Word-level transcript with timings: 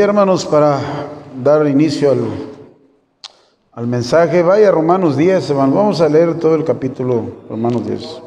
Hermanos, 0.00 0.46
para 0.46 0.80
dar 1.42 1.66
inicio 1.66 2.12
al, 2.12 2.20
al 3.72 3.86
mensaje, 3.88 4.44
vaya 4.44 4.70
Romanos 4.70 5.16
10, 5.16 5.50
hermano. 5.50 5.74
Vamos 5.74 6.00
a 6.00 6.08
leer 6.08 6.38
todo 6.38 6.54
el 6.54 6.62
capítulo 6.64 7.24
Romanos 7.50 7.84
10. 7.84 8.22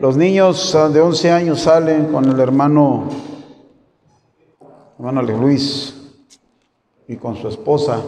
Los 0.00 0.16
niños 0.16 0.74
ah, 0.74 0.88
de 0.88 1.00
11 1.00 1.30
años 1.30 1.60
salen 1.60 2.10
con 2.10 2.24
el 2.24 2.40
hermano, 2.40 3.10
hermano 4.98 5.22
Luis 5.22 5.94
y 7.06 7.14
con 7.14 7.36
su 7.36 7.46
esposa. 7.46 8.02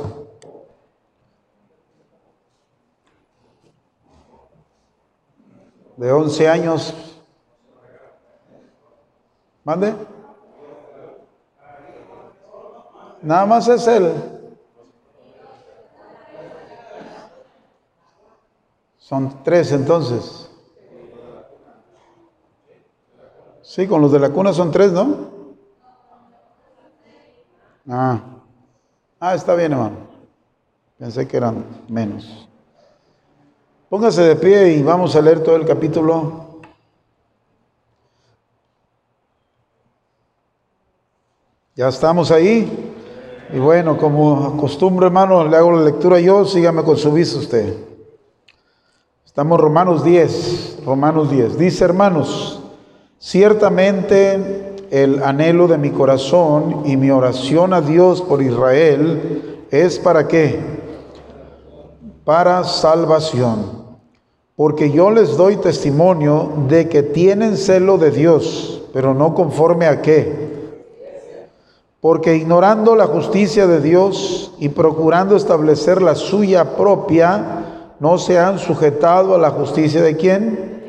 De 5.97 6.11
11 6.11 6.49
años. 6.49 6.93
¿Mande? 9.63 9.95
Nada 13.23 13.47
más 13.47 13.69
es 13.69 13.87
él. 13.87 14.13
Son 18.99 19.43
tres 19.43 19.73
entonces. 19.73 20.49
Sí, 23.63 23.87
con 23.87 24.01
los 24.01 24.13
de 24.13 24.19
la 24.19 24.31
cuna 24.31 24.53
son 24.53 24.71
tres, 24.71 24.93
¿no? 24.93 25.31
Ah, 27.89 28.21
ah 29.19 29.35
está 29.35 29.55
bien, 29.55 29.73
hermano. 29.73 29.97
Pensé 30.99 31.27
que 31.27 31.37
eran 31.37 31.65
menos. 31.89 32.49
Póngase 33.89 34.23
de 34.23 34.37
pie 34.37 34.75
y 34.75 34.83
vamos 34.83 35.17
a 35.17 35.21
leer 35.21 35.43
todo 35.43 35.57
el 35.57 35.67
capítulo. 35.67 36.61
Ya 41.75 41.89
estamos 41.89 42.31
ahí. 42.31 42.90
Y 43.53 43.59
bueno, 43.59 43.97
como 43.97 44.55
acostumbro, 44.55 45.07
hermano, 45.07 45.47
le 45.49 45.57
hago 45.57 45.73
la 45.73 45.83
lectura 45.83 46.21
yo, 46.21 46.45
sígame 46.45 46.85
con 46.85 46.97
su 46.97 47.11
vista 47.11 47.39
usted. 47.39 47.75
Estamos 49.27 49.61
Romanos 49.61 50.05
10, 50.05 50.83
Romanos 50.87 51.31
10. 51.31 51.59
Dice, 51.59 51.85
hermanos, 51.85 52.63
ciertamente 53.19 54.77
el 54.91 55.23
anhelo 55.23 55.67
de 55.67 55.79
mi 55.79 55.91
corazón 55.91 56.83
y 56.85 56.97
mi 56.97 57.11
oración 57.11 57.73
a 57.73 57.81
Dios 57.81 58.23
por 58.23 58.41
Israel 58.41 59.67
es 59.71 59.99
para 59.99 60.29
qué? 60.29 60.61
Para 62.25 62.63
salvación. 62.63 63.81
Porque 64.55 64.93
yo 64.93 65.11
les 65.11 65.37
doy 65.37 65.57
testimonio 65.57 66.53
de 66.69 66.89
que 66.89 67.03
tienen 67.03 67.57
celo 67.57 67.99
de 67.99 68.13
Dios, 68.13 68.83
pero 68.93 69.13
no 69.13 69.35
conforme 69.35 69.87
a 69.87 70.03
qué? 70.03 70.50
Porque 72.01 72.35
ignorando 72.35 72.97
la 72.97 73.07
justicia 73.07 73.67
de 73.67 73.81
Dios 73.81 74.53
y 74.59 74.71
procurando 74.71 75.37
establecer 75.37 76.01
la 76.01 76.15
suya 76.15 76.77
propia, 76.77 77.67
no 78.01 78.17
se 78.17 78.39
han 78.39 78.59
sujetado 78.59 79.35
a 79.35 79.39
la 79.39 79.51
justicia 79.51 80.01
de 80.03 80.17
quién? 80.17 80.81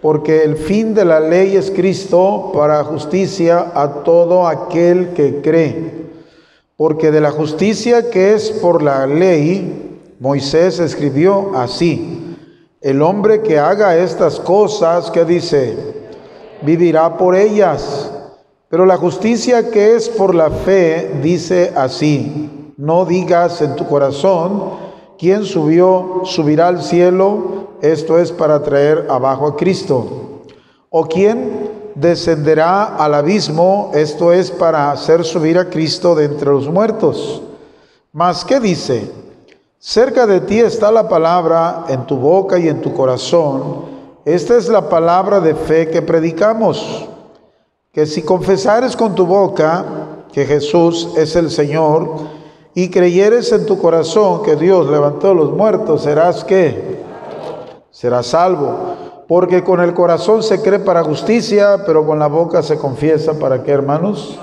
Porque 0.00 0.44
el 0.44 0.56
fin 0.56 0.94
de 0.94 1.04
la 1.04 1.20
ley 1.20 1.56
es 1.56 1.70
Cristo 1.70 2.50
para 2.54 2.84
justicia 2.84 3.72
a 3.74 4.04
todo 4.04 4.46
aquel 4.46 5.10
que 5.10 5.42
cree. 5.42 6.06
Porque 6.76 7.10
de 7.10 7.20
la 7.20 7.30
justicia 7.30 8.10
que 8.10 8.34
es 8.34 8.50
por 8.50 8.82
la 8.82 9.06
ley, 9.06 10.00
Moisés 10.18 10.78
escribió 10.78 11.52
así, 11.54 12.36
el 12.80 13.02
hombre 13.02 13.42
que 13.42 13.58
haga 13.58 13.96
estas 13.96 14.40
cosas, 14.40 15.10
que 15.10 15.24
dice, 15.26 15.76
vivirá 16.62 17.18
por 17.18 17.34
ellas. 17.34 18.10
Pero 18.68 18.84
la 18.84 18.96
justicia 18.96 19.70
que 19.70 19.94
es 19.94 20.08
por 20.08 20.34
la 20.34 20.50
fe 20.50 21.20
dice 21.22 21.72
así, 21.76 22.72
no 22.76 23.04
digas 23.04 23.62
en 23.62 23.76
tu 23.76 23.86
corazón, 23.86 24.70
¿quién 25.18 25.44
subió, 25.44 26.22
subirá 26.24 26.68
al 26.68 26.82
cielo? 26.82 27.68
Esto 27.80 28.18
es 28.18 28.32
para 28.32 28.62
traer 28.62 29.06
abajo 29.08 29.46
a 29.46 29.56
Cristo. 29.56 30.42
¿O 30.90 31.04
quién 31.06 31.70
descenderá 31.94 32.96
al 32.96 33.14
abismo? 33.14 33.92
Esto 33.94 34.32
es 34.32 34.50
para 34.50 34.90
hacer 34.90 35.24
subir 35.24 35.58
a 35.58 35.70
Cristo 35.70 36.16
de 36.16 36.24
entre 36.24 36.50
los 36.50 36.68
muertos. 36.68 37.42
Mas, 38.12 38.44
¿qué 38.44 38.58
dice? 38.58 39.12
Cerca 39.78 40.26
de 40.26 40.40
ti 40.40 40.58
está 40.58 40.90
la 40.90 41.08
palabra 41.08 41.84
en 41.88 42.04
tu 42.04 42.16
boca 42.16 42.58
y 42.58 42.68
en 42.68 42.80
tu 42.80 42.92
corazón. 42.92 43.84
Esta 44.24 44.56
es 44.56 44.68
la 44.68 44.88
palabra 44.88 45.38
de 45.38 45.54
fe 45.54 45.88
que 45.88 46.02
predicamos 46.02 47.08
que 47.96 48.04
si 48.04 48.20
confesares 48.20 48.94
con 48.94 49.14
tu 49.14 49.24
boca 49.24 49.82
que 50.30 50.44
Jesús 50.44 51.14
es 51.16 51.34
el 51.34 51.50
Señor 51.50 52.10
y 52.74 52.90
creyeres 52.90 53.50
en 53.52 53.64
tu 53.64 53.78
corazón 53.78 54.42
que 54.42 54.54
Dios 54.54 54.90
levantó 54.90 55.30
a 55.30 55.34
los 55.34 55.52
muertos, 55.52 56.02
serás 56.02 56.44
que 56.44 56.98
serás 57.90 58.26
salvo. 58.26 58.76
Porque 59.26 59.64
con 59.64 59.80
el 59.80 59.94
corazón 59.94 60.42
se 60.42 60.60
cree 60.60 60.80
para 60.80 61.04
justicia, 61.04 61.84
pero 61.86 62.04
con 62.04 62.18
la 62.18 62.26
boca 62.26 62.62
se 62.62 62.76
confiesa 62.76 63.38
para 63.38 63.62
qué, 63.62 63.70
hermanos? 63.72 64.38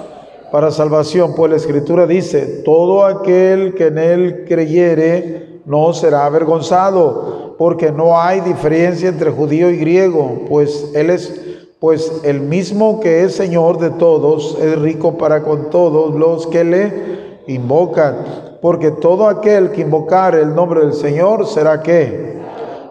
Para 0.52 0.72
salvación. 0.72 1.36
Pues 1.36 1.52
la 1.52 1.58
escritura 1.58 2.08
dice, 2.08 2.64
todo 2.66 3.06
aquel 3.06 3.76
que 3.76 3.86
en 3.86 4.00
él 4.00 4.46
creyere 4.48 5.62
no 5.68 5.94
será 5.94 6.26
avergonzado, 6.26 7.54
porque 7.60 7.92
no 7.92 8.20
hay 8.20 8.40
diferencia 8.42 9.10
entre 9.10 9.30
judío 9.30 9.70
y 9.70 9.78
griego, 9.78 10.42
pues 10.50 10.90
él 10.96 11.12
es 11.12 11.43
pues 11.84 12.22
el 12.24 12.40
mismo 12.40 13.02
que 13.02 13.26
es 13.26 13.36
Señor 13.36 13.78
de 13.78 13.90
todos 13.90 14.58
es 14.62 14.80
rico 14.80 15.18
para 15.18 15.44
con 15.44 15.70
todos 15.70 16.16
los 16.16 16.48
que 16.48 16.64
le 16.64 17.44
invocan, 17.48 18.20
porque 18.62 18.90
todo 18.90 19.28
aquel 19.28 19.70
que 19.72 19.82
invocar 19.82 20.34
el 20.34 20.56
nombre 20.56 20.80
del 20.80 20.94
Señor 20.94 21.46
será 21.46 21.82
qué? 21.82 22.40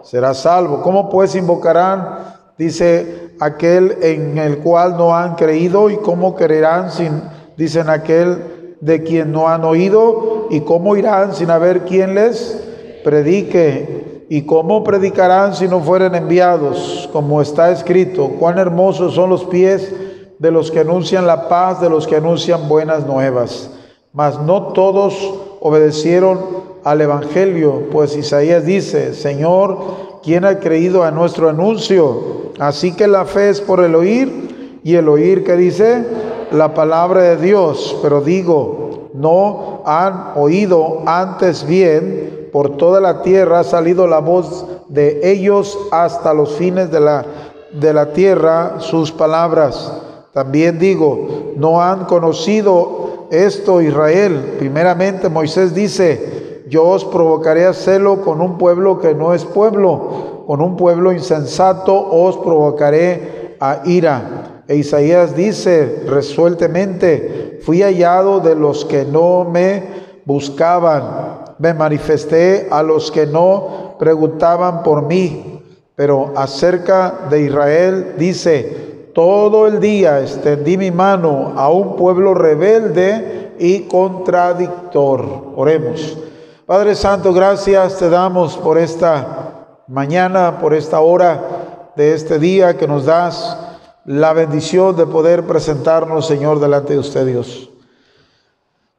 Será 0.03 0.35
salvo. 0.35 0.83
¿Cómo 0.83 1.09
pues 1.09 1.33
invocarán? 1.33 2.35
Dice 2.55 3.31
aquel 3.39 3.97
en 4.03 4.37
el 4.37 4.59
cual 4.59 4.95
no 4.95 5.15
han 5.15 5.33
creído 5.33 5.89
y 5.89 5.97
cómo 5.97 6.35
creerán 6.35 6.91
sin, 6.91 7.19
dicen 7.57 7.89
aquel 7.89 8.75
de 8.79 9.01
quien 9.01 9.31
no 9.31 9.49
han 9.49 9.63
oído 9.63 10.49
y 10.51 10.59
cómo 10.59 10.95
irán 10.95 11.33
sin 11.33 11.49
haber 11.49 11.85
quien 11.85 12.13
les 12.13 12.63
predique. 13.03 14.02
¿Y 14.29 14.43
cómo 14.43 14.83
predicarán 14.83 15.53
si 15.55 15.67
no 15.67 15.79
fueren 15.81 16.15
enviados? 16.15 17.09
Como 17.11 17.41
está 17.41 17.71
escrito, 17.71 18.29
cuán 18.39 18.57
hermosos 18.57 19.13
son 19.15 19.29
los 19.29 19.43
pies 19.45 19.93
de 20.39 20.51
los 20.51 20.71
que 20.71 20.79
anuncian 20.79 21.27
la 21.27 21.47
paz, 21.47 21.81
de 21.81 21.89
los 21.89 22.07
que 22.07 22.15
anuncian 22.15 22.67
buenas 22.67 23.05
nuevas. 23.05 23.69
Mas 24.11 24.39
no 24.41 24.73
todos 24.73 25.15
obedecieron 25.59 26.39
al 26.83 27.01
Evangelio, 27.01 27.83
pues 27.91 28.15
Isaías 28.15 28.65
dice, 28.65 29.13
Señor, 29.13 29.77
¿quién 30.21 30.45
ha 30.45 30.59
creído 30.59 31.03
a 31.03 31.11
nuestro 31.11 31.49
anuncio? 31.49 32.51
Así 32.59 32.93
que 32.93 33.07
la 33.07 33.25
fe 33.25 33.49
es 33.49 33.61
por 33.61 33.83
el 33.83 33.95
oír 33.95 34.79
y 34.83 34.95
el 34.95 35.07
oír 35.07 35.43
que 35.43 35.55
dice 35.55 36.05
la 36.51 36.73
palabra 36.73 37.21
de 37.21 37.37
Dios. 37.37 37.97
Pero 38.01 38.21
digo, 38.21 39.09
no 39.13 39.81
han 39.85 40.33
oído 40.35 41.03
antes 41.05 41.65
bien 41.65 42.22
por 42.53 42.77
toda 42.77 43.01
la 43.01 43.23
tierra 43.23 43.61
ha 43.61 43.63
salido 43.63 44.05
la 44.05 44.19
voz 44.19 44.65
de 44.87 45.31
ellos 45.31 45.75
hasta 45.91 46.35
los 46.35 46.53
fines 46.53 46.91
de 46.91 46.99
la, 46.99 47.25
de 47.73 47.91
la 47.91 48.13
tierra, 48.13 48.75
sus 48.77 49.11
palabras. 49.11 49.91
También 50.33 50.77
digo, 50.77 51.53
no 51.57 51.81
han 51.81 52.05
conocido 52.05 53.25
esto 53.31 53.81
Israel. 53.81 54.57
Primeramente 54.59 55.29
Moisés 55.29 55.73
dice, 55.73 56.63
yo 56.69 56.85
os 56.85 57.03
provocaré 57.03 57.65
a 57.65 57.73
celo 57.73 58.21
con 58.21 58.39
un 58.39 58.59
pueblo 58.59 58.99
que 58.99 59.15
no 59.15 59.33
es 59.33 59.45
pueblo, 59.45 60.43
con 60.45 60.61
un 60.61 60.77
pueblo 60.77 61.11
insensato 61.11 61.95
os 61.95 62.37
provocaré 62.37 63.57
a 63.59 63.81
ira. 63.85 64.63
E 64.67 64.75
Isaías 64.75 65.35
dice 65.35 66.03
resueltamente, 66.07 67.59
fui 67.63 67.81
hallado 67.81 68.41
de 68.41 68.53
los 68.53 68.85
que 68.85 69.05
no 69.05 69.43
me 69.43 70.03
buscaban 70.25 71.42
me 71.63 71.73
manifesté 71.73 72.67
a 72.69 72.83
los 72.83 73.09
que 73.09 73.25
no 73.25 73.95
preguntaban 73.97 74.83
por 74.83 75.03
mí. 75.03 75.61
Pero 75.95 76.33
acerca 76.35 77.27
de 77.29 77.43
Israel 77.43 78.15
dice, 78.17 79.11
todo 79.15 79.65
el 79.65 79.79
día 79.79 80.19
extendí 80.19 80.77
mi 80.77 80.91
mano 80.91 81.53
a 81.55 81.71
un 81.71 81.95
pueblo 81.95 82.33
rebelde 82.33 83.53
y 83.59 83.83
contradictor. 83.83 85.53
Oremos. 85.55 86.17
Padre 86.65 86.95
Santo, 86.95 87.31
gracias 87.31 87.97
te 87.97 88.09
damos 88.09 88.57
por 88.57 88.77
esta 88.77 89.83
mañana, 89.87 90.59
por 90.59 90.73
esta 90.73 90.99
hora 90.99 91.91
de 91.95 92.13
este 92.13 92.39
día 92.39 92.77
que 92.77 92.89
nos 92.89 93.05
das 93.05 93.57
la 94.03 94.33
bendición 94.33 94.97
de 94.97 95.05
poder 95.05 95.45
presentarnos, 95.45 96.27
Señor, 96.27 96.59
delante 96.59 96.91
de 96.91 96.99
usted, 96.99 97.25
Dios. 97.25 97.72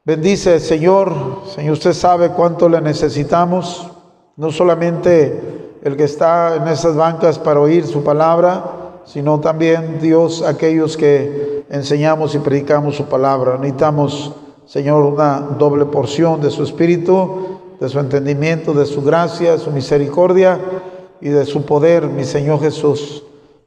Bendice, 0.06 0.60
Señor. 0.60 1.12
Señor, 1.54 1.72
usted 1.72 1.94
sabe 1.94 2.28
cuánto 2.30 2.68
le 2.68 2.80
necesitamos. 2.80 3.90
No 4.36 4.50
solamente 4.50 5.78
el 5.82 5.96
que 5.96 6.04
está 6.04 6.56
en 6.56 6.68
esas 6.68 6.94
bancas 6.94 7.38
para 7.38 7.60
oír 7.60 7.86
su 7.86 8.02
palabra, 8.02 9.00
sino 9.04 9.40
también, 9.40 10.00
Dios, 10.00 10.42
aquellos 10.42 10.96
que 10.96 11.64
enseñamos 11.70 12.34
y 12.34 12.38
predicamos 12.38 12.96
su 12.96 13.04
palabra. 13.06 13.56
Necesitamos 13.56 14.34
Señor, 14.66 15.04
una 15.04 15.40
doble 15.58 15.84
porción 15.84 16.40
de 16.40 16.50
su 16.50 16.62
espíritu, 16.62 17.60
de 17.80 17.88
su 17.88 17.98
entendimiento, 17.98 18.72
de 18.72 18.86
su 18.86 19.02
gracia, 19.02 19.58
su 19.58 19.70
misericordia 19.70 20.58
y 21.20 21.28
de 21.28 21.44
su 21.44 21.66
poder, 21.66 22.06
mi 22.06 22.24
Señor 22.24 22.60
Jesús. 22.60 23.24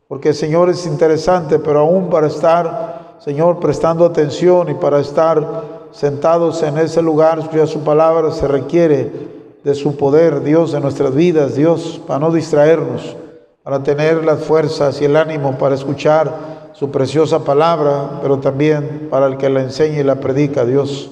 Porque, 0.07 0.33
Señor, 0.33 0.69
es 0.69 0.88
interesante, 0.88 1.60
pero 1.60 1.81
aún 1.81 2.10
para 2.10 2.28
estar, 2.28 3.18
Señor, 3.19 3.60
prestando 3.60 4.06
atención 4.06 4.69
y 4.69 4.74
para 4.74 5.00
estar 5.00 5.76
sentados 5.97 6.61
en 6.61 6.77
ese 6.77 7.01
lugar, 7.01 7.39
escuchar 7.39 7.67
su 7.67 7.79
palabra, 7.79 8.29
se 8.29 8.47
requiere 8.47 9.11
de 9.63 9.73
su 9.73 9.97
poder, 9.97 10.44
Dios, 10.44 10.75
en 10.75 10.83
nuestras 10.83 11.15
vidas, 11.15 11.55
Dios, 11.55 11.99
para 12.05 12.19
no 12.19 12.31
distraernos, 12.31 13.15
para 13.63 13.81
tener 13.81 14.23
las 14.23 14.41
fuerzas 14.44 15.01
y 15.01 15.05
el 15.05 15.15
ánimo 15.15 15.57
para 15.57 15.73
escuchar 15.73 16.69
su 16.73 16.91
preciosa 16.91 17.44
palabra, 17.44 18.19
pero 18.21 18.38
también 18.38 19.07
para 19.09 19.25
el 19.25 19.38
que 19.38 19.49
la 19.49 19.63
enseña 19.63 19.99
y 19.99 20.03
la 20.03 20.19
predica, 20.19 20.65
Dios. 20.65 21.09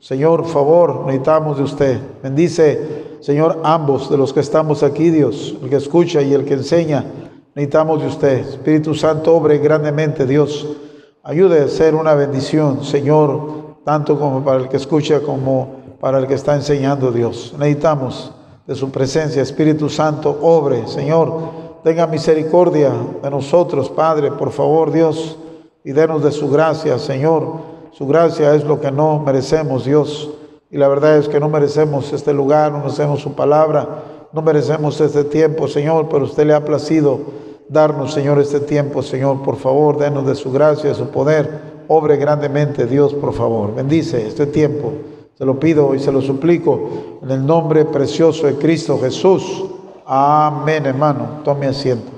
Señor, 0.00 0.44
favor, 0.44 1.06
necesitamos 1.06 1.56
de 1.56 1.64
usted. 1.64 2.00
Bendice, 2.22 3.06
Señor, 3.20 3.60
ambos 3.64 4.10
de 4.10 4.18
los 4.18 4.34
que 4.34 4.40
estamos 4.40 4.82
aquí, 4.82 5.08
Dios, 5.08 5.56
el 5.62 5.70
que 5.70 5.76
escucha 5.76 6.20
y 6.20 6.34
el 6.34 6.44
que 6.44 6.54
enseña. 6.54 7.06
Necesitamos 7.54 8.02
de 8.02 8.08
usted. 8.08 8.38
Espíritu 8.40 8.94
Santo, 8.94 9.34
obre 9.34 9.56
grandemente, 9.56 10.26
Dios. 10.26 10.76
Ayude 11.22 11.62
a 11.62 11.68
ser 11.68 11.94
una 11.94 12.14
bendición, 12.14 12.84
Señor, 12.84 13.65
tanto 13.86 14.18
como 14.18 14.42
para 14.42 14.58
el 14.58 14.68
que 14.68 14.78
escucha 14.78 15.20
como 15.20 15.76
para 16.00 16.18
el 16.18 16.26
que 16.26 16.34
está 16.34 16.56
enseñando 16.56 17.12
Dios. 17.12 17.54
Necesitamos 17.56 18.32
de 18.66 18.74
su 18.74 18.90
presencia, 18.90 19.40
Espíritu 19.40 19.88
Santo, 19.88 20.36
obre, 20.42 20.88
Señor, 20.88 21.38
tenga 21.84 22.08
misericordia 22.08 22.90
de 23.22 23.30
nosotros, 23.30 23.88
Padre, 23.88 24.32
por 24.32 24.50
favor, 24.50 24.90
Dios, 24.90 25.38
y 25.84 25.92
denos 25.92 26.24
de 26.24 26.32
su 26.32 26.50
gracia, 26.50 26.98
Señor. 26.98 27.60
Su 27.92 28.08
gracia 28.08 28.56
es 28.56 28.64
lo 28.64 28.80
que 28.80 28.90
no 28.90 29.20
merecemos, 29.20 29.84
Dios. 29.84 30.30
Y 30.68 30.78
la 30.78 30.88
verdad 30.88 31.18
es 31.18 31.28
que 31.28 31.38
no 31.38 31.48
merecemos 31.48 32.12
este 32.12 32.34
lugar, 32.34 32.72
no 32.72 32.78
merecemos 32.78 33.20
su 33.20 33.34
palabra, 33.34 34.02
no 34.32 34.42
merecemos 34.42 35.00
este 35.00 35.22
tiempo, 35.22 35.68
Señor, 35.68 36.08
pero 36.08 36.24
usted 36.24 36.44
le 36.44 36.54
ha 36.54 36.64
placido 36.64 37.20
darnos, 37.68 38.12
Señor, 38.12 38.40
este 38.40 38.58
tiempo, 38.58 39.00
Señor, 39.00 39.44
por 39.44 39.54
favor, 39.54 39.96
denos 39.96 40.26
de 40.26 40.34
su 40.34 40.50
gracia, 40.50 40.88
de 40.88 40.96
su 40.96 41.08
poder. 41.10 41.75
Obre 41.88 42.16
grandemente, 42.16 42.86
Dios, 42.86 43.14
por 43.14 43.32
favor. 43.32 43.74
Bendice 43.74 44.26
este 44.26 44.46
tiempo. 44.46 44.92
Se 45.36 45.44
lo 45.44 45.58
pido 45.60 45.94
y 45.94 45.98
se 45.98 46.10
lo 46.10 46.20
suplico 46.20 47.18
en 47.22 47.30
el 47.30 47.44
nombre 47.44 47.84
precioso 47.84 48.46
de 48.46 48.56
Cristo 48.56 48.98
Jesús. 48.98 49.64
Amén, 50.06 50.86
hermano. 50.86 51.40
Tome 51.44 51.66
asiento. 51.66 52.10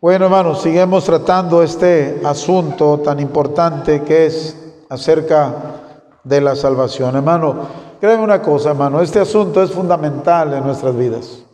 Bueno, 0.00 0.24
hermanos, 0.24 0.62
seguimos 0.62 1.04
tratando 1.04 1.62
este 1.62 2.20
asunto 2.24 2.98
tan 2.98 3.20
importante 3.20 4.02
que 4.02 4.26
es 4.26 4.56
acerca 4.88 5.54
de 6.24 6.40
la 6.40 6.56
salvación. 6.56 7.14
Hermano, 7.14 7.68
créeme 8.00 8.24
una 8.24 8.42
cosa, 8.42 8.70
hermano, 8.70 9.00
este 9.00 9.20
asunto 9.20 9.62
es 9.62 9.70
fundamental 9.70 10.54
en 10.54 10.64
nuestras 10.64 10.96
vidas. 10.96 11.44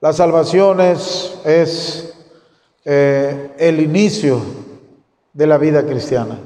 La 0.00 0.12
salvación 0.12 0.80
es, 0.80 2.12
eh, 2.88 3.50
el 3.58 3.80
inicio 3.80 4.40
de 5.32 5.44
la 5.44 5.58
vida 5.58 5.84
cristiana. 5.84 6.38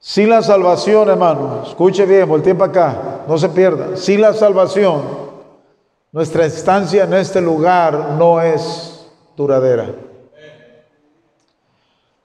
Sin 0.00 0.28
la 0.28 0.42
salvación, 0.42 1.08
hermano, 1.08 1.62
escuche 1.64 2.04
bien, 2.04 2.28
voltee 2.28 2.56
para 2.56 2.70
acá, 2.72 2.96
no 3.28 3.38
se 3.38 3.48
pierda. 3.48 3.96
Sin 3.96 4.20
la 4.20 4.34
salvación, 4.34 5.02
nuestra 6.10 6.44
estancia 6.46 7.04
en 7.04 7.14
este 7.14 7.40
lugar 7.40 8.16
no 8.18 8.42
es 8.42 9.06
duradera. 9.36 9.86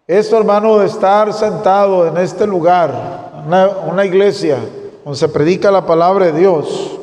Esto, 0.08 0.40
hermano, 0.40 0.80
de 0.80 0.88
estar 0.88 1.32
sentado 1.32 2.08
en 2.08 2.18
este 2.18 2.48
lugar, 2.48 3.44
una, 3.46 3.70
una 3.88 4.04
iglesia 4.04 4.58
donde 5.04 5.20
se 5.20 5.30
predica 5.30 5.70
la 5.70 5.86
palabra 5.86 6.26
de 6.26 6.40
Dios, 6.40 7.00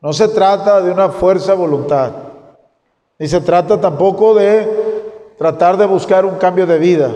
no 0.00 0.12
se 0.12 0.26
trata 0.26 0.82
de 0.82 0.90
una 0.90 1.08
fuerza 1.10 1.52
de 1.52 1.58
voluntad, 1.58 2.10
ni 3.16 3.28
se 3.28 3.40
trata 3.40 3.80
tampoco 3.80 4.34
de 4.34 4.83
tratar 5.38 5.76
de 5.76 5.86
buscar 5.86 6.24
un 6.24 6.36
cambio 6.36 6.66
de 6.66 6.78
vida, 6.78 7.10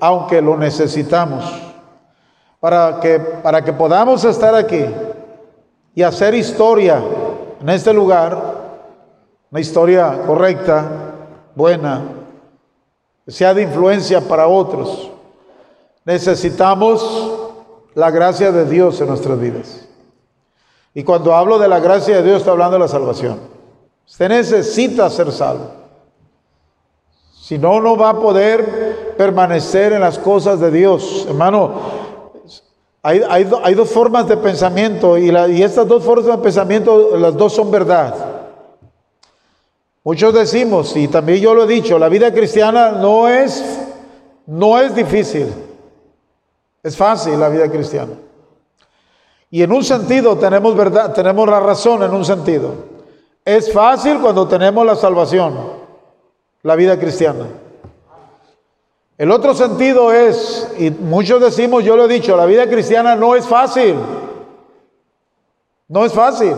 aunque 0.00 0.40
lo 0.40 0.56
necesitamos. 0.56 1.44
Para 2.60 3.00
que, 3.00 3.18
para 3.18 3.64
que 3.64 3.72
podamos 3.72 4.24
estar 4.24 4.54
aquí 4.54 4.84
y 5.94 6.02
hacer 6.02 6.34
historia 6.34 7.02
en 7.60 7.68
este 7.68 7.92
lugar, 7.92 8.40
una 9.50 9.60
historia 9.60 10.22
correcta, 10.26 10.84
buena, 11.54 12.02
que 13.24 13.32
sea 13.32 13.52
de 13.52 13.62
influencia 13.62 14.20
para 14.20 14.46
otros, 14.46 15.10
necesitamos 16.04 17.40
la 17.94 18.10
gracia 18.10 18.52
de 18.52 18.64
Dios 18.64 19.00
en 19.00 19.08
nuestras 19.08 19.38
vidas. 19.38 19.88
Y 20.94 21.02
cuando 21.04 21.34
hablo 21.34 21.58
de 21.58 21.68
la 21.68 21.80
gracia 21.80 22.16
de 22.16 22.22
Dios, 22.22 22.38
estoy 22.38 22.52
hablando 22.52 22.74
de 22.74 22.80
la 22.80 22.88
salvación. 22.88 23.40
Usted 24.06 24.28
necesita 24.28 25.08
ser 25.10 25.32
salvo. 25.32 25.81
Si 27.52 27.58
no, 27.58 27.82
no 27.82 27.98
va 27.98 28.08
a 28.08 28.18
poder 28.18 29.14
permanecer 29.18 29.92
en 29.92 30.00
las 30.00 30.18
cosas 30.18 30.58
de 30.58 30.70
Dios. 30.70 31.26
Hermano, 31.28 31.74
hay, 33.02 33.20
hay, 33.28 33.74
dos 33.74 33.90
formas 33.90 34.26
de 34.26 34.38
pensamiento 34.38 35.18
y, 35.18 35.28
y 35.28 35.62
estas 35.62 35.86
dos 35.86 36.02
formas 36.02 36.24
de 36.24 36.38
pensamiento, 36.38 37.14
las 37.18 37.36
dos 37.36 37.52
son 37.52 37.70
verdad. 37.70 38.14
Muchos 40.02 40.32
decimos, 40.32 40.96
y 40.96 41.08
también 41.08 41.42
yo 41.42 41.52
lo 41.52 41.64
he 41.64 41.66
dicho, 41.66 41.98
la 41.98 42.08
vida 42.08 42.32
cristiana 42.32 42.92
no 42.92 43.28
es, 43.28 43.62
no 44.46 44.78
es 44.78 44.94
difícil. 44.94 45.52
Es 46.82 46.96
fácil 46.96 47.38
la 47.38 47.50
vida 47.50 47.70
cristiana. 47.70 48.14
Y 49.50 49.62
en 49.62 49.72
un 49.72 49.84
sentido 49.84 50.38
tenemos 50.38 50.74
verdad, 50.74 51.12
tenemos 51.12 51.46
la 51.46 51.60
razón 51.60 52.02
en 52.02 52.14
un 52.14 52.24
sentido. 52.24 52.72
Es 53.44 53.70
fácil 53.70 54.20
cuando 54.20 54.48
tenemos 54.48 54.86
la 54.86 54.96
salvación, 54.96 55.81
la 56.62 56.76
vida 56.76 56.98
cristiana. 56.98 57.46
El 59.18 59.30
otro 59.30 59.54
sentido 59.54 60.12
es, 60.12 60.68
y 60.78 60.90
muchos 60.90 61.40
decimos, 61.40 61.84
yo 61.84 61.96
lo 61.96 62.06
he 62.06 62.08
dicho, 62.08 62.36
la 62.36 62.46
vida 62.46 62.68
cristiana 62.68 63.14
no 63.14 63.36
es 63.36 63.46
fácil. 63.46 63.96
No 65.88 66.04
es 66.04 66.12
fácil. 66.12 66.54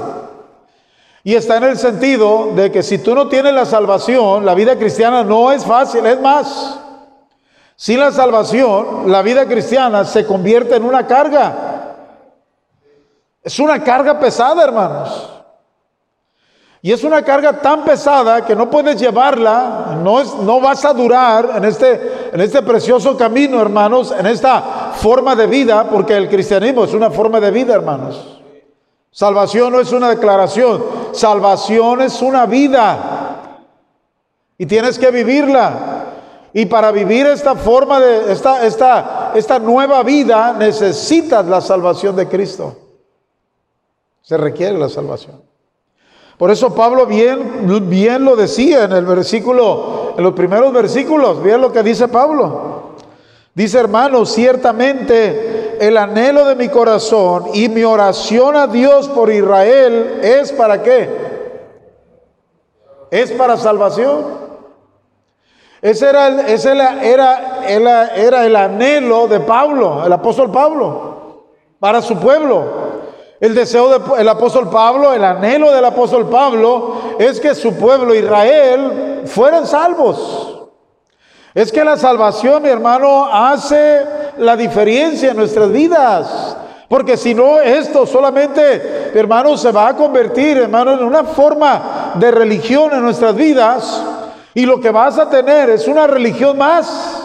Y 1.24 1.34
está 1.34 1.56
en 1.56 1.64
el 1.64 1.78
sentido 1.78 2.52
de 2.54 2.70
que 2.70 2.82
si 2.82 2.98
tú 2.98 3.14
no 3.14 3.28
tienes 3.28 3.54
la 3.54 3.64
salvación, 3.64 4.44
la 4.44 4.54
vida 4.54 4.76
cristiana 4.76 5.24
no 5.24 5.52
es 5.52 5.64
fácil. 5.64 6.06
Es 6.06 6.20
más, 6.20 6.78
sin 7.76 7.98
la 7.98 8.12
salvación, 8.12 9.10
la 9.10 9.22
vida 9.22 9.46
cristiana 9.46 10.04
se 10.04 10.26
convierte 10.26 10.76
en 10.76 10.84
una 10.84 11.06
carga. 11.06 11.96
Es 13.42 13.58
una 13.58 13.82
carga 13.82 14.20
pesada, 14.20 14.62
hermanos. 14.62 15.30
Y 16.84 16.92
es 16.92 17.02
una 17.02 17.22
carga 17.22 17.62
tan 17.62 17.82
pesada 17.82 18.44
que 18.44 18.54
no 18.54 18.68
puedes 18.68 19.00
llevarla, 19.00 19.98
no, 20.02 20.20
es, 20.20 20.34
no 20.34 20.60
vas 20.60 20.84
a 20.84 20.92
durar 20.92 21.52
en 21.56 21.64
este, 21.64 22.28
en 22.30 22.38
este 22.42 22.60
precioso 22.60 23.16
camino, 23.16 23.58
hermanos, 23.58 24.12
en 24.12 24.26
esta 24.26 24.92
forma 24.94 25.34
de 25.34 25.46
vida, 25.46 25.88
porque 25.88 26.14
el 26.14 26.28
cristianismo 26.28 26.84
es 26.84 26.92
una 26.92 27.10
forma 27.10 27.40
de 27.40 27.50
vida, 27.50 27.72
hermanos. 27.72 28.38
Salvación 29.10 29.72
no 29.72 29.80
es 29.80 29.92
una 29.92 30.10
declaración, 30.10 30.84
salvación 31.12 32.02
es 32.02 32.20
una 32.20 32.44
vida. 32.44 33.62
Y 34.58 34.66
tienes 34.66 34.98
que 34.98 35.10
vivirla. 35.10 36.04
Y 36.52 36.66
para 36.66 36.92
vivir 36.92 37.24
esta 37.24 37.54
forma 37.54 37.98
de 37.98 38.30
esta, 38.30 38.62
esta, 38.66 39.32
esta 39.34 39.58
nueva 39.58 40.02
vida 40.02 40.52
necesitas 40.52 41.46
la 41.46 41.62
salvación 41.62 42.14
de 42.14 42.28
Cristo. 42.28 42.76
Se 44.20 44.36
requiere 44.36 44.76
la 44.76 44.90
salvación. 44.90 45.53
Por 46.38 46.50
eso 46.50 46.74
Pablo 46.74 47.06
bien, 47.06 47.88
bien 47.88 48.24
lo 48.24 48.34
decía 48.34 48.84
en 48.84 48.92
el 48.92 49.06
versículo, 49.06 50.14
en 50.16 50.24
los 50.24 50.32
primeros 50.32 50.72
versículos, 50.72 51.42
bien 51.42 51.60
lo 51.60 51.72
que 51.72 51.82
dice 51.82 52.08
Pablo. 52.08 52.94
Dice 53.54 53.78
hermano, 53.78 54.26
ciertamente 54.26 55.76
el 55.80 55.96
anhelo 55.96 56.44
de 56.44 56.56
mi 56.56 56.68
corazón 56.68 57.46
y 57.54 57.68
mi 57.68 57.84
oración 57.84 58.56
a 58.56 58.66
Dios 58.66 59.08
por 59.08 59.30
Israel 59.30 60.20
es 60.22 60.52
para 60.52 60.82
qué? 60.82 61.08
Es 63.12 63.30
para 63.30 63.56
salvación. 63.56 64.44
Ese 65.80 66.08
era, 66.08 66.48
era, 66.48 67.60
era, 67.68 68.08
era 68.08 68.46
el 68.46 68.56
anhelo 68.56 69.28
de 69.28 69.38
Pablo, 69.38 70.04
el 70.04 70.12
apóstol 70.12 70.50
Pablo, 70.50 71.44
para 71.78 72.02
su 72.02 72.18
pueblo. 72.18 72.83
El 73.40 73.54
deseo 73.54 73.98
del 73.98 74.28
apóstol 74.28 74.70
Pablo, 74.70 75.12
el 75.12 75.24
anhelo 75.24 75.72
del 75.72 75.84
apóstol 75.84 76.28
Pablo 76.28 77.16
es 77.18 77.40
que 77.40 77.54
su 77.54 77.74
pueblo 77.74 78.14
Israel 78.14 79.22
fueran 79.26 79.66
salvos. 79.66 80.60
Es 81.52 81.70
que 81.70 81.84
la 81.84 81.96
salvación, 81.96 82.62
mi 82.62 82.68
hermano, 82.68 83.26
hace 83.26 84.04
la 84.38 84.56
diferencia 84.56 85.30
en 85.30 85.36
nuestras 85.36 85.70
vidas. 85.70 86.56
Porque 86.88 87.16
si 87.16 87.34
no, 87.34 87.60
esto 87.60 88.06
solamente, 88.06 89.10
mi 89.12 89.20
hermano, 89.20 89.56
se 89.56 89.72
va 89.72 89.88
a 89.88 89.96
convertir, 89.96 90.58
hermano, 90.58 90.92
en 90.92 91.02
una 91.02 91.24
forma 91.24 92.12
de 92.14 92.30
religión 92.30 92.92
en 92.92 93.02
nuestras 93.02 93.34
vidas. 93.34 94.02
Y 94.54 94.66
lo 94.66 94.80
que 94.80 94.90
vas 94.90 95.18
a 95.18 95.28
tener 95.28 95.70
es 95.70 95.88
una 95.88 96.06
religión 96.06 96.56
más. 96.56 97.23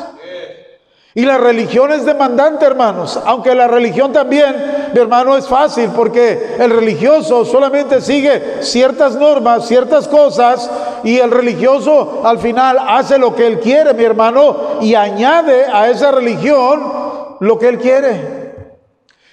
Y 1.15 1.25
la 1.25 1.37
religión 1.37 1.91
es 1.91 2.05
demandante, 2.05 2.65
hermanos. 2.65 3.19
Aunque 3.25 3.55
la 3.55 3.67
religión 3.67 4.13
también, 4.13 4.55
mi 4.93 4.99
hermano, 4.99 5.35
es 5.35 5.47
fácil 5.47 5.89
porque 5.95 6.55
el 6.59 6.69
religioso 6.69 7.43
solamente 7.45 7.99
sigue 7.99 8.59
ciertas 8.61 9.15
normas, 9.15 9.67
ciertas 9.67 10.07
cosas, 10.07 10.69
y 11.03 11.17
el 11.17 11.31
religioso 11.31 12.21
al 12.23 12.37
final 12.37 12.77
hace 12.87 13.17
lo 13.17 13.35
que 13.35 13.47
él 13.47 13.59
quiere, 13.59 13.93
mi 13.95 14.03
hermano, 14.03 14.55
y 14.81 14.93
añade 14.93 15.65
a 15.65 15.89
esa 15.89 16.11
religión 16.11 16.93
lo 17.39 17.57
que 17.57 17.69
él 17.69 17.79
quiere. 17.79 18.39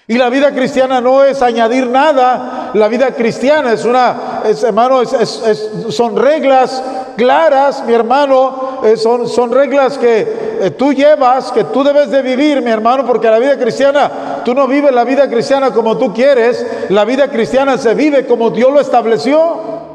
Y 0.08 0.16
la 0.16 0.30
vida 0.30 0.52
cristiana 0.52 1.00
no 1.00 1.24
es 1.24 1.42
añadir 1.42 1.88
nada, 1.88 2.70
la 2.72 2.88
vida 2.88 3.10
cristiana 3.10 3.72
es 3.72 3.84
una, 3.84 4.42
hermano, 4.62 5.02
son 5.04 6.16
reglas 6.16 6.82
claras, 7.16 7.84
mi 7.84 7.92
hermano, 7.92 8.80
eh, 8.84 8.96
son, 8.96 9.28
son 9.28 9.50
reglas 9.50 9.98
que 9.98 10.56
eh, 10.60 10.70
tú 10.70 10.92
llevas, 10.92 11.50
que 11.52 11.64
tú 11.64 11.82
debes 11.82 12.10
de 12.10 12.22
vivir, 12.22 12.62
mi 12.62 12.70
hermano, 12.70 13.04
porque 13.04 13.28
la 13.30 13.38
vida 13.38 13.58
cristiana, 13.58 14.42
tú 14.44 14.54
no 14.54 14.66
vives 14.66 14.92
la 14.92 15.04
vida 15.04 15.28
cristiana 15.28 15.72
como 15.72 15.96
tú 15.98 16.12
quieres, 16.12 16.64
la 16.88 17.04
vida 17.04 17.28
cristiana 17.28 17.78
se 17.78 17.94
vive 17.94 18.26
como 18.26 18.50
Dios 18.50 18.72
lo 18.72 18.80
estableció 18.80 19.85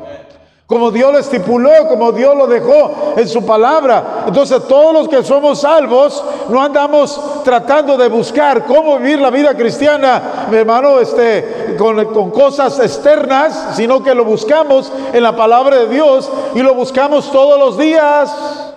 como 0.72 0.90
Dios 0.90 1.12
lo 1.12 1.20
estipuló, 1.20 1.86
como 1.90 2.14
Dios 2.14 2.34
lo 2.34 2.48
dejó 2.48 3.14
en 3.18 3.28
su 3.28 3.46
palabra. 3.46 4.24
Entonces 4.26 4.66
todos 4.70 4.94
los 4.94 5.10
que 5.10 5.22
somos 5.22 5.60
salvos 5.60 6.24
no 6.48 6.62
andamos 6.62 7.44
tratando 7.44 7.98
de 7.98 8.08
buscar 8.08 8.66
cómo 8.66 8.98
vivir 8.98 9.20
la 9.20 9.30
vida 9.32 9.54
cristiana, 9.54 10.48
mi 10.50 10.56
hermano, 10.56 11.02
este, 11.02 11.76
con, 11.78 12.06
con 12.14 12.32
cosas 12.32 12.80
externas, 12.80 13.76
sino 13.76 14.02
que 14.02 14.16
lo 14.16 14.24
buscamos 14.24 14.90
en 15.12 15.22
la 15.22 15.36
palabra 15.36 15.76
de 15.76 15.90
Dios 15.90 16.32
y 16.56 16.62
lo 16.62 16.74
buscamos 16.74 17.30
todos 17.34 17.60
los 17.60 17.78
días. 17.78 18.74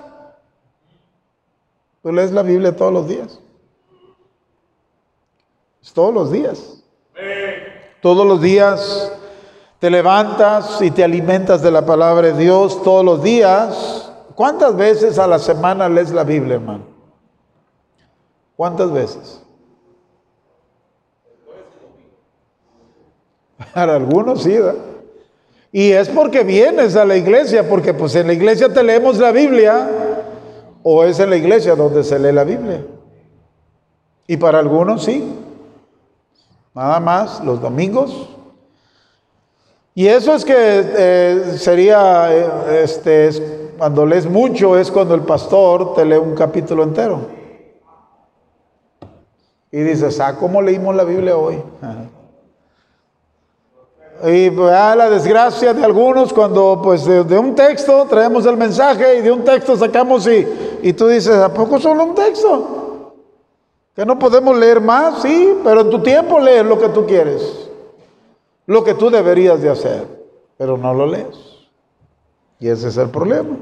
¿Tú 2.02 2.10
lees 2.10 2.32
la 2.32 2.42
Biblia 2.42 2.74
todos 2.74 2.92
los 2.92 3.06
días? 3.06 3.38
Todos 5.94 6.12
los 6.12 6.32
días. 6.32 6.82
Todos 8.02 8.26
los 8.26 8.40
días 8.40 9.12
te 9.84 9.90
levantas 9.90 10.80
y 10.80 10.90
te 10.90 11.04
alimentas 11.04 11.60
de 11.60 11.70
la 11.70 11.84
palabra 11.84 12.28
de 12.28 12.38
Dios 12.42 12.82
todos 12.82 13.04
los 13.04 13.22
días. 13.22 14.10
¿Cuántas 14.34 14.74
veces 14.74 15.18
a 15.18 15.26
la 15.26 15.38
semana 15.38 15.90
lees 15.90 16.10
la 16.10 16.24
Biblia, 16.24 16.54
hermano? 16.54 16.84
¿Cuántas 18.56 18.90
veces? 18.90 19.42
Para 23.74 23.96
algunos 23.96 24.42
sí, 24.42 24.52
¿verdad? 24.52 24.76
Y 25.70 25.90
es 25.90 26.08
porque 26.08 26.44
vienes 26.44 26.96
a 26.96 27.04
la 27.04 27.18
iglesia, 27.18 27.68
porque 27.68 27.92
pues 27.92 28.14
en 28.14 28.28
la 28.28 28.32
iglesia 28.32 28.72
te 28.72 28.82
leemos 28.82 29.18
la 29.18 29.32
Biblia, 29.32 29.86
o 30.82 31.04
es 31.04 31.20
en 31.20 31.28
la 31.28 31.36
iglesia 31.36 31.76
donde 31.76 32.04
se 32.04 32.18
lee 32.18 32.32
la 32.32 32.44
Biblia. 32.44 32.86
Y 34.26 34.38
para 34.38 34.60
algunos 34.60 35.04
sí. 35.04 35.30
Nada 36.72 37.00
más 37.00 37.44
los 37.44 37.60
domingos 37.60 38.33
y 39.96 40.08
eso 40.08 40.34
es 40.34 40.44
que 40.44 40.54
eh, 40.56 41.54
sería, 41.56 42.26
eh, 42.34 42.82
este, 42.82 43.30
cuando 43.78 44.04
lees 44.04 44.26
mucho, 44.26 44.76
es 44.76 44.90
cuando 44.90 45.14
el 45.14 45.20
pastor 45.20 45.94
te 45.94 46.04
lee 46.04 46.16
un 46.16 46.34
capítulo 46.34 46.82
entero. 46.82 47.20
Y 49.70 49.80
dices, 49.82 50.18
ah, 50.18 50.36
¿cómo 50.36 50.60
leímos 50.60 50.96
la 50.96 51.04
Biblia 51.04 51.36
hoy? 51.36 51.62
Y 54.24 54.50
pues, 54.50 54.72
ah, 54.72 54.96
la 54.96 55.10
desgracia 55.10 55.72
de 55.72 55.84
algunos 55.84 56.32
cuando 56.32 56.80
pues 56.82 57.04
de, 57.04 57.38
un 57.38 57.54
texto 57.54 58.06
traemos 58.08 58.46
el 58.46 58.56
mensaje 58.56 59.18
y 59.18 59.22
de 59.22 59.30
un 59.30 59.44
texto 59.44 59.76
sacamos 59.76 60.26
y, 60.26 60.46
y 60.82 60.92
tú 60.92 61.06
dices, 61.06 61.36
¿a 61.36 61.52
poco 61.52 61.78
solo 61.78 62.02
un 62.04 62.14
texto? 62.16 63.12
Que 63.94 64.04
no 64.04 64.18
podemos 64.18 64.56
leer 64.56 64.80
más, 64.80 65.22
sí, 65.22 65.56
pero 65.62 65.82
en 65.82 65.90
tu 65.90 66.00
tiempo 66.00 66.40
lees 66.40 66.64
lo 66.64 66.80
que 66.80 66.88
tú 66.88 67.06
quieres 67.06 67.64
lo 68.66 68.84
que 68.84 68.94
tú 68.94 69.10
deberías 69.10 69.60
de 69.60 69.70
hacer, 69.70 70.06
pero 70.56 70.76
no 70.76 70.94
lo 70.94 71.06
lees. 71.06 71.36
Y 72.58 72.68
ese 72.68 72.88
es 72.88 72.96
el 72.96 73.10
problema. 73.10 73.56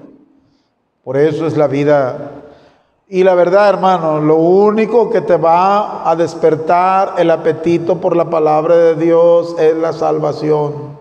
Por 1.02 1.16
eso 1.16 1.46
es 1.46 1.56
la 1.56 1.66
vida. 1.66 2.42
Y 3.08 3.24
la 3.24 3.34
verdad, 3.34 3.68
hermano, 3.68 4.20
lo 4.20 4.36
único 4.36 5.10
que 5.10 5.20
te 5.20 5.36
va 5.36 6.08
a 6.08 6.14
despertar 6.14 7.14
el 7.18 7.30
apetito 7.30 8.00
por 8.00 8.16
la 8.16 8.30
palabra 8.30 8.76
de 8.76 8.94
Dios 8.94 9.56
es 9.58 9.74
la 9.76 9.92
salvación. 9.92 11.00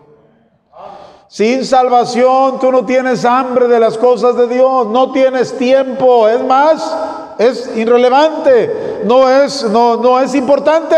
Sin 1.28 1.64
salvación 1.64 2.60
tú 2.60 2.72
no 2.72 2.86
tienes 2.86 3.24
hambre 3.24 3.70
de 3.70 3.80
las 3.80 3.98
cosas 3.98 4.36
de 4.36 4.48
Dios, 4.48 4.88
no 4.88 5.14
tienes 5.14 5.58
tiempo. 5.58 6.28
Es 6.28 6.44
más, 6.44 6.98
es 7.42 7.70
irrelevante, 7.76 9.02
no 9.04 9.28
es, 9.30 9.64
no, 9.64 9.98
no 9.98 10.20
es 10.20 10.36
importante, 10.36 10.96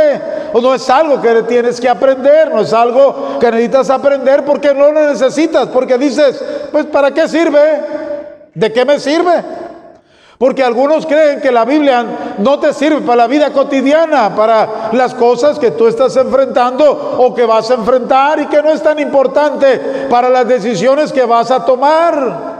o 0.51 0.61
no 0.61 0.73
es 0.73 0.89
algo 0.89 1.21
que 1.21 1.43
tienes 1.43 1.79
que 1.79 1.89
aprender, 1.89 2.53
no 2.53 2.61
es 2.61 2.73
algo 2.73 3.39
que 3.39 3.49
necesitas 3.49 3.89
aprender 3.89 4.43
porque 4.43 4.73
no 4.73 4.91
lo 4.91 5.07
necesitas, 5.09 5.67
porque 5.69 5.97
dices, 5.97 6.43
pues 6.71 6.85
¿para 6.87 7.11
qué 7.11 7.27
sirve? 7.27 7.59
¿De 8.53 8.71
qué 8.71 8.85
me 8.85 8.99
sirve? 8.99 9.43
Porque 10.37 10.61
algunos 10.61 11.05
creen 11.05 11.39
que 11.39 11.51
la 11.51 11.63
Biblia 11.63 12.05
no 12.39 12.59
te 12.59 12.73
sirve 12.73 13.01
para 13.01 13.15
la 13.15 13.27
vida 13.27 13.51
cotidiana, 13.51 14.35
para 14.35 14.89
las 14.91 15.13
cosas 15.13 15.57
que 15.57 15.71
tú 15.71 15.87
estás 15.87 16.17
enfrentando 16.17 17.15
o 17.17 17.33
que 17.33 17.45
vas 17.45 17.71
a 17.71 17.75
enfrentar 17.75 18.41
y 18.41 18.47
que 18.47 18.61
no 18.61 18.71
es 18.71 18.83
tan 18.83 18.99
importante 18.99 20.07
para 20.09 20.29
las 20.29 20.45
decisiones 20.45 21.13
que 21.13 21.23
vas 21.23 21.49
a 21.49 21.63
tomar. 21.63 22.52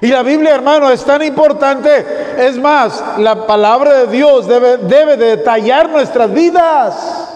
Y 0.00 0.08
la 0.08 0.22
Biblia, 0.22 0.54
hermano, 0.54 0.90
es 0.90 1.04
tan 1.04 1.22
importante. 1.22 2.04
Es 2.38 2.58
más, 2.58 3.02
la 3.18 3.46
palabra 3.46 4.00
de 4.00 4.06
Dios 4.08 4.46
debe, 4.46 4.76
debe 4.78 5.16
de 5.16 5.36
detallar 5.36 5.88
nuestras 5.88 6.32
vidas. 6.32 7.26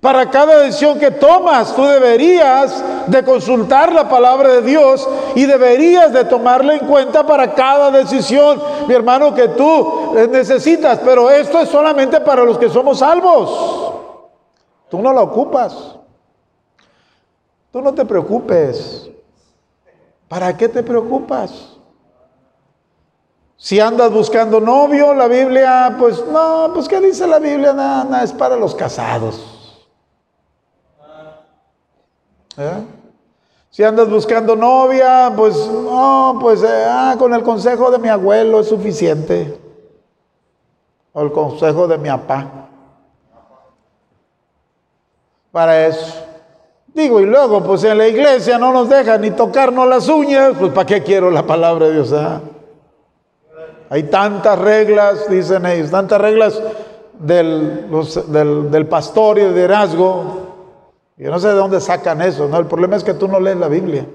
Para 0.00 0.30
cada 0.30 0.58
decisión 0.58 0.98
que 0.98 1.10
tomas, 1.10 1.74
tú 1.74 1.84
deberías 1.84 2.84
de 3.08 3.24
consultar 3.24 3.92
la 3.92 4.08
palabra 4.08 4.50
de 4.54 4.62
Dios 4.62 5.08
y 5.34 5.44
deberías 5.44 6.12
de 6.12 6.24
tomarla 6.24 6.74
en 6.74 6.86
cuenta 6.86 7.26
para 7.26 7.52
cada 7.54 7.90
decisión, 7.90 8.62
mi 8.86 8.94
hermano, 8.94 9.34
que 9.34 9.48
tú 9.48 10.12
necesitas. 10.30 11.00
Pero 11.04 11.30
esto 11.30 11.60
es 11.60 11.68
solamente 11.68 12.20
para 12.20 12.44
los 12.44 12.58
que 12.58 12.68
somos 12.68 13.00
salvos. 13.00 13.92
Tú 14.88 15.02
no 15.02 15.12
la 15.12 15.22
ocupas. 15.22 15.96
Tú 17.72 17.82
no 17.82 17.92
te 17.92 18.04
preocupes. 18.04 19.07
¿Para 20.28 20.56
qué 20.56 20.68
te 20.68 20.82
preocupas? 20.82 21.78
Si 23.56 23.80
andas 23.80 24.12
buscando 24.12 24.60
novio, 24.60 25.14
la 25.14 25.26
Biblia, 25.26 25.96
pues 25.98 26.24
no, 26.26 26.70
pues 26.72 26.86
¿qué 26.86 27.00
dice 27.00 27.26
la 27.26 27.38
Biblia? 27.38 27.72
Nada, 27.72 28.22
es 28.22 28.32
para 28.32 28.54
los 28.54 28.74
casados. 28.74 29.88
¿Eh? 32.56 32.84
Si 33.70 33.82
andas 33.82 34.08
buscando 34.10 34.54
novia, 34.54 35.32
pues 35.36 35.56
no, 35.68 36.38
pues 36.40 36.62
eh, 36.62 36.84
ah, 36.86 37.16
con 37.18 37.34
el 37.34 37.42
consejo 37.42 37.90
de 37.90 37.98
mi 37.98 38.08
abuelo 38.08 38.60
es 38.60 38.68
suficiente. 38.68 39.58
O 41.12 41.22
el 41.22 41.32
consejo 41.32 41.88
de 41.88 41.98
mi 41.98 42.08
papá. 42.08 42.68
Para 45.50 45.86
eso. 45.86 46.27
Digo, 46.94 47.20
y 47.20 47.26
luego, 47.26 47.62
pues 47.62 47.84
en 47.84 47.98
la 47.98 48.08
iglesia 48.08 48.58
no 48.58 48.72
nos 48.72 48.88
dejan 48.88 49.20
ni 49.20 49.30
tocarnos 49.30 49.88
las 49.88 50.08
uñas, 50.08 50.54
pues 50.58 50.72
¿para 50.72 50.86
qué 50.86 51.02
quiero 51.02 51.30
la 51.30 51.46
palabra 51.46 51.86
de 51.86 51.94
Dios? 51.94 52.12
Ah? 52.12 52.40
Hay 53.90 54.04
tantas 54.04 54.58
reglas, 54.58 55.30
dicen 55.30 55.64
ellos, 55.66 55.90
tantas 55.90 56.20
reglas 56.20 56.60
del, 57.18 57.86
del, 58.70 58.86
pastor 58.86 59.38
y 59.38 59.42
de 59.42 59.50
liderazgo. 59.50 60.48
Yo 61.16 61.30
no 61.30 61.38
sé 61.38 61.48
de 61.48 61.54
dónde 61.54 61.80
sacan 61.80 62.20
eso, 62.22 62.48
¿no? 62.48 62.58
El 62.58 62.66
problema 62.66 62.96
es 62.96 63.04
que 63.04 63.14
tú 63.14 63.28
no 63.28 63.40
lees 63.40 63.56
la 63.56 63.68
Biblia. 63.68 64.06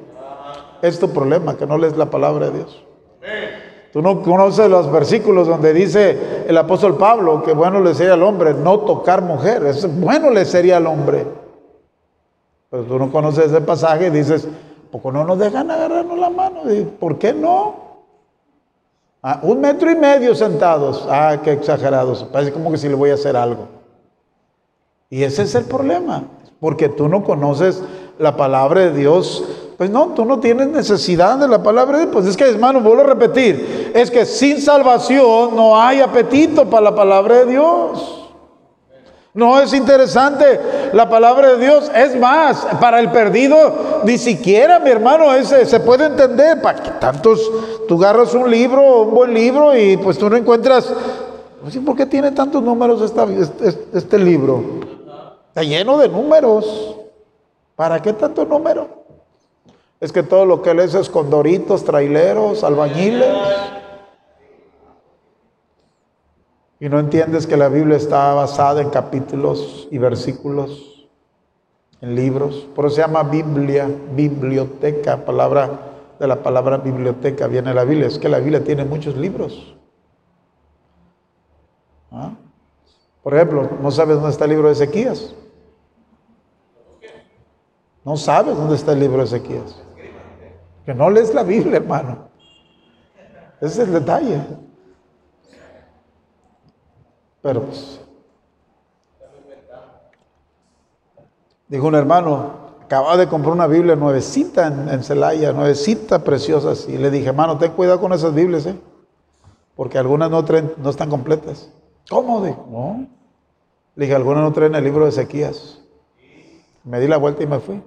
Es 0.81 0.99
tu 0.99 1.09
problema, 1.09 1.55
que 1.57 1.65
no 1.65 1.77
lees 1.77 1.97
la 1.97 2.09
palabra 2.09 2.49
de 2.49 2.57
Dios. 2.57 2.83
Tú 3.91 4.01
no 4.01 4.21
conoces 4.21 4.69
los 4.69 4.91
versículos 4.91 5.47
donde 5.47 5.71
dice 5.73 6.45
el 6.47 6.57
apóstol 6.57 6.97
Pablo 6.97 7.43
que 7.43 7.53
bueno 7.53 7.79
le 7.79 7.93
sería 7.93 8.13
al 8.13 8.23
hombre 8.23 8.53
no 8.53 8.79
tocar 8.79 9.21
mujer. 9.21 9.63
Es 9.65 9.87
bueno 9.99 10.29
le 10.29 10.45
sería 10.45 10.77
al 10.77 10.87
hombre. 10.87 11.25
Pero 12.73 12.85
tú 12.85 12.97
no 12.97 13.11
conoces 13.11 13.51
ese 13.51 13.61
pasaje 13.61 14.07
y 14.07 14.09
dices, 14.09 14.47
poco 14.89 15.11
no 15.11 15.23
nos 15.23 15.37
dejan 15.37 15.69
agarrarnos 15.69 16.17
la 16.17 16.31
mano? 16.31 16.61
¿Por 16.99 17.19
qué 17.19 17.31
no? 17.31 17.75
Un 19.43 19.61
metro 19.61 19.91
y 19.91 19.95
medio 19.95 20.33
sentados. 20.33 21.05
Ah, 21.07 21.37
qué 21.43 21.51
exagerados. 21.51 22.23
Parece 22.33 22.51
como 22.51 22.71
que 22.71 22.79
si 22.79 22.89
le 22.89 22.95
voy 22.95 23.11
a 23.11 23.13
hacer 23.13 23.37
algo. 23.37 23.67
Y 25.07 25.21
ese 25.21 25.43
es 25.43 25.53
el 25.53 25.65
problema. 25.65 26.23
Porque 26.59 26.89
tú 26.89 27.07
no 27.07 27.23
conoces 27.23 27.83
la 28.17 28.35
palabra 28.35 28.81
de 28.81 28.93
Dios. 28.93 29.43
Pues 29.77 29.91
no, 29.91 30.07
tú 30.15 30.25
no 30.25 30.39
tienes 30.39 30.69
necesidad 30.69 31.37
de 31.37 31.47
la 31.47 31.61
palabra 31.61 31.99
de 31.99 32.05
Dios. 32.05 32.13
Pues 32.15 32.25
es 32.25 32.35
que, 32.35 32.49
hermano, 32.49 32.81
vuelvo 32.81 33.03
a 33.03 33.05
repetir. 33.05 33.91
Es 33.93 34.09
que 34.09 34.25
sin 34.25 34.59
salvación 34.59 35.55
no 35.55 35.79
hay 35.79 36.01
apetito 36.01 36.67
para 36.67 36.85
la 36.85 36.95
palabra 36.95 37.35
de 37.35 37.51
Dios. 37.51 38.22
No 39.33 39.59
es 39.59 39.73
interesante 39.73 40.59
la 40.93 41.09
palabra 41.09 41.53
de 41.53 41.57
Dios. 41.57 41.91
Es 41.95 42.15
más, 42.15 42.67
para 42.79 42.99
el 42.99 43.11
perdido, 43.11 44.01
ni 44.03 44.19
siquiera, 44.19 44.79
mi 44.79 44.91
hermano, 44.91 45.33
ese 45.33 45.65
se 45.65 45.79
puede 45.79 46.05
entender. 46.05 46.61
¿Para 46.61 46.83
que 46.83 46.91
tantos? 46.91 47.51
Tú 47.87 47.95
agarras 47.95 48.33
un 48.35 48.49
libro, 48.49 49.01
un 49.01 49.13
buen 49.13 49.33
libro, 49.33 49.75
y 49.75 49.97
pues 49.97 50.19
tú 50.19 50.29
no 50.29 50.37
encuentras. 50.37 50.93
Pues, 51.63 51.77
¿Por 51.77 51.95
qué 51.95 52.05
tiene 52.05 52.31
tantos 52.31 52.61
números 52.61 53.01
este, 53.93 54.19
libro? 54.19 54.63
Está 55.47 55.63
lleno 55.63 55.97
de 55.97 56.09
números. 56.09 56.97
¿Para 57.75 58.01
qué 58.03 58.13
tanto 58.13 58.45
número? 58.45 59.03
Es 59.99 60.11
que 60.11 60.21
todo 60.21 60.45
lo 60.45 60.61
que 60.61 60.75
lees 60.75 60.93
es 60.93 61.09
condoritos, 61.09 61.83
traileros, 61.83 62.63
albañiles. 62.63 63.33
Y 66.79 66.89
no 66.89 66.99
entiendes 66.99 67.47
que 67.47 67.57
la 67.57 67.69
Biblia 67.69 67.97
está 67.97 68.33
basada 68.33 68.81
en 68.81 68.89
capítulos 68.89 69.87
y 69.91 69.97
versículos, 69.97 71.07
en 72.01 72.15
libros. 72.15 72.67
Por 72.75 72.85
eso 72.85 72.95
se 72.95 73.01
llama 73.01 73.23
Biblia, 73.23 73.87
biblioteca, 74.15 75.25
palabra 75.25 75.93
de 76.19 76.27
la 76.27 76.41
palabra 76.41 76.77
biblioteca 76.77 77.47
viene 77.47 77.73
la 77.73 77.83
Biblia. 77.83 78.07
Es 78.07 78.17
que 78.19 78.29
la 78.29 78.39
Biblia 78.39 78.63
tiene 78.63 78.85
muchos 78.85 79.15
libros. 79.17 79.75
¿Ah? 82.11 82.31
Por 83.21 83.33
ejemplo, 83.33 83.69
¿no 83.81 83.91
sabes 83.91 84.15
dónde 84.15 84.31
está 84.31 84.45
el 84.45 84.51
libro 84.51 84.67
de 84.67 84.73
Ezequías? 84.73 85.35
No 88.05 88.17
sabes 88.17 88.55
dónde 88.57 88.75
está 88.75 88.93
el 88.93 88.99
libro 88.99 89.17
de 89.17 89.23
Ezequías. 89.23 89.81
Que 90.85 90.93
no 90.93 91.09
lees 91.09 91.33
la 91.33 91.43
Biblia, 91.43 91.77
hermano. 91.77 92.29
Ese 93.61 93.81
es 93.81 93.87
el 93.87 93.93
detalle. 93.93 94.41
Pero 97.43 97.61
pues, 97.61 97.99
dijo 101.67 101.87
un 101.87 101.95
hermano, 101.95 102.53
acababa 102.81 103.17
de 103.17 103.27
comprar 103.27 103.53
una 103.53 103.67
Biblia 103.67 103.97
nuevecita 103.97 104.67
en, 104.67 105.03
Celaya, 105.03 105.51
nuevecita, 105.51 106.23
preciosa. 106.23 106.73
Y 106.89 106.97
le 106.97 107.11
dije, 107.11 107.27
hermano, 107.27 107.57
ten 107.57 107.73
cuidado 107.73 107.99
con 107.99 108.13
esas 108.13 108.33
Biblias, 108.33 108.65
¿eh? 108.65 108.75
porque 109.75 109.97
algunas 109.97 110.31
no, 110.31 110.43
no 110.77 110.89
están 110.89 111.09
completas. 111.09 111.69
¿Cómo? 112.09 112.39
no. 112.71 113.07
Le 113.95 114.05
dije, 114.05 114.15
algunas 114.15 114.41
no 114.41 114.53
traen 114.53 114.75
el 114.75 114.83
libro 114.83 115.03
de 115.03 115.09
Ezequías. 115.09 115.81
Me 116.85 116.99
di 117.01 117.07
la 117.07 117.17
vuelta 117.17 117.43
y 117.43 117.47
me 117.47 117.59
fui. 117.59 117.83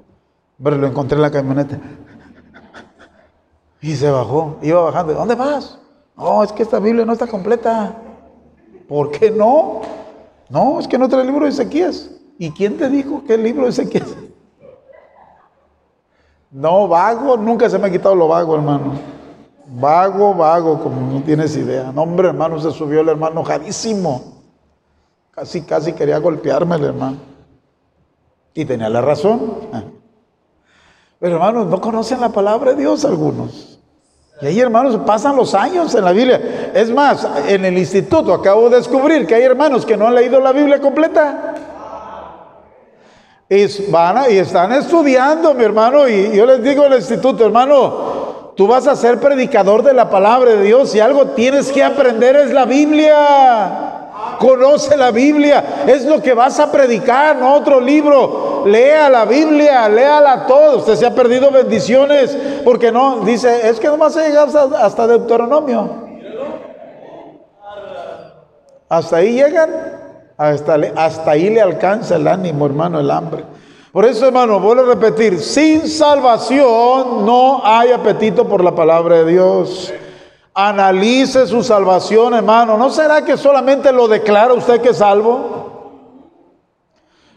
Pero 0.63 0.77
lo 0.77 0.87
encontré 0.87 1.17
en 1.17 1.23
la 1.23 1.31
camioneta. 1.31 1.81
Y 3.81 3.97
se 3.97 4.11
bajó, 4.11 4.59
iba 4.63 4.83
bajando. 4.83 5.15
¿Dónde 5.15 5.35
vas? 5.35 5.79
No, 6.17 6.43
es 6.43 6.53
que 6.53 6.63
esta 6.63 6.79
Biblia 6.79 7.07
no 7.07 7.15
está 7.15 7.27
completa. 7.27 8.03
¿Por 8.89 9.11
qué 9.11 9.31
no? 9.31 9.83
No, 10.49 10.79
es 10.79 10.87
que 10.87 10.99
no 10.99 11.09
trae 11.09 11.23
el 11.23 11.29
libro 11.29 11.45
de 11.45 11.51
Ezequías. 11.51 12.11
¿Y 12.39 12.51
quién 12.51 12.77
te 12.77 12.89
dijo 12.89 13.25
que 13.25 13.35
el 13.35 13.43
libro 13.43 13.65
de 13.65 13.71
Ezequías? 13.71 14.15
No, 16.51 16.89
vago, 16.89 17.37
nunca 17.37 17.69
se 17.69 17.79
me 17.79 17.89
ha 17.89 17.91
quitado 17.91 18.15
lo 18.15 18.29
vago, 18.29 18.55
hermano. 18.55 18.93
Vago, 19.67 20.35
vago, 20.35 20.81
como 20.81 21.01
no 21.13 21.23
tienes 21.23 21.57
idea. 21.57 21.91
No, 21.93 22.03
hombre, 22.03 22.29
hermano, 22.29 22.61
se 22.61 22.71
subió 22.71 23.01
el 23.01 23.09
hermano 23.09 23.33
enojadísimo. 23.33 24.37
Casi, 25.33 25.63
casi 25.63 25.93
quería 25.93 26.19
golpearme 26.19 26.77
el 26.77 26.85
hermano. 26.85 27.17
Y 28.55 28.65
tenía 28.65 28.89
la 28.89 29.03
razón. 29.03 29.53
Pero 31.19 31.35
hermanos, 31.35 31.67
no 31.67 31.81
conocen 31.81 32.21
la 32.21 32.29
palabra 32.29 32.71
de 32.71 32.79
Dios 32.79 33.05
algunos. 33.05 33.81
Y 34.41 34.47
ahí, 34.47 34.61
hermanos, 34.61 34.97
pasan 35.07 35.37
los 35.37 35.55
años 35.55 35.95
en 35.95 36.05
la 36.05 36.13
Biblia. 36.13 36.66
Es 36.77 36.91
más, 36.91 37.27
en 37.49 37.65
el 37.65 37.79
instituto 37.79 38.35
acabo 38.35 38.69
de 38.69 38.77
descubrir 38.77 39.27
que 39.27 39.35
hay 39.35 39.45
hermanos 39.45 39.87
que 39.87 39.97
no 39.97 40.09
han 40.09 40.15
leído 40.15 40.43
la 40.43 40.53
Biblia 40.53 40.79
completa. 40.79 41.55
Y, 43.49 43.91
van 43.91 44.31
y 44.31 44.37
están 44.37 44.73
estudiando, 44.73 45.55
mi 45.55 45.65
hermano, 45.65 46.07
y 46.07 46.37
yo 46.37 46.45
les 46.45 46.63
digo 46.63 46.85
al 46.85 46.93
instituto, 46.93 47.47
hermano, 47.47 48.53
tú 48.57 48.67
vas 48.67 48.87
a 48.87 48.95
ser 48.95 49.19
predicador 49.19 49.85
de 49.85 49.95
la 49.95 50.11
palabra 50.11 50.51
de 50.51 50.65
Dios 50.65 50.95
y 50.95 51.01
algo 51.01 51.29
tienes 51.29 51.73
que 51.73 51.83
aprender 51.83 52.37
es 52.37 52.53
la 52.53 52.67
Biblia. 52.67 54.37
Conoce 54.39 54.99
la 54.99 55.13
Biblia, 55.13 55.85
es 55.87 56.05
lo 56.05 56.21
que 56.21 56.35
vas 56.35 56.61
a 56.61 56.71
predicar, 56.71 57.37
no 57.37 57.55
otro 57.55 57.81
libro. 57.81 58.65
Lea 58.67 59.09
la 59.09 59.25
Biblia, 59.25 59.89
léala 59.89 60.47
todo. 60.47 60.77
Usted 60.77 60.97
se 60.97 61.07
ha 61.07 61.15
perdido 61.15 61.51
bendiciones 61.51 62.37
porque 62.67 62.93
no, 62.93 63.21
dice, 63.21 63.67
es 63.67 63.81
que 63.81 63.89
nomás 63.89 64.13
se 64.13 64.29
llega 64.29 64.43
hasta, 64.43 64.65
hasta 64.85 65.07
Deuteronomio. 65.07 66.06
Hasta 68.89 69.17
ahí 69.17 69.33
llegan, 69.33 69.71
hasta, 70.37 71.31
ahí 71.31 71.51
le 71.51 71.61
alcanza 71.61 72.17
el 72.17 72.29
ánimo, 72.29 72.67
hermano, 72.67 73.01
el 73.01 73.11
hambre. 73.11 73.45
Por 73.91 74.05
eso, 74.05 74.27
hermano, 74.27 74.61
vuelvo 74.61 74.83
a 74.83 74.95
repetir, 74.95 75.41
sin 75.41 75.89
salvación 75.89 77.27
no 77.27 77.63
hay 77.65 77.91
apetito 77.91 78.47
por 78.47 78.63
la 78.63 78.75
palabra 78.75 79.17
de 79.17 79.33
Dios. 79.33 79.93
Analice 80.55 81.47
su 81.47 81.63
salvación, 81.63 82.35
hermano. 82.35 82.79
¿No 82.79 82.91
será 82.91 83.25
que 83.25 83.37
solamente 83.37 83.91
lo 83.93 84.07
declara 84.07 84.55
usted 84.55 84.81
que 84.81 84.91
es 84.91 84.99
salvo? 84.99 85.57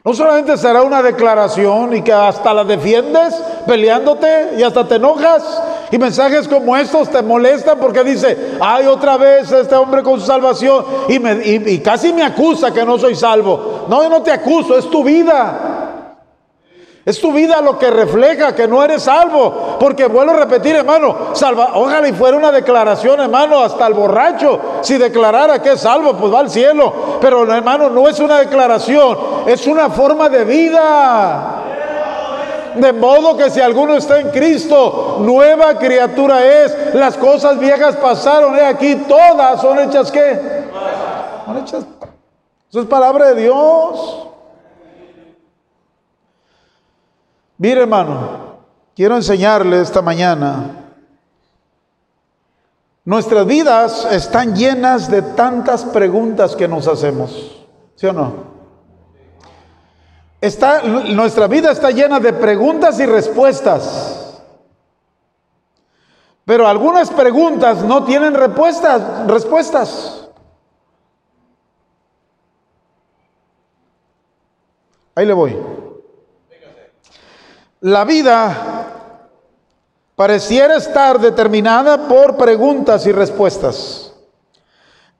No 0.03 0.13
solamente 0.13 0.55
será 0.57 0.83
una 0.83 1.01
declaración 1.01 1.95
y 1.95 2.01
que 2.01 2.13
hasta 2.13 2.53
la 2.53 2.63
defiendes 2.63 3.35
peleándote 3.65 4.55
y 4.57 4.63
hasta 4.63 4.87
te 4.87 4.95
enojas. 4.95 5.61
Y 5.91 5.97
mensajes 5.97 6.47
como 6.47 6.75
estos 6.77 7.09
te 7.09 7.21
molestan 7.21 7.79
porque 7.79 8.03
dice, 8.03 8.57
ay, 8.61 8.85
otra 8.85 9.17
vez 9.17 9.51
este 9.51 9.75
hombre 9.75 10.03
con 10.03 10.19
su 10.19 10.25
salvación 10.25 10.85
y, 11.07 11.73
y 11.73 11.79
casi 11.79 12.13
me 12.13 12.23
acusa 12.23 12.73
que 12.73 12.85
no 12.85 12.97
soy 12.99 13.15
salvo. 13.15 13.85
No, 13.89 14.03
yo 14.03 14.09
no 14.09 14.21
te 14.21 14.31
acuso, 14.31 14.77
es 14.77 14.89
tu 14.89 15.03
vida. 15.03 15.79
Es 17.09 17.19
tu 17.19 17.31
vida 17.31 17.59
lo 17.61 17.79
que 17.79 17.89
refleja 17.89 18.53
que 18.53 18.67
no 18.67 18.83
eres 18.83 19.01
salvo. 19.01 19.77
Porque 19.79 20.05
vuelvo 20.05 20.33
a 20.33 20.41
repetir, 20.41 20.75
hermano, 20.75 21.29
salva, 21.33 21.71
ojalá 21.73 22.07
y 22.07 22.13
fuera 22.13 22.37
una 22.37 22.51
declaración, 22.51 23.19
hermano, 23.19 23.61
hasta 23.61 23.87
el 23.87 23.95
borracho, 23.95 24.59
si 24.81 24.97
declarara 24.99 25.59
que 25.59 25.71
es 25.71 25.81
salvo, 25.81 26.13
pues 26.13 26.31
va 26.31 26.41
al 26.41 26.51
cielo. 26.51 27.17
Pero 27.19 27.51
hermano, 27.51 27.89
no 27.89 28.07
es 28.07 28.19
una 28.19 28.37
declaración, 28.37 29.17
es 29.47 29.65
una 29.65 29.89
forma 29.89 30.29
de 30.29 30.45
vida. 30.45 31.63
De 32.75 32.93
modo 32.93 33.35
que 33.37 33.49
si 33.49 33.61
alguno 33.61 33.95
está 33.95 34.19
en 34.19 34.29
Cristo, 34.29 35.17
nueva 35.19 35.77
criatura 35.77 36.45
es. 36.45 36.93
Las 36.93 37.17
cosas 37.17 37.59
viejas 37.59 37.95
pasaron, 37.95 38.55
he 38.55 38.65
aquí, 38.65 38.95
todas 39.07 39.61
son 39.61 39.79
hechas 39.79 40.11
qué? 40.11 40.65
Son 41.45 41.57
hechas. 41.57 41.85
Eso 42.69 42.81
es 42.81 42.85
palabra 42.85 43.33
de 43.33 43.41
Dios. 43.41 44.27
Mire 47.57 47.81
hermano, 47.81 48.59
quiero 48.95 49.15
enseñarle 49.15 49.81
esta 49.81 50.01
mañana. 50.01 50.75
Nuestras 53.03 53.45
vidas 53.45 54.07
están 54.11 54.55
llenas 54.55 55.09
de 55.09 55.21
tantas 55.21 55.83
preguntas 55.83 56.55
que 56.55 56.67
nos 56.67 56.87
hacemos, 56.87 57.65
¿sí 57.95 58.05
o 58.05 58.13
no? 58.13 58.48
Está, 60.41 60.83
nuestra 60.83 61.47
vida 61.47 61.71
está 61.71 61.91
llena 61.91 62.19
de 62.19 62.31
preguntas 62.31 62.99
y 62.99 63.05
respuestas. 63.05 64.41
Pero 66.45 66.67
algunas 66.67 67.09
preguntas 67.09 67.83
no 67.83 68.03
tienen 68.05 68.33
respuestas, 68.33 69.27
respuestas. 69.27 70.27
Ahí 75.13 75.25
le 75.25 75.33
voy. 75.33 75.57
La 77.81 78.05
vida 78.05 78.87
pareciera 80.15 80.77
estar 80.77 81.19
determinada 81.19 82.07
por 82.07 82.37
preguntas 82.37 83.05
y 83.05 83.11
respuestas. 83.11 84.13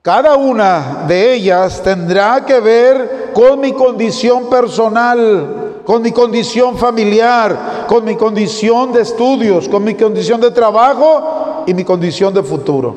Cada 0.02 0.36
una 0.36 1.04
de 1.06 1.34
ellas 1.34 1.82
tendrá 1.82 2.44
que 2.44 2.58
ver 2.60 3.19
con 3.32 3.60
mi 3.60 3.72
condición 3.72 4.48
personal, 4.48 5.82
con 5.84 6.02
mi 6.02 6.12
condición 6.12 6.76
familiar, 6.78 7.86
con 7.88 8.04
mi 8.04 8.16
condición 8.16 8.92
de 8.92 9.02
estudios, 9.02 9.68
con 9.68 9.84
mi 9.84 9.94
condición 9.94 10.40
de 10.40 10.50
trabajo 10.50 11.64
y 11.66 11.74
mi 11.74 11.84
condición 11.84 12.32
de 12.32 12.42
futuro. 12.42 12.94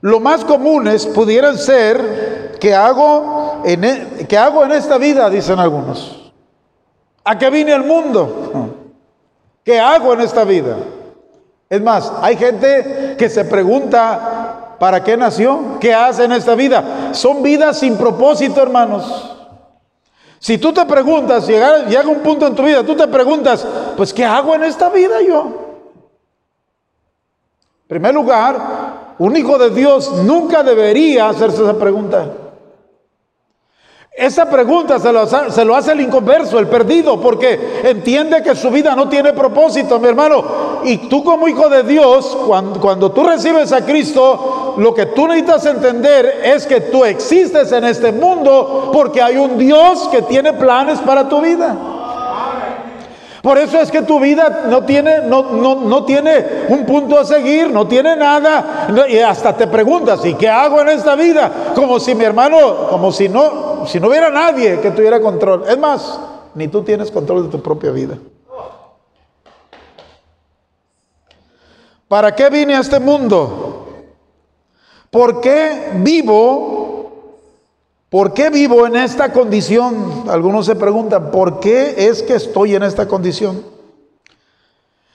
Lo 0.00 0.20
más 0.20 0.44
comunes 0.44 1.06
pudieran 1.06 1.56
ser 1.56 2.56
que 2.60 2.74
hago 2.74 3.62
en, 3.64 3.84
e, 3.84 4.26
que 4.28 4.36
hago 4.36 4.64
en 4.64 4.72
esta 4.72 4.98
vida, 4.98 5.30
dicen 5.30 5.58
algunos. 5.58 6.32
¿A 7.24 7.38
qué 7.38 7.48
vine 7.50 7.72
al 7.72 7.84
mundo? 7.84 8.70
¿Qué 9.64 9.80
hago 9.80 10.12
en 10.12 10.20
esta 10.20 10.44
vida? 10.44 10.76
Es 11.70 11.80
más, 11.80 12.12
hay 12.20 12.36
gente 12.36 13.16
que 13.18 13.28
se 13.30 13.44
pregunta, 13.46 14.63
¿para 14.78 15.02
qué 15.02 15.16
nació? 15.16 15.78
¿Qué 15.80 15.94
hace 15.94 16.24
en 16.24 16.32
esta 16.32 16.54
vida? 16.54 17.10
Son 17.12 17.42
vidas 17.42 17.78
sin 17.78 17.96
propósito, 17.96 18.62
hermanos. 18.62 19.34
Si 20.38 20.58
tú 20.58 20.72
te 20.72 20.84
preguntas, 20.84 21.46
llega, 21.46 21.86
llega 21.86 22.06
un 22.06 22.20
punto 22.20 22.46
en 22.46 22.54
tu 22.54 22.62
vida, 22.62 22.84
tú 22.84 22.94
te 22.94 23.08
preguntas, 23.08 23.66
pues 23.96 24.12
¿qué 24.12 24.24
hago 24.24 24.54
en 24.54 24.64
esta 24.64 24.90
vida 24.90 25.22
yo? 25.22 25.64
En 27.80 27.88
primer 27.88 28.14
lugar, 28.14 29.14
un 29.18 29.36
hijo 29.36 29.56
de 29.56 29.70
Dios 29.70 30.12
nunca 30.22 30.62
debería 30.62 31.28
hacerse 31.28 31.62
esa 31.62 31.78
pregunta. 31.78 32.26
Esa 34.16 34.48
pregunta 34.48 35.00
se 35.00 35.12
lo, 35.12 35.26
se 35.26 35.64
lo, 35.64 35.74
hace 35.74 35.90
el 35.90 36.00
inconverso, 36.00 36.60
el 36.60 36.68
perdido, 36.68 37.20
porque 37.20 37.80
entiende 37.82 38.44
que 38.44 38.54
su 38.54 38.70
vida 38.70 38.94
no 38.94 39.08
tiene 39.08 39.32
propósito, 39.32 39.98
mi 39.98 40.06
hermano. 40.06 40.44
Y 40.84 41.08
tú 41.08 41.24
como 41.24 41.48
hijo 41.48 41.68
de 41.68 41.82
Dios, 41.82 42.36
cuando, 42.46 42.80
cuando 42.80 43.10
tú 43.10 43.24
recibes 43.24 43.72
a 43.72 43.84
Cristo, 43.84 44.63
lo 44.76 44.94
que 44.94 45.06
tú 45.06 45.26
necesitas 45.26 45.66
entender 45.66 46.40
es 46.44 46.66
que 46.66 46.80
tú 46.80 47.04
existes 47.04 47.70
en 47.72 47.84
este 47.84 48.12
mundo 48.12 48.90
porque 48.92 49.22
hay 49.22 49.36
un 49.36 49.58
Dios 49.58 50.08
que 50.08 50.22
tiene 50.22 50.52
planes 50.52 50.98
para 51.00 51.28
tu 51.28 51.40
vida. 51.40 51.76
Por 53.44 53.58
eso 53.58 53.78
es 53.78 53.90
que 53.90 54.00
tu 54.00 54.18
vida 54.18 54.64
no 54.70 54.84
tiene, 54.84 55.18
no, 55.20 55.42
no, 55.42 55.74
no 55.74 56.04
tiene 56.04 56.64
un 56.68 56.86
punto 56.86 57.18
a 57.18 57.26
seguir, 57.26 57.70
no 57.70 57.86
tiene 57.86 58.16
nada. 58.16 58.88
Y 59.06 59.18
hasta 59.18 59.54
te 59.54 59.66
preguntas, 59.66 60.24
¿y 60.24 60.32
qué 60.32 60.48
hago 60.48 60.80
en 60.80 60.88
esta 60.88 61.14
vida? 61.14 61.52
Como 61.74 62.00
si 62.00 62.14
mi 62.14 62.24
hermano, 62.24 62.88
como 62.88 63.12
si 63.12 63.28
no, 63.28 63.86
si 63.86 64.00
no 64.00 64.08
hubiera 64.08 64.30
nadie 64.30 64.80
que 64.80 64.92
tuviera 64.92 65.20
control. 65.20 65.64
Es 65.68 65.76
más, 65.76 66.18
ni 66.54 66.68
tú 66.68 66.82
tienes 66.82 67.10
control 67.10 67.44
de 67.44 67.50
tu 67.50 67.60
propia 67.60 67.90
vida. 67.90 68.16
¿Para 72.08 72.34
qué 72.34 72.48
vine 72.48 72.76
a 72.76 72.80
este 72.80 72.98
mundo? 72.98 73.73
¿Por 75.14 75.40
qué 75.40 75.92
vivo 76.02 76.82
¿Por 78.10 78.32
qué 78.32 78.50
vivo 78.50 78.84
en 78.84 78.96
esta 78.96 79.32
condición? 79.32 80.24
Algunos 80.28 80.66
se 80.66 80.74
preguntan, 80.74 81.30
¿por 81.30 81.58
qué 81.58 81.94
es 81.96 82.22
que 82.22 82.34
estoy 82.34 82.74
en 82.74 82.82
esta 82.84 83.06
condición? 83.08 83.64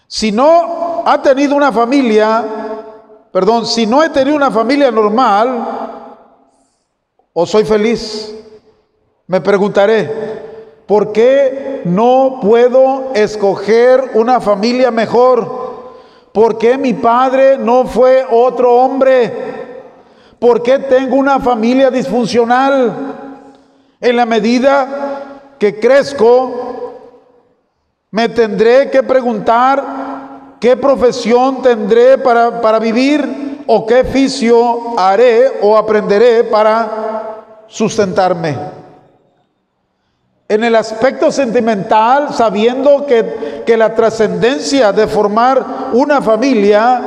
Si 0.07 0.33
no 0.33 1.03
ha 1.05 1.21
tenido 1.21 1.55
una 1.55 1.71
familia, 1.71 2.43
perdón, 3.31 3.65
si 3.65 3.85
no 3.85 4.03
he 4.03 4.09
tenido 4.09 4.35
una 4.35 4.51
familia 4.51 4.91
normal, 4.91 5.65
o 7.31 7.45
soy 7.45 7.63
feliz, 7.63 8.35
me 9.27 9.39
preguntaré, 9.39 10.81
¿por 10.85 11.13
qué 11.13 11.81
no 11.85 12.39
puedo 12.41 13.11
escoger 13.15 14.11
una 14.13 14.41
familia 14.41 14.91
mejor? 14.91 15.93
¿Por 16.33 16.57
qué 16.57 16.77
mi 16.77 16.93
padre 16.93 17.57
no 17.57 17.85
fue 17.85 18.25
otro 18.29 18.75
hombre? 18.75 19.58
¿Por 20.39 20.63
qué 20.63 20.79
tengo 20.79 21.17
una 21.17 21.39
familia 21.39 21.91
disfuncional? 21.91 22.93
En 23.99 24.15
la 24.15 24.25
medida 24.25 24.87
que 25.59 25.77
crezco, 25.77 26.93
me 28.11 28.29
tendré 28.29 28.89
que 28.89 29.03
preguntar 29.03 30.55
qué 30.59 30.77
profesión 30.77 31.61
tendré 31.61 32.17
para, 32.17 32.61
para 32.61 32.79
vivir 32.79 33.63
o 33.67 33.85
qué 33.85 34.01
oficio 34.01 34.97
haré 34.97 35.59
o 35.61 35.77
aprenderé 35.77 36.45
para 36.45 37.65
sustentarme. 37.67 38.57
En 40.47 40.63
el 40.63 40.75
aspecto 40.75 41.31
sentimental, 41.31 42.33
sabiendo 42.33 43.05
que, 43.05 43.63
que 43.65 43.77
la 43.77 43.93
trascendencia 43.93 44.91
de 44.93 45.05
formar 45.05 45.63
una 45.93 46.21
familia, 46.21 47.01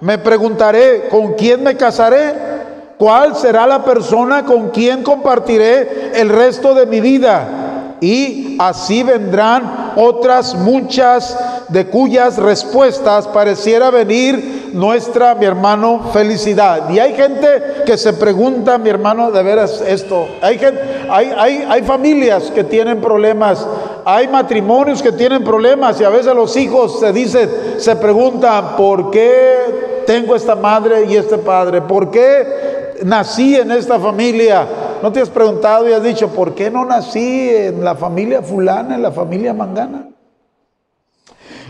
me 0.00 0.18
preguntaré, 0.18 1.08
¿con 1.08 1.32
quién 1.32 1.64
me 1.64 1.76
casaré? 1.76 2.57
¿Cuál 2.98 3.36
será 3.36 3.64
la 3.64 3.84
persona 3.84 4.44
con 4.44 4.70
quien 4.70 5.04
compartiré 5.04 6.10
el 6.14 6.28
resto 6.28 6.74
de 6.74 6.84
mi 6.84 7.00
vida? 7.00 7.94
Y 8.00 8.56
así 8.58 9.04
vendrán 9.04 9.92
otras 9.94 10.56
muchas 10.56 11.38
de 11.68 11.86
cuyas 11.86 12.38
respuestas 12.38 13.28
pareciera 13.28 13.90
venir 13.90 14.70
nuestra, 14.72 15.36
mi 15.36 15.46
hermano, 15.46 16.10
felicidad. 16.12 16.90
Y 16.90 16.98
hay 16.98 17.14
gente 17.14 17.82
que 17.86 17.96
se 17.96 18.12
pregunta, 18.14 18.78
mi 18.78 18.90
hermano, 18.90 19.30
de 19.30 19.42
veras 19.44 19.80
esto. 19.86 20.26
Hay, 20.42 20.60
hay, 21.08 21.32
hay, 21.36 21.66
hay 21.68 21.82
familias 21.82 22.50
que 22.50 22.64
tienen 22.64 23.00
problemas, 23.00 23.64
hay 24.04 24.26
matrimonios 24.26 25.02
que 25.02 25.12
tienen 25.12 25.44
problemas 25.44 26.00
y 26.00 26.04
a 26.04 26.08
veces 26.08 26.34
los 26.34 26.56
hijos 26.56 26.98
se 26.98 27.12
dicen, 27.12 27.48
se 27.78 27.94
preguntan, 27.94 28.76
¿por 28.76 29.12
qué 29.12 30.04
tengo 30.04 30.34
esta 30.34 30.56
madre 30.56 31.04
y 31.04 31.16
este 31.16 31.38
padre? 31.38 31.80
¿Por 31.82 32.10
qué 32.10 32.77
nací 33.04 33.56
en 33.56 33.70
esta 33.72 33.98
familia. 33.98 34.66
¿No 35.02 35.12
te 35.12 35.20
has 35.20 35.30
preguntado 35.30 35.88
y 35.88 35.92
has 35.92 36.02
dicho, 36.02 36.28
¿por 36.28 36.54
qué 36.54 36.70
no 36.70 36.84
nací 36.84 37.50
en 37.50 37.84
la 37.84 37.94
familia 37.94 38.42
fulana, 38.42 38.96
en 38.96 39.02
la 39.02 39.12
familia 39.12 39.54
mangana? 39.54 40.08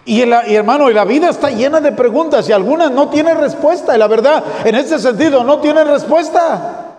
Y, 0.04 0.22
hermano, 0.22 0.90
y 0.90 0.94
la 0.94 1.04
vida 1.04 1.28
está 1.28 1.50
llena 1.50 1.82
de 1.82 1.92
preguntas 1.92 2.48
y 2.48 2.52
algunas 2.52 2.90
no 2.90 3.10
tienen 3.10 3.38
respuesta. 3.38 3.94
Y 3.94 3.98
la 3.98 4.06
verdad, 4.06 4.42
en 4.64 4.74
este 4.74 4.98
sentido, 4.98 5.44
no 5.44 5.60
tienen 5.60 5.86
respuesta. 5.86 6.96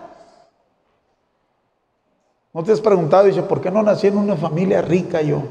¿No 2.52 2.62
te 2.62 2.72
has 2.72 2.80
preguntado 2.80 3.26
y 3.26 3.30
dicho, 3.32 3.48
¿por 3.48 3.60
qué 3.60 3.70
no 3.70 3.82
nací 3.82 4.06
en 4.06 4.16
una 4.16 4.36
familia 4.36 4.80
rica 4.80 5.22
yo? 5.22 5.42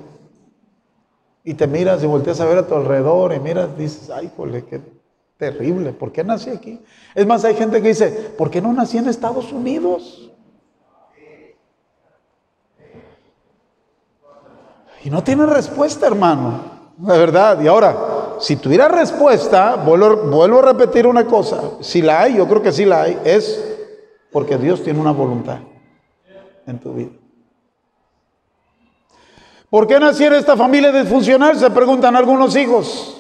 Y 1.44 1.54
te 1.54 1.68
miras 1.68 2.02
y 2.04 2.08
volteas 2.08 2.40
a 2.40 2.46
ver 2.46 2.60
a 2.60 2.68
tu 2.68 2.76
alrededor 2.76 3.34
y 3.34 3.40
miras, 3.42 3.78
dices, 3.78 4.10
ay, 4.10 4.32
jole, 4.38 4.64
qué 4.64 4.80
terrible, 5.40 5.94
¿por 5.94 6.12
qué 6.12 6.22
nací 6.22 6.50
aquí? 6.50 6.82
Es 7.16 7.26
más, 7.26 7.46
hay 7.46 7.56
gente 7.56 7.82
que 7.82 7.88
dice, 7.88 8.10
¿por 8.38 8.52
qué 8.52 8.62
no 8.62 8.74
nací 8.74 8.98
en 8.98 9.08
Estados 9.08 9.54
Unidos? 9.54 10.30
Y 15.02 15.10
no 15.10 15.24
tiene 15.24 15.46
respuesta, 15.46 16.08
hermano, 16.08 16.92
de 16.98 17.18
verdad. 17.18 17.62
Y 17.62 17.68
ahora, 17.68 18.36
si 18.42 18.58
tuviera 18.58 18.90
respuesta, 18.90 19.78
vuelvo, 19.78 20.60
a 20.60 20.74
repetir 20.74 21.08
una 21.08 21.26
cosa, 21.26 21.62
si 21.80 22.02
la 22.02 22.24
hay, 22.24 22.36
yo 22.36 22.46
creo 22.46 22.62
que 22.62 22.74
sí 22.74 22.84
la 22.84 23.04
hay, 23.04 23.18
es 23.24 23.64
porque 24.34 24.58
Dios 24.58 24.84
tiene 24.84 25.00
una 25.00 25.14
voluntad 25.14 25.60
en 26.68 26.80
tu 26.80 26.94
vida. 26.94 27.12
¿Por 29.70 29.88
qué 29.88 30.02
nací 30.02 30.26
en 30.26 30.34
esta 30.34 30.58
familia 30.58 30.92
disfuncional? 30.92 31.58
Se 31.58 31.70
preguntan 31.70 32.18
algunos 32.18 32.58
hijos. 32.58 33.19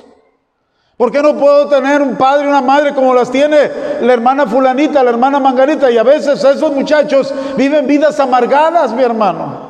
¿Por 1.00 1.14
qué 1.14 1.22
no 1.22 1.38
puedo 1.38 1.70
tener 1.70 2.02
un 2.02 2.18
padre 2.18 2.44
y 2.44 2.50
una 2.50 2.62
madre 2.62 2.94
como 2.94 3.14
las 3.14 3.32
tiene 3.32 3.72
la 4.02 4.12
hermana 4.12 4.46
fulanita, 4.46 5.02
la 5.02 5.12
hermana 5.12 5.40
manganita? 5.40 5.90
Y 5.90 5.98
a 5.98 6.04
veces 6.04 6.44
esos 6.44 6.74
muchachos 6.74 7.34
viven 7.56 7.88
vidas 7.88 8.20
amargadas, 8.20 8.92
mi 8.92 9.02
hermano 9.02 9.70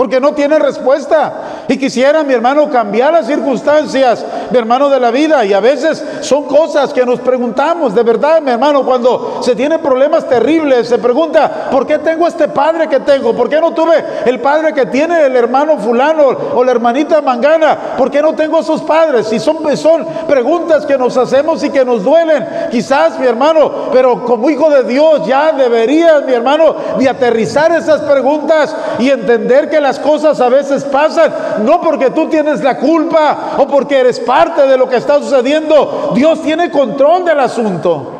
porque 0.00 0.18
no 0.18 0.32
tiene 0.32 0.58
respuesta. 0.58 1.49
Y 1.70 1.78
quisiera, 1.78 2.24
mi 2.24 2.34
hermano, 2.34 2.68
cambiar 2.68 3.12
las 3.12 3.26
circunstancias, 3.26 4.24
mi 4.50 4.58
hermano, 4.58 4.88
de 4.88 4.98
la 4.98 5.10
vida. 5.10 5.44
Y 5.44 5.52
a 5.52 5.60
veces 5.60 6.02
son 6.22 6.44
cosas 6.44 6.92
que 6.92 7.04
nos 7.04 7.20
preguntamos, 7.20 7.94
de 7.94 8.02
verdad, 8.02 8.40
mi 8.40 8.50
hermano, 8.50 8.84
cuando 8.84 9.40
se 9.42 9.54
tiene 9.54 9.78
problemas 9.78 10.28
terribles, 10.28 10.88
se 10.88 10.98
pregunta, 10.98 11.68
¿por 11.70 11.86
qué 11.86 11.98
tengo 11.98 12.26
este 12.26 12.48
padre 12.48 12.88
que 12.88 13.00
tengo? 13.00 13.34
¿Por 13.34 13.48
qué 13.48 13.60
no 13.60 13.72
tuve 13.72 14.02
el 14.24 14.40
padre 14.40 14.72
que 14.72 14.86
tiene 14.86 15.26
el 15.26 15.36
hermano 15.36 15.78
fulano 15.78 16.28
o 16.54 16.64
la 16.64 16.72
hermanita 16.72 17.20
mangana? 17.20 17.78
¿Por 17.96 18.10
qué 18.10 18.22
no 18.22 18.34
tengo 18.34 18.60
esos 18.60 18.80
padres? 18.82 19.32
Y 19.32 19.38
son, 19.38 19.76
son 19.76 20.06
preguntas 20.26 20.86
que 20.86 20.96
nos 20.96 21.16
hacemos 21.16 21.62
y 21.62 21.70
que 21.70 21.84
nos 21.84 22.02
duelen. 22.02 22.46
Quizás, 22.70 23.18
mi 23.18 23.26
hermano, 23.26 23.90
pero 23.92 24.24
como 24.24 24.48
hijo 24.48 24.70
de 24.70 24.84
Dios 24.84 25.26
ya 25.26 25.52
deberías, 25.52 26.24
mi 26.24 26.32
hermano, 26.32 26.74
de 26.98 27.08
aterrizar 27.08 27.70
esas 27.72 28.00
preguntas 28.00 28.74
y 28.98 29.10
entender 29.10 29.68
que 29.68 29.80
la 29.80 29.90
las 29.90 29.98
cosas 29.98 30.40
a 30.40 30.48
veces 30.48 30.84
pasan, 30.84 31.59
no 31.60 31.80
porque 31.80 32.10
tú 32.10 32.28
tienes 32.28 32.62
la 32.62 32.76
culpa 32.78 33.56
o 33.58 33.66
porque 33.66 34.00
eres 34.00 34.20
parte 34.20 34.66
de 34.66 34.76
lo 34.76 34.88
que 34.88 34.96
está 34.96 35.18
sucediendo. 35.20 36.12
Dios 36.14 36.42
tiene 36.42 36.70
control 36.70 37.24
del 37.24 37.40
asunto. 37.40 38.14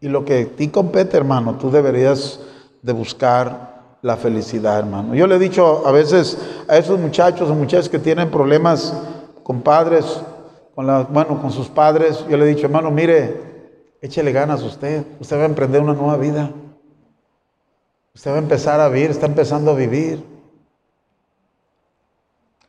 Y 0.00 0.08
lo 0.08 0.24
que 0.24 0.42
a 0.42 0.56
ti 0.56 0.68
compete, 0.68 1.16
hermano, 1.16 1.54
tú 1.54 1.70
deberías 1.70 2.40
de 2.82 2.92
buscar 2.92 3.72
la 4.02 4.16
felicidad, 4.16 4.80
hermano. 4.80 5.14
Yo 5.14 5.28
le 5.28 5.36
he 5.36 5.38
dicho 5.38 5.86
a 5.86 5.92
veces 5.92 6.36
a 6.66 6.76
esos 6.76 6.98
muchachos 6.98 7.48
o 7.48 7.54
muchachas 7.54 7.88
que 7.88 8.00
tienen 8.00 8.30
problemas 8.30 8.92
con 9.44 9.62
padres, 9.62 10.20
con 10.74 10.86
bueno, 11.10 11.40
con 11.40 11.52
sus 11.52 11.68
padres, 11.68 12.24
yo 12.28 12.36
le 12.36 12.44
he 12.44 12.48
dicho, 12.48 12.66
hermano, 12.66 12.90
mire, 12.90 13.40
échele 14.00 14.32
ganas 14.32 14.62
a 14.62 14.66
usted, 14.66 15.04
usted 15.20 15.38
va 15.38 15.42
a 15.42 15.46
emprender 15.46 15.80
una 15.80 15.94
nueva 15.94 16.16
vida. 16.16 16.50
Usted 18.14 18.30
va 18.30 18.36
a 18.36 18.40
empezar 18.40 18.80
a 18.80 18.88
vivir, 18.88 19.10
está 19.10 19.26
empezando 19.26 19.70
a 19.70 19.74
vivir. 19.74 20.31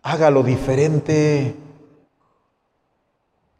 Hágalo 0.05 0.43
diferente. 0.43 1.55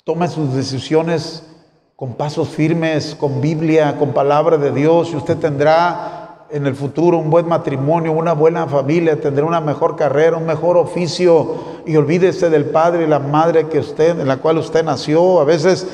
Tome 0.04 0.28
sus 0.28 0.54
decisiones 0.54 1.48
con 1.96 2.16
pasos 2.16 2.50
firmes, 2.50 3.16
con 3.16 3.40
Biblia, 3.40 3.96
con 3.98 4.12
palabra 4.12 4.58
de 4.58 4.74
Dios, 4.74 5.12
y 5.14 5.16
usted 5.16 5.38
tendrá 5.38 6.46
en 6.50 6.68
el 6.68 6.76
futuro 6.76 7.18
un 7.18 7.30
buen 7.30 7.48
matrimonio, 7.48 8.12
una 8.12 8.34
buena 8.34 8.68
familia, 8.68 9.22
tendrá 9.22 9.46
una 9.46 9.62
mejor 9.62 9.96
carrera, 9.96 10.36
un 10.36 10.46
mejor 10.46 10.76
oficio, 10.76 11.56
y 11.86 11.96
olvídese 11.96 12.50
del 12.50 12.66
padre 12.66 13.06
y 13.06 13.08
la 13.08 13.20
madre 13.20 13.70
que 13.70 13.80
usted, 13.80 14.20
en 14.20 14.28
la 14.28 14.38
cual 14.38 14.58
usted 14.58 14.84
nació. 14.84 15.40
A 15.40 15.46
veces 15.46 15.88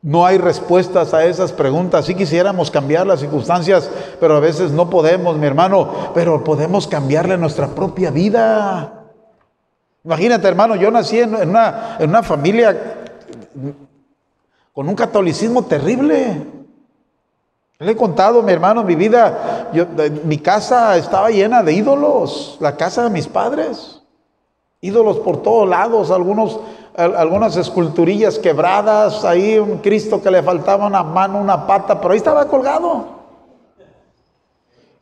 no 0.00 0.24
hay 0.24 0.38
respuestas 0.38 1.12
a 1.12 1.24
esas 1.24 1.52
preguntas. 1.52 2.06
Si 2.06 2.14
quisiéramos 2.14 2.70
cambiar 2.70 3.04
las 3.08 3.18
circunstancias, 3.18 3.90
pero 4.20 4.36
a 4.36 4.40
veces 4.40 4.70
no 4.70 4.88
podemos, 4.88 5.36
mi 5.38 5.46
hermano, 5.48 6.12
pero 6.14 6.44
podemos 6.44 6.86
cambiarle 6.86 7.36
nuestra 7.36 7.66
propia 7.66 8.12
vida. 8.12 9.01
Imagínate, 10.04 10.48
hermano, 10.48 10.74
yo 10.74 10.90
nací 10.90 11.20
en 11.20 11.34
una, 11.34 11.96
en 11.98 12.10
una 12.10 12.22
familia 12.22 13.02
con 14.72 14.88
un 14.88 14.94
catolicismo 14.94 15.64
terrible. 15.64 16.44
Le 17.78 17.92
he 17.92 17.96
contado, 17.96 18.42
mi 18.42 18.52
hermano, 18.52 18.84
mi 18.84 18.94
vida, 18.94 19.70
mi 20.24 20.38
casa 20.38 20.96
estaba 20.96 21.30
llena 21.30 21.62
de 21.62 21.72
ídolos, 21.72 22.56
la 22.60 22.76
casa 22.76 23.04
de 23.04 23.10
mis 23.10 23.26
padres. 23.26 24.02
Ídolos 24.80 25.18
por 25.20 25.42
todos 25.42 25.68
lados, 25.68 26.10
algunos, 26.10 26.58
algunas 26.96 27.56
esculturillas 27.56 28.38
quebradas, 28.38 29.24
ahí 29.24 29.58
un 29.58 29.78
Cristo 29.78 30.20
que 30.20 30.30
le 30.30 30.42
faltaba 30.42 30.86
una 30.86 31.04
mano, 31.04 31.40
una 31.40 31.66
pata, 31.66 32.00
pero 32.00 32.12
ahí 32.12 32.18
estaba 32.18 32.46
colgado. 32.48 33.21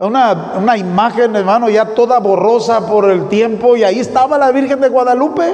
Una, 0.00 0.54
una 0.56 0.78
imagen, 0.78 1.36
hermano, 1.36 1.68
ya 1.68 1.84
toda 1.84 2.18
borrosa 2.20 2.86
por 2.86 3.10
el 3.10 3.28
tiempo, 3.28 3.76
y 3.76 3.84
ahí 3.84 3.98
estaba 3.98 4.38
la 4.38 4.50
Virgen 4.50 4.80
de 4.80 4.88
Guadalupe. 4.88 5.52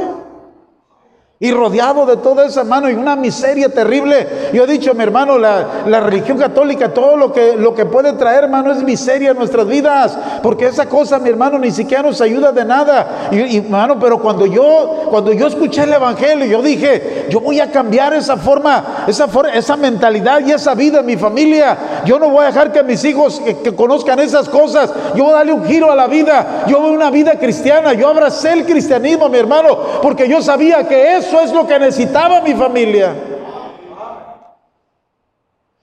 Y 1.38 1.50
rodeado 1.50 2.06
de 2.06 2.16
todo 2.16 2.42
eso, 2.42 2.60
hermano, 2.60 2.88
y 2.88 2.94
una 2.94 3.14
miseria 3.14 3.68
terrible. 3.68 4.26
Yo 4.54 4.64
he 4.64 4.66
dicho, 4.66 4.94
mi 4.94 5.02
hermano, 5.02 5.38
la, 5.38 6.00
religión 6.00 6.38
católica, 6.38 6.94
todo 6.94 7.14
lo 7.14 7.30
que, 7.30 7.56
lo 7.58 7.74
que 7.74 7.84
puede 7.84 8.14
traer, 8.14 8.44
hermano, 8.44 8.72
es 8.72 8.82
miseria 8.82 9.32
en 9.32 9.36
nuestras 9.36 9.66
vidas. 9.66 10.16
Porque 10.42 10.68
esa 10.68 10.86
cosa, 10.86 11.18
mi 11.18 11.28
hermano, 11.28 11.58
ni 11.58 11.70
siquiera 11.70 12.02
nos 12.04 12.22
ayuda 12.22 12.52
de 12.52 12.64
nada. 12.64 13.28
Y, 13.30 13.58
hermano, 13.58 13.98
pero 13.98 14.18
cuando 14.18 14.46
yo, 14.46 15.08
cuando 15.10 15.30
yo 15.30 15.46
escuché 15.46 15.82
el 15.82 15.92
Evangelio, 15.92 16.46
yo 16.46 16.62
dije, 16.62 17.26
yo 17.28 17.40
voy 17.40 17.60
a 17.60 17.70
cambiar 17.70 18.14
esa 18.14 18.38
forma, 18.38 19.04
esa, 19.06 19.28
esa 19.52 19.76
mentalidad 19.76 20.40
y 20.40 20.52
esa 20.52 20.74
vida 20.74 21.00
en 21.00 21.06
mi 21.06 21.18
familia. 21.18 21.76
Yo 22.06 22.18
no 22.18 22.30
voy 22.30 22.44
a 22.44 22.46
dejar 22.46 22.72
que 22.72 22.82
mis 22.82 23.04
hijos 23.04 23.42
que, 23.44 23.74
conozcan 23.74 24.20
esas 24.20 24.48
cosas. 24.48 24.90
Yo 25.14 25.24
voy 25.24 25.34
a 25.34 25.36
darle 25.36 25.52
un 25.52 25.66
giro 25.66 25.92
a 25.92 25.96
la 25.96 26.06
vida. 26.06 26.64
Yo 26.66 26.80
voy 26.80 26.92
a 26.92 26.92
una 26.92 27.10
vida 27.10 27.38
cristiana. 27.38 27.92
Yo 27.92 28.08
abracé 28.08 28.54
el 28.54 28.64
cristianismo, 28.64 29.28
mi 29.28 29.36
hermano, 29.36 29.76
porque 30.00 30.26
yo 30.26 30.40
sabía 30.40 30.88
que 30.88 31.18
eso 31.18 31.25
es 31.32 31.52
lo 31.52 31.66
que 31.66 31.78
necesitaba 31.78 32.40
mi 32.40 32.54
familia. 32.54 33.14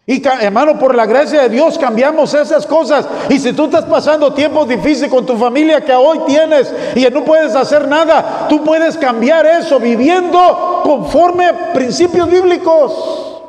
Y 0.06 0.22
hermano, 0.28 0.78
por 0.78 0.96
la 0.96 1.06
gracia 1.06 1.44
de 1.44 1.50
Dios 1.50 1.78
cambiamos 1.78 2.34
esas 2.34 2.68
cosas. 2.68 3.08
Y 3.30 3.40
si 3.40 3.54
tú 3.54 3.66
estás 3.66 3.86
pasando 3.86 4.34
tiempos 4.34 4.68
difíciles 4.68 5.10
con 5.10 5.26
tu 5.26 5.38
familia 5.38 5.80
que 5.80 5.94
hoy 5.94 6.20
tienes 6.28 6.74
y 6.94 7.06
no 7.10 7.24
puedes 7.24 7.56
hacer 7.56 7.88
nada, 7.88 8.48
tú 8.50 8.64
puedes 8.66 8.98
cambiar 8.98 9.46
eso 9.46 9.80
viviendo 9.80 10.82
conforme 10.84 11.46
a 11.46 11.74
principios 11.74 12.30
bíblicos. 12.30 13.42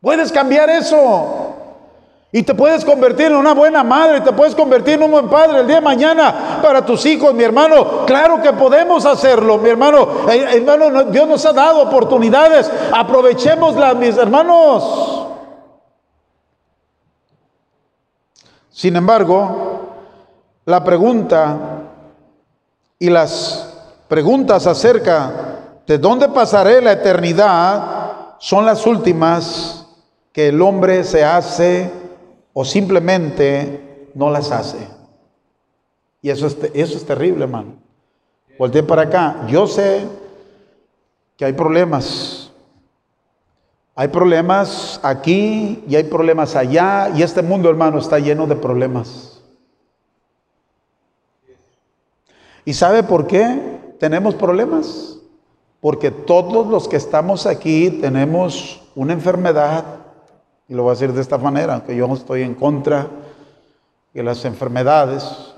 Puedes 0.00 0.32
cambiar 0.32 0.70
eso. 0.70 1.43
Y 2.36 2.42
te 2.42 2.52
puedes 2.52 2.84
convertir 2.84 3.26
en 3.26 3.36
una 3.36 3.54
buena 3.54 3.84
madre, 3.84 4.20
te 4.20 4.32
puedes 4.32 4.56
convertir 4.56 4.94
en 4.94 5.04
un 5.04 5.12
buen 5.12 5.28
padre 5.28 5.60
el 5.60 5.68
día 5.68 5.76
de 5.76 5.82
mañana 5.82 6.58
para 6.60 6.84
tus 6.84 7.06
hijos, 7.06 7.32
mi 7.32 7.44
hermano. 7.44 8.04
Claro 8.06 8.42
que 8.42 8.52
podemos 8.52 9.06
hacerlo, 9.06 9.56
mi 9.58 9.70
hermano. 9.70 10.28
Eh, 10.28 10.56
hermano, 10.56 11.04
Dios 11.04 11.28
nos 11.28 11.46
ha 11.46 11.52
dado 11.52 11.82
oportunidades. 11.82 12.68
Aprovechémoslas, 12.92 13.94
mis 13.94 14.16
hermanos. 14.16 15.28
Sin 18.68 18.96
embargo, 18.96 19.92
la 20.64 20.82
pregunta 20.82 21.56
y 22.98 23.10
las 23.10 23.78
preguntas 24.08 24.66
acerca 24.66 25.30
de 25.86 25.98
dónde 25.98 26.28
pasaré 26.30 26.82
la 26.82 26.90
eternidad 26.90 28.38
son 28.40 28.66
las 28.66 28.84
últimas 28.88 29.86
que 30.32 30.48
el 30.48 30.60
hombre 30.60 31.04
se 31.04 31.22
hace 31.22 32.02
o 32.54 32.64
simplemente 32.64 34.08
no 34.14 34.30
las 34.30 34.50
hace. 34.50 34.78
Y 36.22 36.30
eso 36.30 36.46
es, 36.46 36.56
eso 36.72 36.96
es 36.96 37.04
terrible, 37.04 37.44
hermano. 37.44 37.74
Volté 38.58 38.82
para 38.82 39.02
acá. 39.02 39.46
Yo 39.48 39.66
sé 39.66 40.06
que 41.36 41.44
hay 41.44 41.52
problemas. 41.52 42.50
Hay 43.96 44.08
problemas 44.08 44.98
aquí 45.02 45.84
y 45.86 45.96
hay 45.96 46.04
problemas 46.04 46.56
allá. 46.56 47.10
Y 47.14 47.22
este 47.22 47.42
mundo, 47.42 47.68
hermano, 47.68 47.98
está 47.98 48.18
lleno 48.18 48.46
de 48.46 48.56
problemas. 48.56 49.42
¿Y 52.64 52.72
sabe 52.72 53.02
por 53.02 53.26
qué 53.26 53.94
tenemos 53.98 54.34
problemas? 54.34 55.18
Porque 55.80 56.10
todos 56.10 56.66
los 56.66 56.88
que 56.88 56.96
estamos 56.96 57.46
aquí 57.46 57.90
tenemos 57.90 58.80
una 58.94 59.12
enfermedad 59.12 60.03
y 60.68 60.74
lo 60.74 60.82
voy 60.82 60.90
a 60.90 60.94
decir 60.94 61.12
de 61.12 61.20
esta 61.20 61.38
manera, 61.38 61.74
aunque 61.74 61.94
yo 61.96 62.06
no 62.06 62.14
estoy 62.14 62.42
en 62.42 62.54
contra 62.54 63.08
de 64.12 64.22
las 64.22 64.44
enfermedades, 64.44 65.54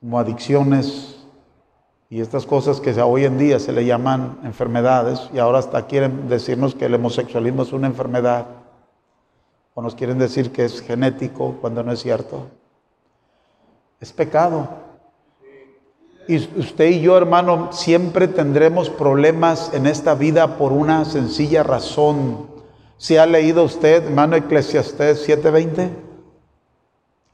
como 0.00 0.18
adicciones 0.18 1.16
y 2.08 2.20
estas 2.20 2.44
cosas 2.44 2.80
que 2.80 2.98
hoy 3.00 3.24
en 3.24 3.38
día 3.38 3.60
se 3.60 3.72
le 3.72 3.84
llaman 3.84 4.40
enfermedades, 4.42 5.30
y 5.32 5.38
ahora 5.38 5.60
hasta 5.60 5.86
quieren 5.86 6.28
decirnos 6.28 6.74
que 6.74 6.86
el 6.86 6.94
homosexualismo 6.94 7.62
es 7.62 7.72
una 7.72 7.86
enfermedad, 7.86 8.46
o 9.74 9.82
nos 9.82 9.94
quieren 9.94 10.18
decir 10.18 10.50
que 10.50 10.64
es 10.64 10.80
genético 10.80 11.56
cuando 11.60 11.84
no 11.84 11.92
es 11.92 12.00
cierto. 12.00 12.48
Es 14.00 14.12
pecado. 14.12 14.68
Y 16.26 16.36
usted 16.36 16.86
y 16.86 17.00
yo, 17.00 17.16
hermano, 17.16 17.72
siempre 17.72 18.26
tendremos 18.26 18.90
problemas 18.90 19.72
en 19.72 19.86
esta 19.86 20.14
vida 20.14 20.56
por 20.58 20.72
una 20.72 21.04
sencilla 21.04 21.62
razón. 21.62 22.49
Si 23.00 23.16
ha 23.16 23.24
leído 23.24 23.64
usted, 23.64 24.04
hermano 24.04 24.36
Eclesiastés 24.36 25.26
7:20, 25.26 25.88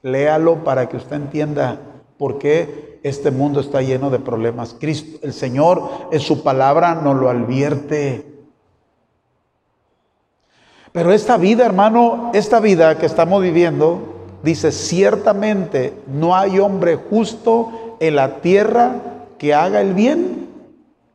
léalo 0.05 0.63
para 0.63 0.89
que 0.89 0.97
usted 0.97 1.17
entienda 1.17 1.81
por 2.17 2.39
qué 2.39 3.01
este 3.03 3.33
mundo 3.33 3.59
está 3.59 3.83
lleno 3.83 4.09
de 4.11 4.21
problemas. 4.21 4.77
Cristo, 4.79 5.19
el 5.23 5.33
Señor 5.33 6.09
en 6.13 6.21
su 6.21 6.45
palabra 6.45 6.95
nos 6.95 7.17
lo 7.17 7.29
advierte. 7.29 8.25
Pero 10.93 11.13
esta 11.13 11.37
vida, 11.37 11.67
hermano, 11.67 12.31
esta 12.33 12.61
vida 12.61 12.97
que 12.97 13.07
estamos 13.07 13.43
viviendo, 13.43 14.39
dice, 14.45 14.71
ciertamente 14.71 15.95
no 16.07 16.37
hay 16.37 16.61
hombre 16.61 16.95
justo 16.95 17.97
en 17.99 18.15
la 18.15 18.37
tierra 18.41 19.01
que 19.37 19.53
haga 19.53 19.81
el 19.81 19.95
bien 19.95 20.49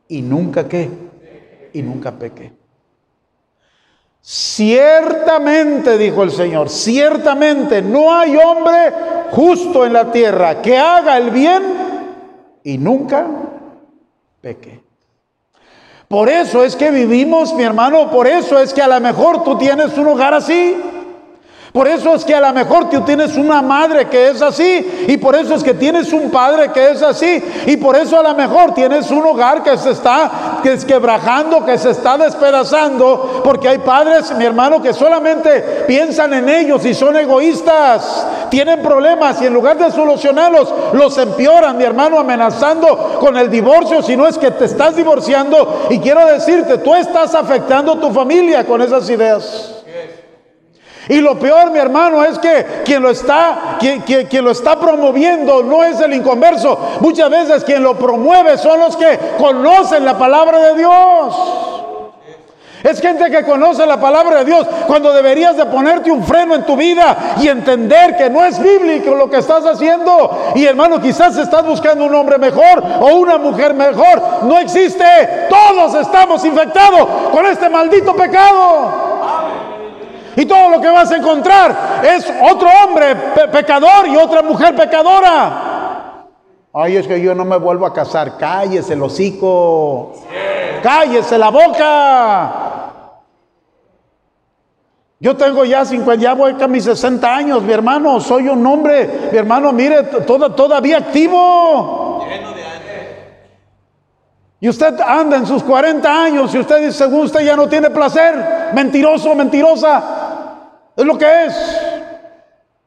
y 0.08 0.20
nunca 0.20 0.68
qué, 0.68 0.90
y 1.72 1.80
nunca 1.80 2.18
peque. 2.18 2.61
Ciertamente, 4.24 5.98
dijo 5.98 6.22
el 6.22 6.30
Señor, 6.30 6.70
ciertamente 6.70 7.82
no 7.82 8.14
hay 8.14 8.36
hombre 8.36 8.92
justo 9.32 9.84
en 9.84 9.92
la 9.92 10.12
tierra 10.12 10.62
que 10.62 10.78
haga 10.78 11.18
el 11.18 11.30
bien 11.30 11.62
y 12.62 12.78
nunca 12.78 13.26
peque. 14.40 14.80
Por 16.06 16.28
eso 16.28 16.62
es 16.62 16.76
que 16.76 16.92
vivimos, 16.92 17.52
mi 17.54 17.64
hermano, 17.64 18.10
por 18.10 18.28
eso 18.28 18.60
es 18.60 18.72
que 18.72 18.82
a 18.82 18.86
lo 18.86 19.00
mejor 19.00 19.42
tú 19.42 19.58
tienes 19.58 19.96
un 19.98 20.06
hogar 20.06 20.34
así. 20.34 20.76
Por 21.72 21.88
eso 21.88 22.14
es 22.14 22.24
que 22.26 22.34
a 22.34 22.40
lo 22.40 22.52
mejor 22.52 22.90
tú 22.90 23.00
tienes 23.00 23.34
una 23.38 23.62
madre 23.62 24.06
que 24.06 24.28
es 24.28 24.42
así 24.42 25.06
y 25.08 25.16
por 25.16 25.34
eso 25.34 25.54
es 25.54 25.62
que 25.62 25.72
tienes 25.72 26.12
un 26.12 26.30
padre 26.30 26.70
que 26.70 26.90
es 26.90 27.00
así 27.00 27.42
y 27.64 27.78
por 27.78 27.96
eso 27.96 28.20
a 28.20 28.22
lo 28.22 28.34
mejor 28.34 28.74
tienes 28.74 29.10
un 29.10 29.24
hogar 29.24 29.62
que 29.62 29.78
se 29.78 29.92
está 29.92 30.60
quebrajando, 30.86 31.64
que 31.64 31.78
se 31.78 31.90
está 31.90 32.18
despedazando, 32.18 33.40
porque 33.42 33.70
hay 33.70 33.78
padres, 33.78 34.34
mi 34.36 34.44
hermano, 34.44 34.82
que 34.82 34.92
solamente 34.92 35.84
piensan 35.86 36.34
en 36.34 36.50
ellos 36.50 36.84
y 36.84 36.92
son 36.92 37.16
egoístas, 37.16 38.26
tienen 38.50 38.82
problemas 38.82 39.40
y 39.40 39.46
en 39.46 39.54
lugar 39.54 39.78
de 39.78 39.90
solucionarlos, 39.90 40.72
los 40.92 41.16
empeoran, 41.16 41.78
mi 41.78 41.84
hermano, 41.84 42.18
amenazando 42.18 43.18
con 43.18 43.34
el 43.38 43.50
divorcio, 43.50 44.02
si 44.02 44.14
no 44.14 44.26
es 44.26 44.36
que 44.36 44.50
te 44.50 44.66
estás 44.66 44.94
divorciando 44.94 45.86
y 45.88 45.98
quiero 46.00 46.26
decirte, 46.26 46.78
tú 46.78 46.94
estás 46.94 47.34
afectando 47.34 47.92
a 47.92 48.00
tu 48.00 48.10
familia 48.10 48.66
con 48.66 48.82
esas 48.82 49.08
ideas. 49.08 49.81
Y 51.08 51.20
lo 51.20 51.38
peor, 51.38 51.70
mi 51.70 51.78
hermano, 51.78 52.24
es 52.24 52.38
que 52.38 52.82
quien 52.84 53.02
lo 53.02 53.10
está, 53.10 53.78
quien, 53.80 54.44
lo 54.44 54.50
está 54.50 54.78
promoviendo 54.78 55.62
no 55.62 55.82
es 55.82 56.00
el 56.00 56.14
inconverso. 56.14 56.78
Muchas 57.00 57.28
veces 57.28 57.64
quien 57.64 57.82
lo 57.82 57.96
promueve 57.98 58.56
son 58.56 58.78
los 58.78 58.96
que 58.96 59.18
conocen 59.38 60.04
la 60.04 60.16
palabra 60.16 60.58
de 60.58 60.74
Dios. 60.76 61.62
Es 62.84 63.00
gente 63.00 63.30
que 63.30 63.44
conoce 63.44 63.86
la 63.86 64.00
palabra 64.00 64.38
de 64.38 64.44
Dios 64.44 64.66
cuando 64.88 65.12
deberías 65.12 65.56
de 65.56 65.66
ponerte 65.66 66.10
un 66.10 66.24
freno 66.24 66.54
en 66.56 66.64
tu 66.64 66.76
vida 66.76 67.36
y 67.40 67.46
entender 67.46 68.16
que 68.16 68.28
no 68.28 68.44
es 68.44 68.58
bíblico 68.58 69.14
lo 69.14 69.30
que 69.30 69.38
estás 69.38 69.64
haciendo. 69.64 70.52
Y 70.56 70.64
hermano, 70.64 71.00
quizás 71.00 71.36
estás 71.36 71.64
buscando 71.64 72.04
un 72.04 72.14
hombre 72.14 72.38
mejor 72.38 72.82
o 73.00 73.14
una 73.16 73.38
mujer 73.38 73.74
mejor. 73.74 74.44
No 74.44 74.58
existe. 74.58 75.04
Todos 75.48 75.94
estamos 75.94 76.44
infectados 76.44 77.06
con 77.30 77.46
este 77.46 77.68
maldito 77.68 78.16
pecado. 78.16 79.12
Y 80.36 80.46
todo 80.46 80.70
lo 80.70 80.80
que 80.80 80.88
vas 80.88 81.10
a 81.10 81.16
encontrar 81.16 82.02
es 82.04 82.32
otro 82.50 82.68
hombre 82.84 83.14
pecador 83.52 84.08
y 84.08 84.16
otra 84.16 84.42
mujer 84.42 84.74
pecadora. 84.74 86.26
Ay, 86.72 86.96
es 86.96 87.06
que 87.06 87.20
yo 87.20 87.34
no 87.34 87.44
me 87.44 87.58
vuelvo 87.58 87.84
a 87.84 87.92
casar. 87.92 88.38
Cállese 88.38 88.94
el 88.94 89.02
hocico. 89.02 90.14
Cállese 90.82 91.36
la 91.36 91.50
boca. 91.50 92.52
Yo 95.20 95.36
tengo 95.36 95.64
ya 95.64 95.84
50, 95.84 96.20
ya 96.20 96.34
voy 96.34 96.56
a 96.60 96.66
mis 96.66 96.84
60 96.84 97.32
años, 97.32 97.62
mi 97.62 97.72
hermano. 97.72 98.18
Soy 98.20 98.48
un 98.48 98.66
hombre, 98.66 99.28
mi 99.30 99.38
hermano, 99.38 99.70
mire, 99.70 100.02
todavía 100.02 100.98
activo. 100.98 102.26
Y 104.58 104.68
usted 104.68 105.00
anda 105.00 105.36
en 105.36 105.46
sus 105.46 105.62
40 105.62 106.24
años 106.24 106.54
y 106.54 106.58
usted, 106.58 106.90
según 106.90 107.22
usted, 107.22 107.40
ya 107.40 107.54
no 107.54 107.68
tiene 107.68 107.90
placer. 107.90 108.70
Mentiroso, 108.72 109.34
mentirosa. 109.34 110.21
Es 110.96 111.04
lo 111.04 111.16
que 111.16 111.44
es. 111.46 111.54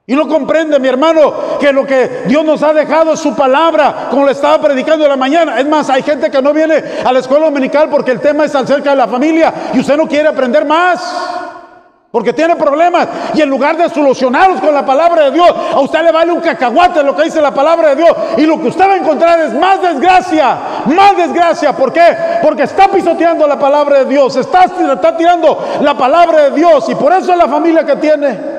Y 0.08 0.16
no 0.16 0.28
comprende, 0.28 0.80
mi 0.80 0.88
hermano, 0.88 1.58
que 1.60 1.74
lo 1.74 1.86
que 1.86 2.24
Dios 2.28 2.46
nos 2.46 2.62
ha 2.62 2.74
dejado 2.74 3.14
es 3.14 3.20
su 3.20 3.36
palabra, 3.36 4.08
como 4.12 4.26
le 4.26 4.34
estaba 4.34 4.62
predicando 4.62 5.06
en 5.06 5.10
la 5.10 5.18
mañana. 5.18 5.60
Es 5.60 5.68
más, 5.68 5.90
hay 5.90 6.04
gente 6.04 6.30
que 6.30 6.42
no 6.44 6.54
viene 6.54 6.84
a 7.04 7.12
la 7.12 7.20
escuela 7.20 7.46
dominical 7.46 7.90
porque 7.90 8.12
el 8.12 8.20
tema 8.20 8.46
es 8.46 8.54
acerca 8.54 8.92
de 8.92 8.98
la 8.98 9.08
familia 9.08 9.52
y 9.74 9.80
usted 9.80 9.98
no 9.98 10.08
quiere 10.08 10.28
aprender 10.28 10.64
más. 10.64 11.45
Porque 12.16 12.32
tiene 12.32 12.56
problemas 12.56 13.10
y 13.34 13.42
en 13.42 13.50
lugar 13.50 13.76
de 13.76 13.90
solucionarlos 13.90 14.62
con 14.62 14.74
la 14.74 14.86
palabra 14.86 15.26
de 15.26 15.32
Dios, 15.32 15.54
a 15.74 15.82
usted 15.82 16.02
le 16.02 16.14
vale 16.14 16.32
un 16.32 16.40
cacahuate 16.40 17.04
lo 17.04 17.14
que 17.14 17.24
dice 17.24 17.42
la 17.42 17.54
palabra 17.54 17.90
de 17.90 17.98
Dios. 17.98 18.12
Y 18.38 18.46
lo 18.46 18.58
que 18.58 18.70
usted 18.70 18.88
va 18.88 18.94
a 18.94 18.96
encontrar 18.96 19.38
es 19.42 19.54
más 19.54 19.82
desgracia, 19.82 20.58
más 20.86 21.18
desgracia. 21.18 21.74
¿Por 21.74 21.92
qué? 21.92 22.16
Porque 22.42 22.64
está 22.64 22.88
pisoteando 22.88 23.46
la 23.46 23.60
palabra 23.60 23.98
de 23.98 24.06
Dios, 24.06 24.34
está, 24.38 24.64
está 24.64 25.18
tirando 25.18 25.62
la 25.82 25.98
palabra 25.98 26.44
de 26.44 26.52
Dios 26.52 26.88
y 26.88 26.96
por 26.96 27.12
eso 27.12 27.34
es 27.34 27.38
la 27.38 27.50
familia 27.50 27.84
que 27.84 27.98
tiene. 27.98 28.55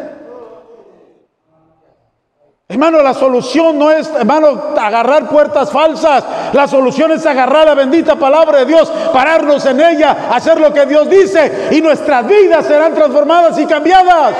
Hermano, 2.68 3.00
la 3.00 3.14
solución 3.14 3.78
no 3.78 3.92
es, 3.92 4.10
hermano, 4.10 4.60
agarrar 4.76 5.28
puertas 5.28 5.70
falsas. 5.70 6.24
La 6.52 6.66
solución 6.66 7.12
es 7.12 7.24
agarrar 7.24 7.64
la 7.64 7.74
bendita 7.76 8.16
palabra 8.16 8.58
de 8.58 8.66
Dios, 8.66 8.92
pararnos 9.12 9.64
en 9.66 9.80
ella, 9.80 10.28
hacer 10.32 10.58
lo 10.58 10.72
que 10.72 10.84
Dios 10.84 11.08
dice 11.08 11.68
y 11.70 11.80
nuestras 11.80 12.26
vidas 12.26 12.66
serán 12.66 12.92
transformadas 12.92 13.56
y 13.60 13.66
cambiadas. 13.66 14.34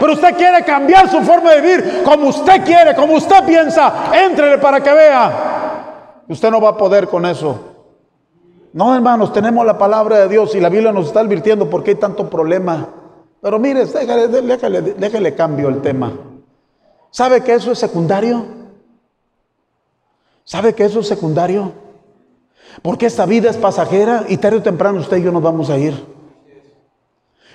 Pero 0.00 0.14
usted 0.14 0.34
quiere 0.36 0.64
cambiar 0.64 1.10
su 1.10 1.20
forma 1.20 1.52
de 1.52 1.60
vivir 1.60 2.02
como 2.04 2.28
usted 2.28 2.64
quiere, 2.64 2.94
como 2.94 3.14
usted 3.14 3.44
piensa. 3.44 3.92
Éntrele 4.14 4.56
para 4.56 4.80
que 4.82 4.90
vea. 4.90 6.24
Usted 6.26 6.50
no 6.50 6.62
va 6.62 6.70
a 6.70 6.76
poder 6.76 7.06
con 7.06 7.26
eso. 7.26 7.58
No, 8.72 8.94
hermanos, 8.94 9.30
tenemos 9.30 9.66
la 9.66 9.76
palabra 9.76 10.20
de 10.20 10.28
Dios 10.28 10.54
y 10.54 10.60
la 10.60 10.70
Biblia 10.70 10.90
nos 10.90 11.08
está 11.08 11.20
advirtiendo 11.20 11.68
por 11.68 11.84
qué 11.84 11.90
hay 11.90 11.96
tanto 11.96 12.30
problema. 12.30 12.88
Pero 13.42 13.58
mire, 13.58 13.84
déjale, 13.84 14.28
déjale, 14.28 14.80
déjale 14.80 15.34
cambio 15.34 15.68
el 15.68 15.82
tema. 15.82 16.12
¿Sabe 17.10 17.42
que 17.42 17.54
eso 17.54 17.72
es 17.72 17.78
secundario? 17.78 18.44
¿Sabe 20.44 20.74
que 20.74 20.84
eso 20.84 21.00
es 21.00 21.08
secundario? 21.08 21.72
Porque 22.82 23.06
esta 23.06 23.26
vida 23.26 23.50
es 23.50 23.56
pasajera 23.56 24.24
y 24.28 24.36
tarde 24.36 24.58
o 24.58 24.62
temprano 24.62 25.00
usted 25.00 25.18
y 25.18 25.22
yo 25.22 25.32
nos 25.32 25.42
vamos 25.42 25.70
a 25.70 25.78
ir. 25.78 26.18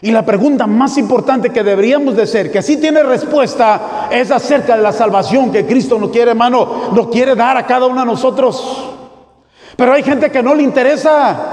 Y 0.02 0.12
la 0.12 0.26
pregunta 0.26 0.68
más 0.68 0.98
importante 0.98 1.50
que 1.50 1.64
deberíamos 1.64 2.18
de 2.18 2.52
que 2.52 2.62
sí 2.62 2.76
tiene 2.76 3.04
respuesta, 3.04 4.10
es 4.12 4.32
acerca 4.32 4.76
de 4.76 4.84
la 4.84 4.92
salvación 4.92 5.50
que 5.50 5.66
Cristo 5.66 5.98
nos 5.98 6.10
quiere, 6.10 6.32
hermano, 6.32 6.92
nos 6.94 7.08
quiere 7.08 7.36
dar 7.36 7.56
a 7.56 7.66
cada 7.66 7.86
uno 7.86 8.02
de 8.02 8.08
nosotros. 8.08 8.92
Pero 9.78 9.94
hay 9.94 10.04
gente 10.04 10.30
que 10.30 10.44
no 10.44 10.54
le 10.56 10.64
interesa. 10.64 11.53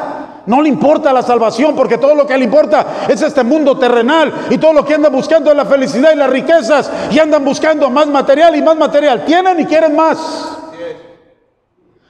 No 0.50 0.60
le 0.60 0.68
importa 0.68 1.12
la 1.12 1.22
salvación 1.22 1.76
porque 1.76 1.96
todo 1.96 2.12
lo 2.12 2.26
que 2.26 2.36
le 2.36 2.42
importa 2.42 3.06
es 3.08 3.22
este 3.22 3.44
mundo 3.44 3.78
terrenal 3.78 4.32
y 4.50 4.58
todo 4.58 4.72
lo 4.72 4.84
que 4.84 4.94
andan 4.94 5.12
buscando 5.12 5.48
es 5.48 5.56
la 5.56 5.64
felicidad 5.64 6.10
y 6.12 6.16
las 6.16 6.28
riquezas 6.28 6.90
y 7.08 7.20
andan 7.20 7.44
buscando 7.44 7.88
más 7.88 8.08
material 8.08 8.56
y 8.56 8.60
más 8.60 8.76
material. 8.76 9.24
Tienen 9.24 9.60
y 9.60 9.64
quieren 9.64 9.94
más. 9.94 10.18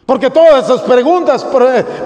Porque 0.07 0.31
todas 0.31 0.65
esas 0.65 0.81
preguntas, 0.81 1.47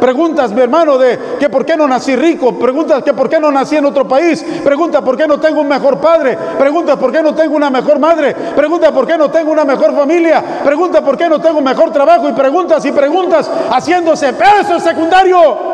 preguntas, 0.01 0.51
mi 0.51 0.61
hermano, 0.61 0.99
de 0.99 1.37
que 1.39 1.49
por 1.49 1.65
qué 1.65 1.77
no 1.77 1.87
nací 1.87 2.17
rico, 2.17 2.59
preguntas 2.59 3.05
que 3.05 3.15
por 3.15 3.29
qué 3.29 3.39
no 3.39 3.53
nací 3.53 3.77
en 3.77 3.85
otro 3.85 4.09
país, 4.09 4.45
pregunta 4.65 5.03
por 5.03 5.17
qué 5.17 5.29
no 5.29 5.39
tengo 5.39 5.61
un 5.61 5.69
mejor 5.69 6.01
padre, 6.01 6.37
pregunta 6.59 6.99
por 6.99 7.13
qué 7.13 7.23
no 7.23 7.33
tengo 7.33 7.55
una 7.55 7.71
mejor 7.71 8.01
madre, 8.01 8.35
pregunta 8.57 8.93
por 8.93 9.07
qué 9.07 9.17
no 9.17 9.31
tengo 9.31 9.53
una 9.53 9.65
mejor 9.65 9.95
familia, 9.95 10.43
pregunta 10.65 11.01
por 11.01 11.17
qué 11.17 11.29
no 11.29 11.41
tengo 11.41 11.61
mejor 11.61 11.93
trabajo 11.93 12.29
y 12.29 12.33
preguntas 12.33 12.85
y 12.85 12.91
preguntas 12.91 13.49
haciéndose, 13.71 14.33
pero 14.33 14.61
eso 14.61 14.75
es 14.75 14.83
secundario. 14.83 15.74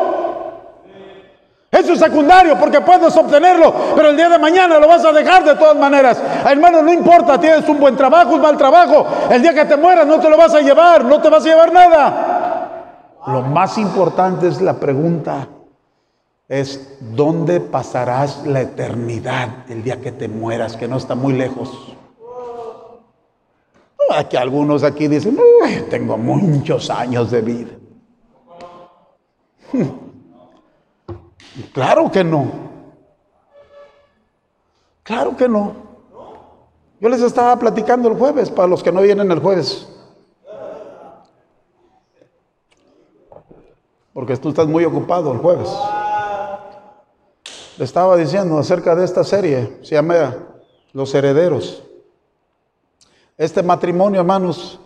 Eso 1.71 1.93
es 1.93 1.99
secundario 1.99 2.59
porque 2.59 2.81
puedes 2.81 3.15
obtenerlo, 3.15 3.73
pero 3.95 4.09
el 4.09 4.17
día 4.17 4.27
de 4.27 4.37
mañana 4.37 4.77
lo 4.77 4.89
vas 4.89 5.05
a 5.05 5.13
dejar 5.13 5.45
de 5.45 5.55
todas 5.55 5.77
maneras. 5.77 6.21
Hermano, 6.45 6.81
no 6.81 6.91
importa, 6.91 7.39
tienes 7.39 7.67
un 7.69 7.79
buen 7.79 7.95
trabajo, 7.95 8.35
un 8.35 8.41
mal 8.41 8.57
trabajo. 8.57 9.07
El 9.29 9.41
día 9.41 9.53
que 9.53 9.63
te 9.63 9.77
mueras 9.77 10.05
no 10.05 10.19
te 10.19 10.29
lo 10.29 10.35
vas 10.35 10.53
a 10.53 10.59
llevar, 10.59 11.05
no 11.05 11.21
te 11.21 11.29
vas 11.29 11.45
a 11.45 11.47
llevar 11.47 11.71
nada. 11.71 13.21
Lo 13.27 13.41
más 13.43 13.77
importante 13.77 14.49
es 14.49 14.59
la 14.59 14.73
pregunta, 14.73 15.47
es 16.49 16.97
¿dónde 16.99 17.61
pasarás 17.61 18.45
la 18.45 18.59
eternidad 18.59 19.47
el 19.69 19.81
día 19.81 20.01
que 20.01 20.11
te 20.11 20.27
mueras, 20.27 20.75
que 20.75 20.89
no 20.89 20.97
está 20.97 21.15
muy 21.15 21.31
lejos? 21.31 21.95
Aquí 24.13 24.35
algunos 24.35 24.83
aquí 24.83 25.07
dicen, 25.07 25.37
tengo 25.89 26.17
muchos 26.17 26.89
años 26.89 27.31
de 27.31 27.41
vida. 27.41 27.71
Claro 31.73 32.11
que 32.11 32.23
no. 32.23 32.51
Claro 35.03 35.35
que 35.35 35.47
no. 35.47 35.73
Yo 36.99 37.09
les 37.09 37.21
estaba 37.21 37.57
platicando 37.57 38.09
el 38.09 38.17
jueves, 38.17 38.49
para 38.49 38.67
los 38.67 38.83
que 38.83 38.91
no 38.91 39.01
vienen 39.01 39.31
el 39.31 39.39
jueves. 39.39 39.87
Porque 44.13 44.37
tú 44.37 44.49
estás 44.49 44.67
muy 44.67 44.85
ocupado 44.85 45.31
el 45.31 45.39
jueves. 45.39 45.69
Le 47.77 47.85
estaba 47.85 48.15
diciendo 48.17 48.57
acerca 48.57 48.95
de 48.95 49.05
esta 49.05 49.23
serie, 49.23 49.79
se 49.81 49.95
llama 49.95 50.35
Los 50.93 51.13
Herederos. 51.15 51.83
Este 53.37 53.63
matrimonio, 53.63 54.19
hermanos, 54.19 54.79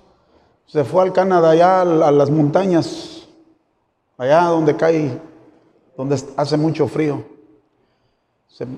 se 0.66 0.84
fue 0.86 1.04
al 1.04 1.12
Canadá, 1.12 1.50
allá 1.50 1.82
a 1.82 2.12
las 2.12 2.30
montañas, 2.30 3.28
allá 4.18 4.44
donde 4.46 4.78
cae 4.78 5.20
donde 5.98 6.22
hace 6.38 6.58
mucho 6.58 6.88
frío. 6.88 7.24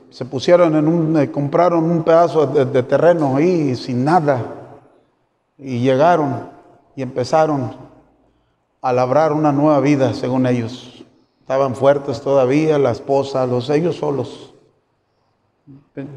Se, 0.09 0.25
pusieron 0.25 0.75
en 0.75 0.87
un, 0.87 1.17
eh, 1.19 1.29
compraron 1.29 1.83
un 1.83 2.03
pedazo 2.03 2.47
de, 2.47 2.81
terreno 2.81 3.35
ahí 3.35 3.75
sin 3.75 4.03
nada 4.03 4.43
y 5.55 5.81
llegaron 5.81 6.49
y 6.95 7.03
empezaron 7.03 7.75
a 8.81 8.91
labrar 8.91 9.33
una 9.33 9.51
nueva 9.51 9.79
vida 9.79 10.15
según 10.15 10.47
ellos. 10.47 11.05
Estaban 11.41 11.75
fuertes 11.75 12.21
todavía, 12.21 12.79
la 12.79 12.91
esposa, 12.91 13.45
los 13.45 13.69
ellos 13.69 13.97
solos. 13.97 14.53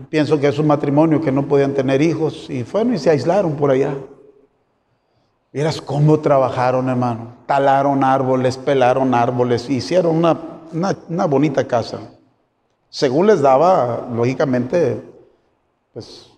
Pienso 0.08 0.40
que 0.40 0.48
es 0.48 0.58
un 0.58 0.66
matrimonio 0.66 1.20
que 1.20 1.30
no 1.30 1.46
podían 1.46 1.74
tener 1.74 2.00
hijos 2.00 2.48
y 2.48 2.64
fueron 2.64 2.94
y 2.94 2.98
se 2.98 3.10
aislaron 3.10 3.56
por 3.56 3.70
allá. 3.70 3.94
Vieras 5.52 5.82
cómo 5.82 6.18
trabajaron, 6.20 6.88
hermano. 6.88 7.34
Talaron 7.44 8.04
árboles, 8.04 8.56
pelaron 8.56 9.14
árboles, 9.14 9.68
hicieron 9.68 10.16
una 10.16 10.59
una, 10.72 11.26
bonita 11.26 11.66
casa. 11.66 11.98
Según 12.88 13.26
les 13.26 13.40
daba, 13.40 14.08
lógicamente, 14.12 15.00
pues 15.92 16.30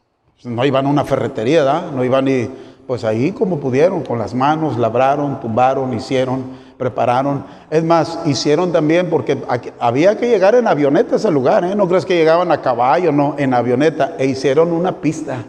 no 0.45 0.65
iban 0.65 0.87
a 0.87 0.89
una 0.89 1.05
ferretería, 1.05 1.91
no 1.95 2.05
iban 2.05 2.29
y 2.29 2.51
pues 2.87 3.05
ahí 3.05 3.33
como 3.33 3.59
pudieron, 3.59 4.03
con 4.03 4.19
las 4.19 4.35
manos, 4.35 4.77
labraron, 4.77 5.41
tumbaron, 5.41 5.95
hicieron, 5.95 6.45
prepararon. 6.77 7.45
Es 7.71 7.85
más, 7.85 8.19
hicieron 8.27 8.73
también 8.73 9.09
porque 9.09 9.39
había 9.79 10.19
que 10.19 10.29
llegar 10.29 10.55
en 10.57 10.67
avioneta 10.67 11.15
a 11.15 11.17
ese 11.17 11.31
lugar, 11.31 11.65
¿eh? 11.65 11.75
no 11.75 11.89
crees 11.89 12.05
que 12.05 12.17
llegaban 12.17 12.51
a 12.51 12.61
caballo, 12.61 13.13
no, 13.13 13.37
en 13.39 13.55
avioneta, 13.55 14.17
e 14.19 14.27
hicieron 14.27 14.73
una 14.73 15.01
pista. 15.01 15.45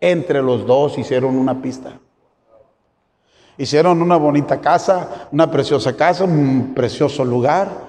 Entre 0.00 0.42
los 0.42 0.66
dos 0.66 0.98
hicieron 0.98 1.36
una 1.36 1.60
pista. 1.60 1.92
Hicieron 3.58 4.02
una 4.02 4.16
bonita 4.16 4.60
casa, 4.60 5.28
una 5.32 5.50
preciosa 5.50 5.96
casa, 5.96 6.24
un 6.24 6.72
precioso 6.74 7.24
lugar 7.24 7.85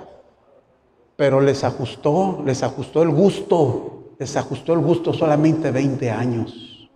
pero 1.18 1.42
les 1.42 1.64
ajustó, 1.64 2.42
les 2.46 2.64
ajustó 2.64 3.02
el 3.02 3.10
gusto, 3.10 4.14
les 4.20 4.38
ajustó 4.38 4.74
el 4.74 4.80
gusto 4.80 5.12
solamente 5.12 5.72
20 5.72 6.12
años. 6.12 6.90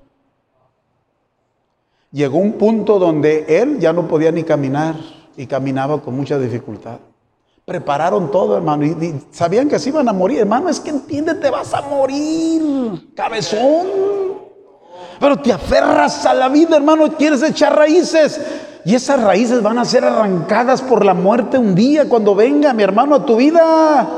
Llegó 2.12 2.38
un 2.38 2.54
punto 2.54 3.00
donde 3.00 3.46
él 3.48 3.80
ya 3.80 3.92
no 3.92 4.08
podía 4.08 4.32
ni 4.32 4.44
caminar 4.44 4.96
y 5.36 5.48
caminaba 5.48 6.02
con 6.02 6.16
mucha 6.16 6.38
dificultad. 6.38 7.00
Prepararon 7.66 8.30
todo, 8.32 8.58
hermano, 8.58 8.86
y, 8.86 9.22
sabían 9.32 9.68
que 9.68 9.80
se 9.80 9.90
iban 9.90 10.08
a 10.08 10.14
morir. 10.14 10.40
Hermano, 10.40 10.70
es 10.70 10.80
que 10.80 10.90
entiende, 10.92 11.36
te 11.36 11.50
vas 11.50 11.74
a 11.74 11.82
morir, 11.82 13.14
cabezón. 13.16 13.88
Pero 15.20 15.38
te 15.38 15.52
aferras 15.52 16.26
a 16.26 16.34
la 16.34 16.50
vida, 16.50 16.76
hermano, 16.76 17.16
quieres 17.16 17.42
echar 17.42 17.76
raíces. 17.76 18.40
Y 18.84 18.96
esas 18.96 19.22
raíces 19.22 19.62
van 19.62 19.78
a 19.78 19.86
ser 19.86 20.04
arrancadas 20.04 20.82
por 20.82 21.06
la 21.06 21.14
muerte 21.14 21.58
un 21.58 21.76
día 21.76 22.10
cuando 22.10 22.34
venga 22.34 22.74
mi 22.74 22.84
hermano 22.84 23.16
a 23.16 23.26
tu 23.26 23.36
vida. 23.36 24.10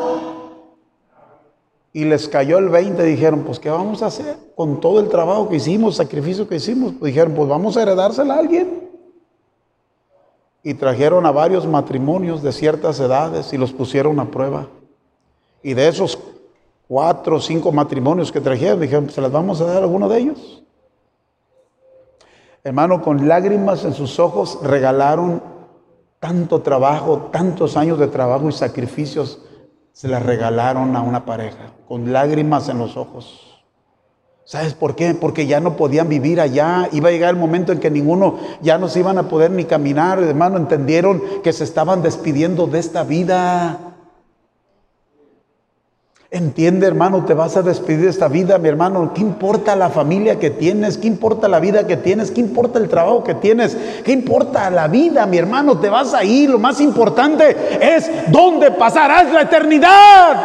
Y 1.91 2.05
les 2.05 2.27
cayó 2.27 2.57
el 2.57 2.69
20, 2.69 3.03
dijeron, 3.03 3.43
pues 3.43 3.59
¿qué 3.59 3.69
vamos 3.69 4.01
a 4.01 4.07
hacer 4.07 4.35
con 4.55 4.79
todo 4.79 4.99
el 4.99 5.09
trabajo 5.09 5.49
que 5.49 5.57
hicimos, 5.57 5.97
sacrificio 5.97 6.47
que 6.47 6.55
hicimos? 6.55 6.93
Pues 6.97 7.13
dijeron, 7.13 7.33
pues 7.33 7.47
vamos 7.47 7.77
a 7.77 7.83
heredársela 7.83 8.33
a 8.33 8.39
alguien. 8.39 8.89
Y 10.63 10.73
trajeron 10.73 11.25
a 11.25 11.31
varios 11.31 11.67
matrimonios 11.67 12.41
de 12.41 12.51
ciertas 12.51 12.99
edades 12.99 13.51
y 13.53 13.57
los 13.57 13.73
pusieron 13.73 14.19
a 14.19 14.31
prueba. 14.31 14.67
Y 15.61 15.73
de 15.73 15.87
esos 15.87 16.17
cuatro 16.87 17.35
o 17.35 17.39
cinco 17.41 17.71
matrimonios 17.71 18.31
que 18.31 18.41
trajeron, 18.41 18.79
dijeron, 18.79 19.03
pues 19.05 19.15
se 19.15 19.21
las 19.21 19.31
vamos 19.31 19.61
a 19.61 19.65
dar 19.65 19.77
a 19.77 19.79
alguno 19.79 20.09
de 20.09 20.19
ellos. 20.19 20.62
Hermano, 22.65 23.01
con 23.01 23.27
lágrimas 23.27 23.83
en 23.83 23.93
sus 23.93 24.19
ojos 24.19 24.59
regalaron 24.63 25.43
tanto 26.19 26.61
trabajo, 26.61 27.29
tantos 27.31 27.75
años 27.75 27.99
de 27.99 28.07
trabajo 28.07 28.47
y 28.47 28.53
sacrificios, 28.53 29.41
se 29.91 30.07
las 30.07 30.23
regalaron 30.23 30.95
a 30.95 31.01
una 31.01 31.25
pareja, 31.25 31.73
con 31.87 32.13
lágrimas 32.13 32.69
en 32.69 32.77
los 32.77 32.95
ojos. 32.95 33.61
¿Sabes 34.45 34.73
por 34.73 34.95
qué? 34.95 35.13
Porque 35.13 35.45
ya 35.45 35.59
no 35.59 35.75
podían 35.75 36.07
vivir 36.07 36.39
allá. 36.39 36.87
Iba 36.91 37.09
a 37.09 37.11
llegar 37.11 37.33
el 37.33 37.39
momento 37.39 37.71
en 37.71 37.79
que 37.79 37.89
ninguno 37.89 38.39
ya 38.61 38.77
no 38.77 38.87
se 38.87 38.99
iban 38.99 39.17
a 39.17 39.27
poder 39.29 39.51
ni 39.51 39.65
caminar. 39.65 40.21
Hermano, 40.21 40.57
entendieron 40.57 41.21
que 41.43 41.53
se 41.53 41.63
estaban 41.63 42.01
despidiendo 42.01 42.67
de 42.67 42.79
esta 42.79 43.03
vida. 43.03 43.92
Entiende, 46.33 46.87
hermano, 46.87 47.25
te 47.25 47.35
vas 47.35 47.57
a 47.57 47.61
despedir 47.61 48.05
de 48.05 48.09
esta 48.09 48.27
vida, 48.27 48.57
mi 48.57 48.67
hermano. 48.67 49.11
¿Qué 49.13 49.21
importa 49.21 49.75
la 49.75 49.91
familia 49.91 50.39
que 50.39 50.49
tienes? 50.49 50.97
¿Qué 50.97 51.05
importa 51.05 51.47
la 51.47 51.59
vida 51.59 51.85
que 51.85 51.95
tienes? 51.95 52.31
¿Qué 52.31 52.41
importa 52.41 52.79
el 52.79 52.89
trabajo 52.89 53.23
que 53.23 53.35
tienes? 53.35 53.77
¿Qué 54.03 54.13
importa 54.13 54.67
la 54.71 54.87
vida, 54.87 55.27
mi 55.27 55.37
hermano? 55.37 55.77
Te 55.77 55.89
vas 55.89 56.15
a 56.15 56.23
ir. 56.23 56.49
Lo 56.49 56.57
más 56.57 56.81
importante 56.81 57.55
es 57.79 58.09
dónde 58.31 58.71
pasarás 58.71 59.31
la 59.31 59.43
eternidad. 59.43 60.41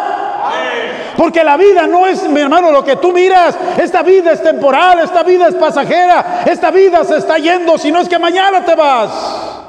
Porque 1.16 1.42
la 1.42 1.56
vida 1.56 1.86
no 1.86 2.06
es, 2.06 2.28
mi 2.28 2.40
hermano, 2.42 2.70
lo 2.70 2.84
que 2.84 2.96
tú 2.96 3.10
miras. 3.10 3.56
Esta 3.78 4.02
vida 4.02 4.32
es 4.32 4.42
temporal, 4.42 4.98
esta 4.98 5.22
vida 5.22 5.48
es 5.48 5.54
pasajera, 5.54 6.42
esta 6.44 6.70
vida 6.70 7.02
se 7.02 7.16
está 7.16 7.38
yendo, 7.38 7.78
si 7.78 7.90
no 7.90 8.00
es 8.00 8.10
que 8.10 8.18
mañana 8.18 8.62
te 8.62 8.74
vas. 8.74 9.67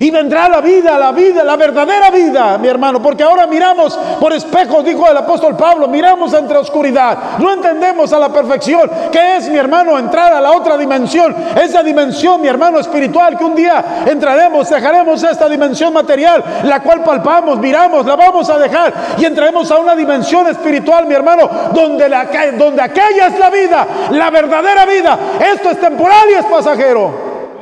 Y 0.00 0.10
vendrá 0.12 0.48
la 0.48 0.60
vida, 0.60 0.96
la 0.96 1.10
vida, 1.10 1.42
la 1.42 1.56
verdadera 1.56 2.10
vida, 2.10 2.56
mi 2.58 2.68
hermano, 2.68 3.02
porque 3.02 3.24
ahora 3.24 3.48
miramos 3.48 3.98
por 4.20 4.32
espejos, 4.32 4.84
dijo 4.84 5.08
el 5.10 5.16
apóstol 5.16 5.56
Pablo, 5.56 5.88
miramos 5.88 6.32
entre 6.34 6.56
oscuridad, 6.56 7.18
no 7.38 7.52
entendemos 7.52 8.12
a 8.12 8.20
la 8.20 8.28
perfección 8.28 8.88
qué 9.10 9.36
es, 9.36 9.48
mi 9.48 9.58
hermano, 9.58 9.98
entrar 9.98 10.32
a 10.32 10.40
la 10.40 10.52
otra 10.52 10.76
dimensión, 10.76 11.34
esa 11.60 11.82
dimensión, 11.82 12.40
mi 12.40 12.46
hermano, 12.46 12.78
espiritual, 12.78 13.36
que 13.36 13.44
un 13.44 13.56
día 13.56 14.04
entraremos, 14.06 14.70
dejaremos 14.70 15.20
esta 15.24 15.48
dimensión 15.48 15.92
material, 15.92 16.44
la 16.62 16.80
cual 16.80 17.02
palpamos, 17.02 17.58
miramos, 17.58 18.06
la 18.06 18.14
vamos 18.14 18.48
a 18.50 18.58
dejar 18.58 18.94
y 19.18 19.24
entraremos 19.24 19.68
a 19.72 19.78
una 19.78 19.96
dimensión 19.96 20.46
espiritual, 20.46 21.06
mi 21.06 21.14
hermano, 21.14 21.50
donde, 21.72 22.08
la, 22.08 22.28
donde 22.56 22.82
aquella 22.82 23.26
es 23.26 23.38
la 23.38 23.50
vida, 23.50 23.86
la 24.12 24.30
verdadera 24.30 24.86
vida, 24.86 25.18
esto 25.54 25.70
es 25.70 25.80
temporal 25.80 26.30
y 26.30 26.34
es 26.34 26.44
pasajero. 26.44 27.10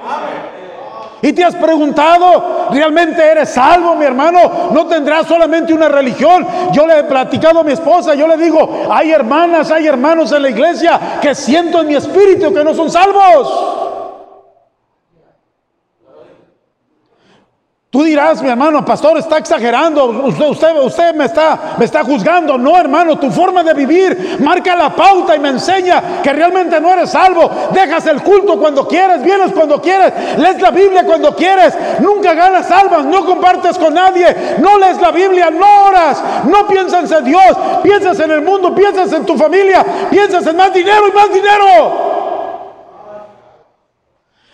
Amén. 0.05 0.56
Y 1.27 1.33
te 1.33 1.43
has 1.43 1.57
preguntado, 1.57 2.69
¿realmente 2.71 3.21
eres 3.21 3.49
salvo, 3.49 3.97
mi 3.97 4.05
hermano? 4.05 4.71
No 4.71 4.87
tendrás 4.87 5.27
solamente 5.27 5.75
una 5.75 5.89
religión. 5.89 6.47
Yo 6.71 6.87
le 6.87 7.01
he 7.01 7.03
platicado 7.03 7.59
a 7.59 7.65
mi 7.65 7.73
esposa, 7.73 8.15
yo 8.15 8.29
le 8.29 8.37
digo, 8.37 8.87
hay 8.89 9.11
hermanas, 9.11 9.73
hay 9.73 9.89
hermanos 9.89 10.31
en 10.31 10.43
la 10.43 10.51
iglesia 10.51 11.19
que 11.21 11.35
siento 11.35 11.81
en 11.81 11.89
mi 11.89 11.97
espíritu 11.97 12.55
que 12.55 12.63
no 12.63 12.73
son 12.75 12.89
salvos. 12.89 13.86
Tú 17.97 18.03
dirás, 18.05 18.43
mi 18.43 18.51
hermano, 18.51 18.85
pastor, 18.85 19.17
está 19.17 19.39
exagerando, 19.39 20.05
usted, 20.05 20.45
usted, 20.45 20.77
usted 20.83 21.15
me, 21.15 21.25
está, 21.25 21.77
me 21.79 21.87
está 21.87 22.05
juzgando. 22.05 22.59
No, 22.59 22.77
hermano, 22.77 23.19
tu 23.19 23.31
forma 23.31 23.63
de 23.63 23.73
vivir 23.73 24.37
marca 24.41 24.77
la 24.77 24.95
pauta 24.95 25.35
y 25.35 25.39
me 25.39 25.49
enseña 25.49 26.21
que 26.23 26.31
realmente 26.31 26.79
no 26.79 26.93
eres 26.93 27.09
salvo. 27.09 27.51
Dejas 27.73 28.07
el 28.07 28.23
culto 28.23 28.61
cuando 28.61 28.87
quieres, 28.87 29.23
vienes 29.23 29.51
cuando 29.53 29.81
quieres, 29.81 30.13
lees 30.37 30.61
la 30.61 30.73
Biblia 30.73 31.07
cuando 31.07 31.35
quieres, 31.35 31.73
nunca 32.01 32.35
ganas 32.35 32.71
almas, 32.71 33.07
no 33.07 33.25
compartes 33.25 33.79
con 33.79 33.95
nadie, 33.95 34.27
no 34.59 34.77
lees 34.77 35.01
la 35.01 35.11
Biblia, 35.11 35.49
no 35.49 35.87
oras, 35.87 36.23
no 36.45 36.69
piensas 36.69 37.11
en 37.11 37.25
Dios, 37.25 37.57
piensas 37.83 38.21
en 38.21 38.31
el 38.31 38.43
mundo, 38.43 38.75
piensas 38.75 39.11
en 39.15 39.25
tu 39.25 39.39
familia, 39.39 39.83
piensas 40.11 40.47
en 40.47 40.55
más 40.55 40.71
dinero 40.71 41.09
y 41.09 41.13
más 41.13 41.33
dinero. 41.33 42.17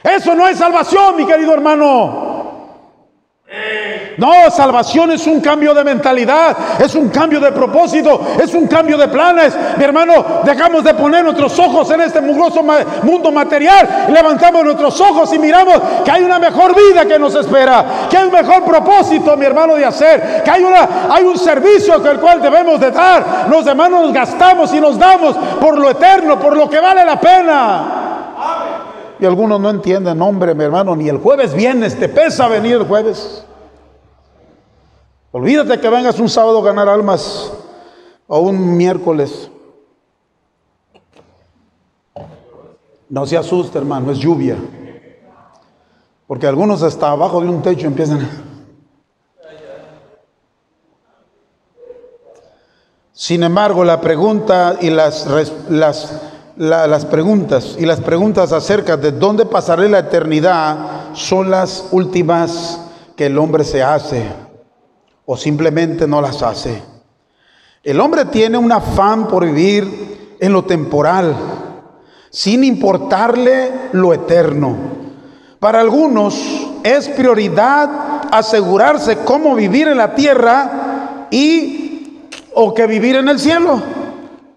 Eso 0.05 0.33
no 0.33 0.47
es 0.47 0.57
salvación, 0.57 1.17
mi 1.17 1.27
querido 1.27 1.53
hermano. 1.53 2.32
No, 4.17 4.51
salvación 4.51 5.11
es 5.11 5.27
un 5.27 5.41
cambio 5.41 5.75
de 5.75 5.85
mentalidad, 5.85 6.57
es 6.79 6.95
un 6.95 7.09
cambio 7.09 7.41
de 7.41 7.53
propósito, 7.53 8.35
es 8.43 8.55
un 8.55 8.67
cambio 8.67 8.97
de 8.97 9.09
planes. 9.09 9.55
Mi 9.77 9.85
hermano, 9.85 10.41
dejamos 10.45 10.85
de 10.85 10.95
poner 10.95 11.25
nuestros 11.25 11.59
ojos 11.59 11.91
en 11.91 12.03
este 12.03 12.21
mugroso 12.21 12.63
mundo 13.03 13.31
material, 13.31 14.07
levantamos 14.09 14.65
nuestros 14.65 15.01
ojos 15.01 15.33
y 15.35 15.39
miramos 15.39 15.81
que 16.05 16.11
hay 16.11 16.23
una 16.23 16.39
mejor 16.39 16.75
vida 16.75 17.05
que 17.07 17.19
nos 17.19 17.35
espera, 17.35 17.85
que 18.09 18.17
hay 18.17 18.27
un 18.27 18.33
mejor 18.33 18.65
propósito, 18.65 19.37
mi 19.37 19.45
hermano, 19.45 19.75
de 19.75 19.85
hacer, 19.85 20.43
que 20.43 20.51
hay, 20.51 20.63
una, 20.63 20.89
hay 21.11 21.25
un 21.25 21.39
servicio 21.39 22.03
que 22.03 22.11
el 22.11 22.21
cual 22.21 22.41
debemos 22.41 22.81
de 22.81 22.91
dar. 22.91 23.47
Los 23.51 23.67
hermanos 23.67 24.03
nos 24.03 24.13
gastamos 24.13 24.73
y 24.75 24.81
nos 24.81 24.99
damos 24.99 25.37
por 25.61 25.79
lo 25.79 25.91
eterno, 25.91 26.39
por 26.39 26.57
lo 26.57 26.69
que 26.69 26.81
vale 26.81 27.05
la 27.05 27.19
pena. 27.21 28.12
Y 29.23 29.25
algunos 29.25 29.61
no 29.61 29.71
entienden, 29.71 30.21
hombre, 30.21 30.53
mi 30.53 30.65
hermano, 30.65 30.97
ni 30.97 31.09
el 31.09 31.19
jueves 31.19 31.55
vienes, 31.55 31.97
te 31.97 32.09
pesa 32.09 32.49
venir 32.49 32.75
el 32.75 32.83
jueves. 32.83 33.45
Olvídate 35.31 35.79
que 35.79 35.89
vengas 35.89 36.19
un 36.19 36.29
sábado 36.29 36.59
a 36.59 36.65
ganar 36.65 36.89
almas 36.89 37.53
o 38.27 38.41
un 38.41 38.77
miércoles. 38.77 39.49
No 43.09 43.25
se 43.25 43.37
asuste, 43.37 43.79
hermano, 43.79 44.11
es 44.11 44.19
lluvia. 44.19 44.57
Porque 46.27 46.49
algunos 46.49 46.83
hasta 46.83 47.13
abajo 47.13 47.41
de 47.41 47.49
un 47.49 47.63
techo 47.63 47.87
empiezan. 47.87 48.29
Sin 53.13 53.45
embargo, 53.45 53.85
la 53.85 54.01
pregunta 54.01 54.79
y 54.81 54.91
las, 54.91 55.29
las 55.69 56.32
las 56.57 57.07
preguntas 57.07 57.77
y 57.79 57.87
las 57.87 58.01
preguntas 58.01 58.53
acerca 58.53 58.97
de 58.97 59.13
dónde 59.13 59.47
pasaré 59.47 59.89
la 59.89 60.01
eternidad 60.01 61.15
son 61.15 61.51
las 61.51 61.87
últimas 61.93 62.81
que 63.17 63.27
el 63.27 63.39
hombre 63.39 63.65
se 63.65 63.83
hace 63.83 64.27
o 65.25 65.37
simplemente 65.37 66.07
no 66.07 66.21
las 66.21 66.43
hace. 66.43 66.83
El 67.83 68.01
hombre 68.01 68.27
tiene 68.27 68.59
un 68.59 68.71
afán 68.71 69.29
por 69.29 69.45
vivir 69.45 70.37
en 70.39 70.53
lo 70.53 70.65
temporal, 70.65 71.35
sin 72.31 72.65
importarle 72.65 73.71
lo 73.93 74.13
eterno. 74.13 74.77
Para 75.59 75.81
algunos 75.81 76.35
es 76.83 77.09
prioridad 77.09 78.29
asegurarse 78.31 79.19
cómo 79.19 79.55
vivir 79.55 79.89
en 79.89 79.99
la 79.99 80.15
tierra 80.15 81.29
y 81.31 82.21
o 82.55 82.75
que 82.75 82.87
vivir 82.87 83.17
en 83.17 83.29
el 83.29 83.39
cielo, 83.39 83.81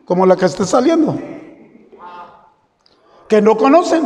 como 0.03 0.25
la 0.25 0.35
que 0.35 0.45
está 0.45 0.65
saliendo 0.65 1.17
que 3.27 3.41
no 3.41 3.57
conocen. 3.57 4.03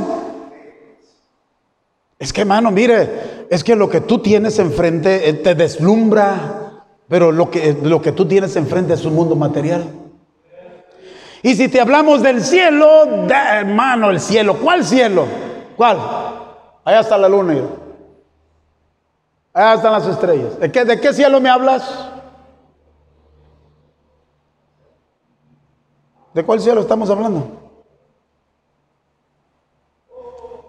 Es 2.18 2.34
que, 2.34 2.42
hermano, 2.42 2.72
mire, 2.72 3.48
es 3.50 3.64
que 3.64 3.76
lo 3.76 3.90
que 3.90 4.02
tú 4.02 4.20
tienes 4.20 4.60
enfrente 4.60 5.30
eh, 5.30 5.34
te 5.34 5.56
deslumbra, 5.56 6.86
pero 7.08 7.32
lo 7.32 7.50
que, 7.50 7.78
lo 7.82 8.02
que 8.02 8.12
tú 8.12 8.28
tienes 8.28 8.56
enfrente 8.56 8.94
es 8.94 9.06
un 9.06 9.16
mundo 9.16 9.36
material. 9.36 9.86
Y 11.42 11.56
si 11.56 11.70
te 11.70 11.80
hablamos 11.80 12.22
del 12.22 12.44
cielo, 12.44 13.06
hermano, 13.30 14.10
el 14.10 14.20
cielo, 14.20 14.58
¿cuál 14.58 14.84
cielo? 14.84 15.26
¿Cuál? 15.78 15.98
Allá 16.84 17.00
está 17.00 17.18
la 17.18 17.30
luna. 17.30 17.56
Allá 19.54 19.74
están 19.76 19.94
las 19.94 20.08
estrellas. 20.08 20.60
¿De 20.60 20.70
qué, 20.70 20.84
¿De 20.84 21.00
qué 21.00 21.14
cielo 21.14 21.40
me 21.40 21.50
hablas? 21.50 22.10
¿De 26.34 26.44
cuál 26.44 26.60
cielo 26.60 26.82
estamos 26.82 27.10
hablando? 27.10 27.59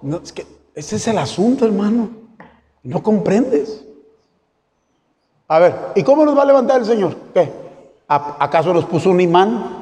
Es 0.02 0.34
ese 0.74 0.96
es 0.96 1.08
el 1.08 1.18
asunto, 1.18 1.64
hermano. 1.66 2.08
No 2.82 3.02
comprendes. 3.02 3.84
A 5.48 5.58
ver, 5.58 5.74
¿y 5.96 6.02
cómo 6.02 6.24
nos 6.24 6.36
va 6.36 6.42
a 6.42 6.46
levantar 6.46 6.80
el 6.80 6.86
Señor? 6.86 7.14
¿Qué? 7.34 7.52
¿Acaso 8.06 8.72
nos 8.72 8.84
puso 8.86 9.10
un 9.10 9.20
imán? 9.20 9.80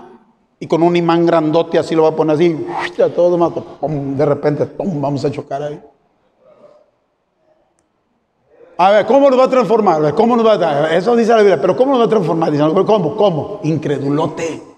Y 0.60 0.66
con 0.66 0.82
un 0.82 0.96
imán 0.96 1.24
grandote 1.24 1.78
así 1.78 1.94
lo 1.94 2.02
va 2.02 2.08
a 2.08 2.16
poner 2.16 2.34
así, 2.34 2.66
todo 3.14 3.36
de 3.36 4.26
repente, 4.26 4.68
vamos 4.76 5.24
a 5.24 5.30
chocar 5.30 5.62
ahí. 5.62 5.80
A 8.78 8.90
ver, 8.90 9.06
¿cómo 9.06 9.30
nos 9.30 9.38
va 9.38 9.44
a 9.44 9.50
transformar? 9.50 10.14
¿Cómo 10.14 10.36
nos 10.36 10.46
va 10.46 10.54
a, 10.54 10.96
eso 10.96 11.14
dice 11.14 11.30
la 11.30 11.38
Biblia, 11.38 11.60
pero 11.60 11.76
¿cómo 11.76 11.92
nos 11.92 12.00
va 12.00 12.04
a 12.06 12.08
transformar? 12.08 12.52
¿cómo? 12.86 13.16
¿Cómo? 13.16 13.60
Incredulote 13.62 14.77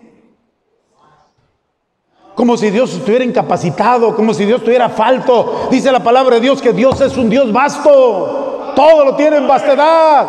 como 2.40 2.56
si 2.56 2.70
Dios 2.70 2.90
estuviera 2.94 3.22
incapacitado, 3.22 4.16
como 4.16 4.32
si 4.32 4.46
Dios 4.46 4.64
tuviera 4.64 4.88
falto. 4.88 5.68
Dice 5.70 5.92
la 5.92 6.02
palabra 6.02 6.36
de 6.36 6.40
Dios 6.40 6.62
que 6.62 6.72
Dios 6.72 6.98
es 7.02 7.14
un 7.18 7.28
Dios 7.28 7.52
vasto, 7.52 8.72
todo 8.74 9.04
lo 9.04 9.14
tiene 9.14 9.36
en 9.36 9.46
vastedad. 9.46 10.26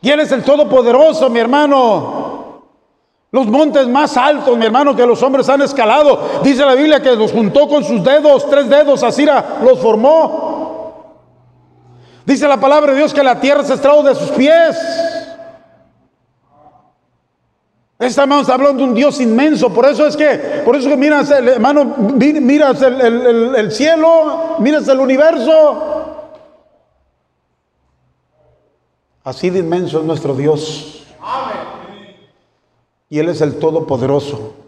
Y 0.00 0.08
Él 0.08 0.20
es 0.20 0.30
el 0.30 0.44
Todopoderoso, 0.44 1.28
mi 1.28 1.40
hermano. 1.40 2.62
Los 3.32 3.48
montes 3.48 3.88
más 3.88 4.16
altos, 4.16 4.56
mi 4.56 4.66
hermano, 4.66 4.94
que 4.94 5.04
los 5.04 5.20
hombres 5.20 5.48
han 5.48 5.62
escalado. 5.62 6.20
Dice 6.44 6.64
la 6.64 6.76
Biblia 6.76 7.02
que 7.02 7.16
los 7.16 7.32
juntó 7.32 7.66
con 7.66 7.82
sus 7.82 8.04
dedos, 8.04 8.48
tres 8.48 8.68
dedos, 8.68 9.02
así 9.02 9.26
los 9.64 9.80
formó. 9.80 11.24
Dice 12.24 12.46
la 12.46 12.60
palabra 12.60 12.92
de 12.92 12.98
Dios 12.98 13.12
que 13.12 13.24
la 13.24 13.40
tierra 13.40 13.64
se 13.64 13.72
extrajo 13.72 14.04
de 14.04 14.14
sus 14.14 14.30
pies. 14.30 14.76
Estamos 17.98 18.50
hablando 18.50 18.82
de 18.82 18.90
un 18.90 18.94
Dios 18.94 19.20
inmenso, 19.22 19.72
por 19.72 19.86
eso 19.86 20.06
es 20.06 20.16
que, 20.16 20.62
por 20.66 20.76
eso 20.76 20.88
que 20.88 20.98
miras, 20.98 21.30
hermano, 21.30 21.96
miras 21.96 22.82
el, 22.82 23.72
cielo, 23.72 24.56
miras 24.58 24.86
el 24.88 25.00
universo. 25.00 25.94
Así 29.24 29.48
de 29.48 29.60
inmenso 29.60 30.00
es 30.00 30.04
nuestro 30.04 30.34
Dios. 30.34 31.06
y 33.08 33.18
Él 33.18 33.30
es 33.30 33.40
el 33.40 33.58
Todopoderoso. 33.58 34.65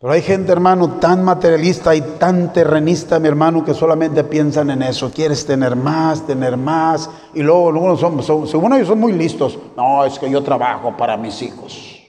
Pero 0.00 0.14
hay 0.14 0.22
gente, 0.22 0.50
hermano, 0.50 0.92
tan 0.92 1.22
materialista 1.22 1.94
y 1.94 2.00
tan 2.00 2.54
terrenista, 2.54 3.18
mi 3.18 3.28
hermano, 3.28 3.62
que 3.62 3.74
solamente 3.74 4.24
piensan 4.24 4.70
en 4.70 4.82
eso. 4.82 5.10
Quieres 5.10 5.44
tener 5.44 5.76
más, 5.76 6.26
tener 6.26 6.56
más. 6.56 7.10
Y 7.34 7.42
luego 7.42 7.68
algunos 7.68 8.00
son, 8.00 8.22
son, 8.22 8.48
según 8.48 8.72
ellos 8.72 8.88
son 8.88 8.98
muy 8.98 9.12
listos. 9.12 9.58
No, 9.76 10.02
es 10.06 10.18
que 10.18 10.30
yo 10.30 10.42
trabajo 10.42 10.96
para 10.96 11.18
mis 11.18 11.42
hijos. 11.42 12.00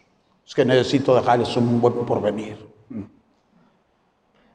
Es 0.48 0.56
que 0.56 0.64
necesito 0.64 1.14
dejarles 1.14 1.56
un 1.58 1.82
buen 1.82 1.94
porvenir. 2.06 2.66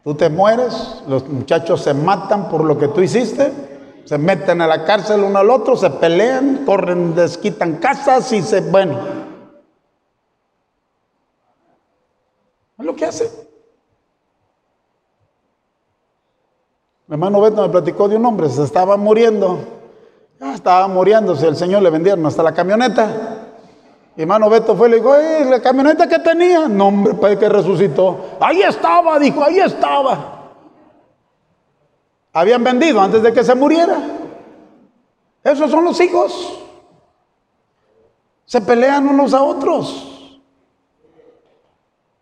Tú 0.03 0.14
te 0.14 0.30
mueres, 0.30 1.03
los 1.07 1.28
muchachos 1.28 1.82
se 1.82 1.93
matan 1.93 2.49
por 2.49 2.64
lo 2.64 2.78
que 2.78 2.89
tú 2.89 3.03
hiciste, 3.03 3.53
se 4.05 4.16
meten 4.16 4.62
a 4.62 4.66
la 4.66 4.84
cárcel 4.84 5.20
uno 5.22 5.41
al 5.41 5.51
otro, 5.51 5.76
se 5.76 5.91
pelean, 5.91 6.62
corren, 6.64 7.14
desquitan 7.14 7.76
casas 7.78 8.32
y 8.32 8.41
se, 8.41 8.62
bueno, 8.62 9.25
Es 12.78 12.84
lo 12.84 12.94
que 12.94 13.06
hace. 13.06 13.30
Mi 17.06 17.14
hermano 17.14 17.40
Beto 17.40 17.62
me 17.62 17.68
platicó 17.68 18.08
de 18.08 18.16
un 18.16 18.26
hombre, 18.26 18.48
se 18.48 18.64
estaba 18.64 18.96
muriendo. 18.96 19.58
Ya 20.40 20.54
estaba 20.54 20.86
muriéndose, 20.88 21.46
el 21.46 21.56
Señor 21.56 21.82
le 21.82 21.90
vendieron 21.90 22.26
hasta 22.26 22.42
la 22.42 22.52
camioneta. 22.52 23.46
Mi 24.16 24.22
hermano 24.22 24.50
Beto 24.50 24.74
fue 24.74 24.88
y 24.88 24.90
le 24.92 24.96
dijo, 24.96 25.14
¿la 25.48 25.62
camioneta 25.62 26.08
que 26.08 26.18
tenía? 26.18 26.68
No, 26.68 26.88
hombre, 26.88 27.14
para 27.14 27.38
que 27.38 27.48
resucitó. 27.48 28.36
Ahí 28.40 28.62
estaba, 28.62 29.18
dijo, 29.18 29.42
ahí 29.42 29.58
estaba. 29.58 30.52
Habían 32.32 32.62
vendido 32.64 33.00
antes 33.00 33.22
de 33.22 33.32
que 33.32 33.44
se 33.44 33.54
muriera. 33.54 33.98
Esos 35.42 35.70
son 35.70 35.84
los 35.84 36.00
hijos. 36.00 36.60
Se 38.44 38.60
pelean 38.60 39.08
unos 39.08 39.32
a 39.32 39.42
otros. 39.42 40.15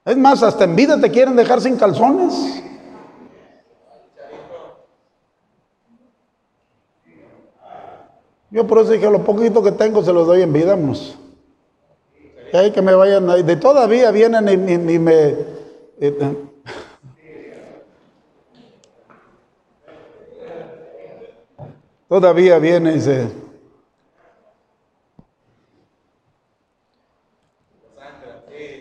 Es 0.04 0.16
más, 0.18 0.42
hasta 0.42 0.64
en 0.64 0.76
vida 0.76 1.00
te 1.00 1.10
quieren 1.10 1.34
dejar 1.34 1.60
sin 1.62 1.76
calzones. 1.76 2.62
Yo 8.50 8.66
por 8.66 8.78
eso 8.78 8.92
dije, 8.92 9.10
lo 9.10 9.24
poquito 9.24 9.62
que 9.62 9.72
tengo 9.72 10.02
se 10.04 10.12
los 10.12 10.26
doy 10.26 10.42
en 10.42 10.52
vida, 10.52 10.76
vamos. 10.76 11.18
hay 12.52 12.70
que 12.70 12.82
me 12.82 12.94
vayan, 12.94 13.26
de 13.26 13.56
todavía 13.56 14.10
vienen 14.10 14.48
y, 14.48 14.98
me... 14.98 15.34
Eh, 15.98 16.36
todavía 22.08 22.58
vienen 22.58 22.98
y 22.98 23.00
se... 23.00 23.43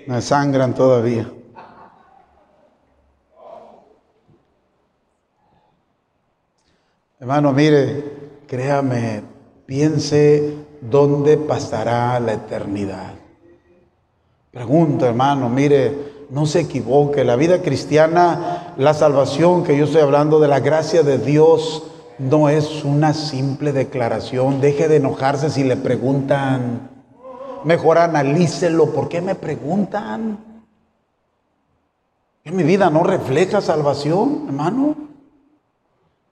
Me 0.08 0.22
sangran 0.22 0.74
todavía. 0.74 1.30
Hermano, 7.20 7.54
mire, 7.54 8.04
créame, 8.48 9.22
piense 9.66 10.58
dónde 10.82 11.38
pasará 11.38 12.20
la 12.20 12.34
eternidad. 12.34 13.14
Pregunta, 14.52 15.08
hermano, 15.08 15.50
mire, 15.50 16.26
no 16.30 16.46
se 16.46 16.60
equivoque. 16.60 17.24
La 17.24 17.38
vida 17.38 17.62
cristiana, 17.62 18.74
la 18.78 18.94
salvación 18.94 19.64
que 19.64 19.78
yo 19.78 19.86
estoy 19.86 20.02
hablando 20.02 20.40
de 20.40 20.50
la 20.50 20.60
gracia 20.60 21.02
de 21.02 21.18
Dios, 21.18 21.84
no 22.20 22.50
es 22.50 22.84
una 22.84 23.14
simple 23.14 23.72
declaración. 23.72 24.60
Deje 24.60 24.88
de 24.88 24.98
enojarse 24.98 25.50
si 25.50 25.64
le 25.64 25.78
preguntan, 25.78 26.90
Mejor 27.64 27.98
analícelo. 27.98 28.92
¿Por 28.92 29.10
qué 29.10 29.22
me 29.22 29.36
preguntan? 29.36 30.38
¿Que 32.44 32.52
mi 32.52 32.64
vida 32.64 32.90
no 32.90 33.04
refleja 33.04 33.62
salvación, 33.62 34.46
hermano? 34.48 34.96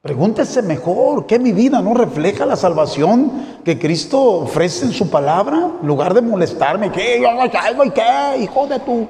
Pregúntese 0.01 0.63
mejor, 0.63 1.27
¿qué 1.27 1.37
mi 1.37 1.51
vida 1.51 1.79
no 1.79 1.93
refleja 1.93 2.43
la 2.45 2.55
salvación 2.55 3.59
que 3.63 3.77
Cristo 3.77 4.19
ofrece 4.19 4.85
en 4.85 4.91
su 4.91 5.11
palabra? 5.11 5.73
En 5.79 5.87
lugar 5.87 6.15
de 6.15 6.23
molestarme, 6.23 6.91
¿qué? 6.91 7.21
Yo 7.21 7.29
algo 7.29 7.85
y 7.85 7.91
qué, 7.91 8.37
hijo 8.39 8.65
de 8.65 8.79
tu. 8.79 9.07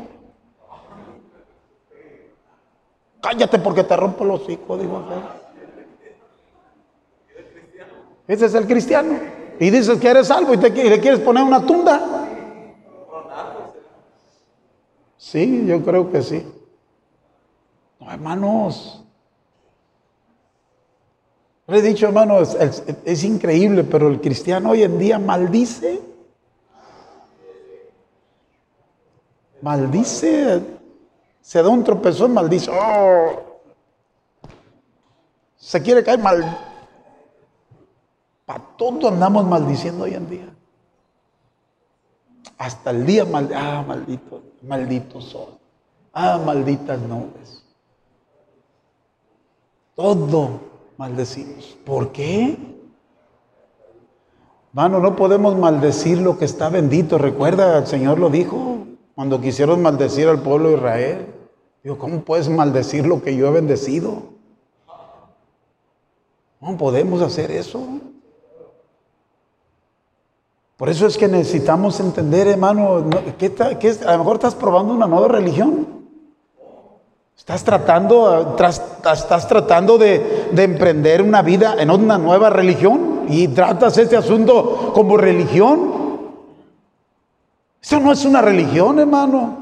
Cállate 3.21 3.57
porque 3.59 3.85
te 3.85 3.95
rompo 3.95 4.25
los 4.25 4.47
hijos, 4.49 4.81
digo. 4.81 5.01
Ese 8.27 8.45
es 8.47 8.53
el 8.53 8.67
cristiano. 8.67 9.40
Y 9.61 9.69
dices 9.69 9.99
que 9.99 10.07
eres 10.07 10.25
salvo 10.25 10.55
y, 10.55 10.57
te, 10.57 10.71
le 10.71 10.99
quieres 10.99 11.19
poner 11.19 11.43
una 11.43 11.63
tunda. 11.63 12.01
Sí, 15.17 15.65
yo 15.67 15.83
creo 15.83 16.11
que 16.11 16.23
sí. 16.23 16.43
No, 17.99 18.11
hermanos. 18.11 19.03
Le 21.67 21.77
he 21.77 21.81
dicho, 21.83 22.07
hermanos, 22.07 22.57
es, 23.05 23.23
increíble, 23.23 23.83
pero 23.83 24.07
el 24.07 24.19
cristiano 24.19 24.71
hoy 24.71 24.81
en 24.81 24.97
día 24.97 25.19
maldice. 25.19 26.01
Maldice. 29.61 30.59
Se 31.39 31.61
da 31.61 31.69
un 31.69 31.83
tropezón, 31.83 32.33
maldice. 32.33 32.71
Oh. 32.73 33.59
Se 35.55 35.79
quiere 35.83 36.03
caer 36.03 36.17
mal 36.17 36.70
todo 38.77 39.09
andamos 39.09 39.45
maldiciendo 39.45 40.05
hoy 40.05 40.13
en 40.13 40.29
día. 40.29 40.55
Hasta 42.57 42.91
el 42.91 43.05
día 43.05 43.25
ah, 43.55 43.83
maldito, 43.87 44.41
maldito 44.61 45.21
sol. 45.21 45.57
Ah, 46.13 46.39
malditas 46.43 46.99
nubes. 46.99 47.63
Todo 49.95 50.59
maldecimos. 50.97 51.77
¿Por 51.85 52.11
qué? 52.11 52.57
Mano, 54.73 54.99
no 54.99 55.15
podemos 55.15 55.57
maldecir 55.57 56.19
lo 56.19 56.37
que 56.37 56.45
está 56.45 56.69
bendito. 56.69 57.17
Recuerda, 57.17 57.79
el 57.79 57.87
Señor 57.87 58.19
lo 58.19 58.29
dijo 58.29 58.85
cuando 59.15 59.41
quisieron 59.41 59.81
maldecir 59.81 60.27
al 60.27 60.41
pueblo 60.41 60.69
de 60.69 60.75
Israel. 60.75 61.27
Digo, 61.83 61.97
¿cómo 61.97 62.21
puedes 62.21 62.47
maldecir 62.47 63.05
lo 63.05 63.21
que 63.21 63.35
yo 63.35 63.47
he 63.47 63.51
bendecido? 63.51 64.23
¿Cómo 66.59 66.77
podemos 66.77 67.21
hacer 67.21 67.49
eso? 67.51 67.83
Por 70.81 70.89
eso 70.89 71.05
es 71.05 71.15
que 71.15 71.27
necesitamos 71.27 71.99
entender, 71.99 72.47
hermano, 72.47 73.05
que, 73.37 73.53
a 74.03 74.11
lo 74.13 74.17
mejor 74.17 74.37
estás 74.37 74.55
probando 74.55 74.95
una 74.95 75.05
nueva 75.05 75.27
religión. 75.27 75.85
Estás 77.37 77.63
tratando, 77.63 78.57
estás 79.13 79.47
tratando 79.47 79.99
de, 79.99 80.47
de, 80.51 80.63
emprender 80.63 81.21
una 81.21 81.43
vida 81.43 81.75
en 81.77 81.91
una 81.91 82.17
nueva 82.17 82.49
religión 82.49 83.25
y 83.29 83.47
tratas 83.49 83.95
este 83.99 84.17
asunto 84.17 84.91
como 84.95 85.17
religión. 85.17 85.91
Eso 87.79 87.99
no 87.99 88.11
es 88.11 88.25
una 88.25 88.41
religión, 88.41 88.97
hermano. 88.97 89.57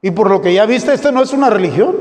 Y 0.00 0.10
por 0.10 0.30
lo 0.30 0.40
que 0.40 0.54
ya 0.54 0.64
viste, 0.64 0.94
esto 0.94 1.12
no 1.12 1.22
es 1.22 1.34
una 1.34 1.50
religión. 1.50 1.96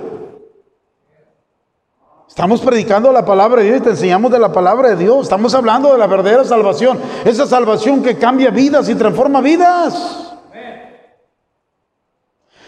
Estamos 2.27 2.61
predicando 2.61 3.11
la 3.11 3.25
palabra 3.25 3.61
de 3.61 3.67
Dios 3.67 3.79
y 3.79 3.83
te 3.83 3.89
enseñamos 3.91 4.31
de 4.31 4.39
la 4.39 4.51
palabra 4.51 4.89
de 4.89 4.95
Dios. 4.95 5.23
Estamos 5.23 5.53
hablando 5.53 5.91
de 5.91 5.99
la 5.99 6.07
verdadera 6.07 6.43
salvación. 6.43 6.99
Esa 7.25 7.45
salvación 7.45 8.01
que 8.01 8.17
cambia 8.17 8.49
vidas 8.49 8.89
y 8.89 8.95
transforma 8.95 9.41
vidas. 9.41 10.31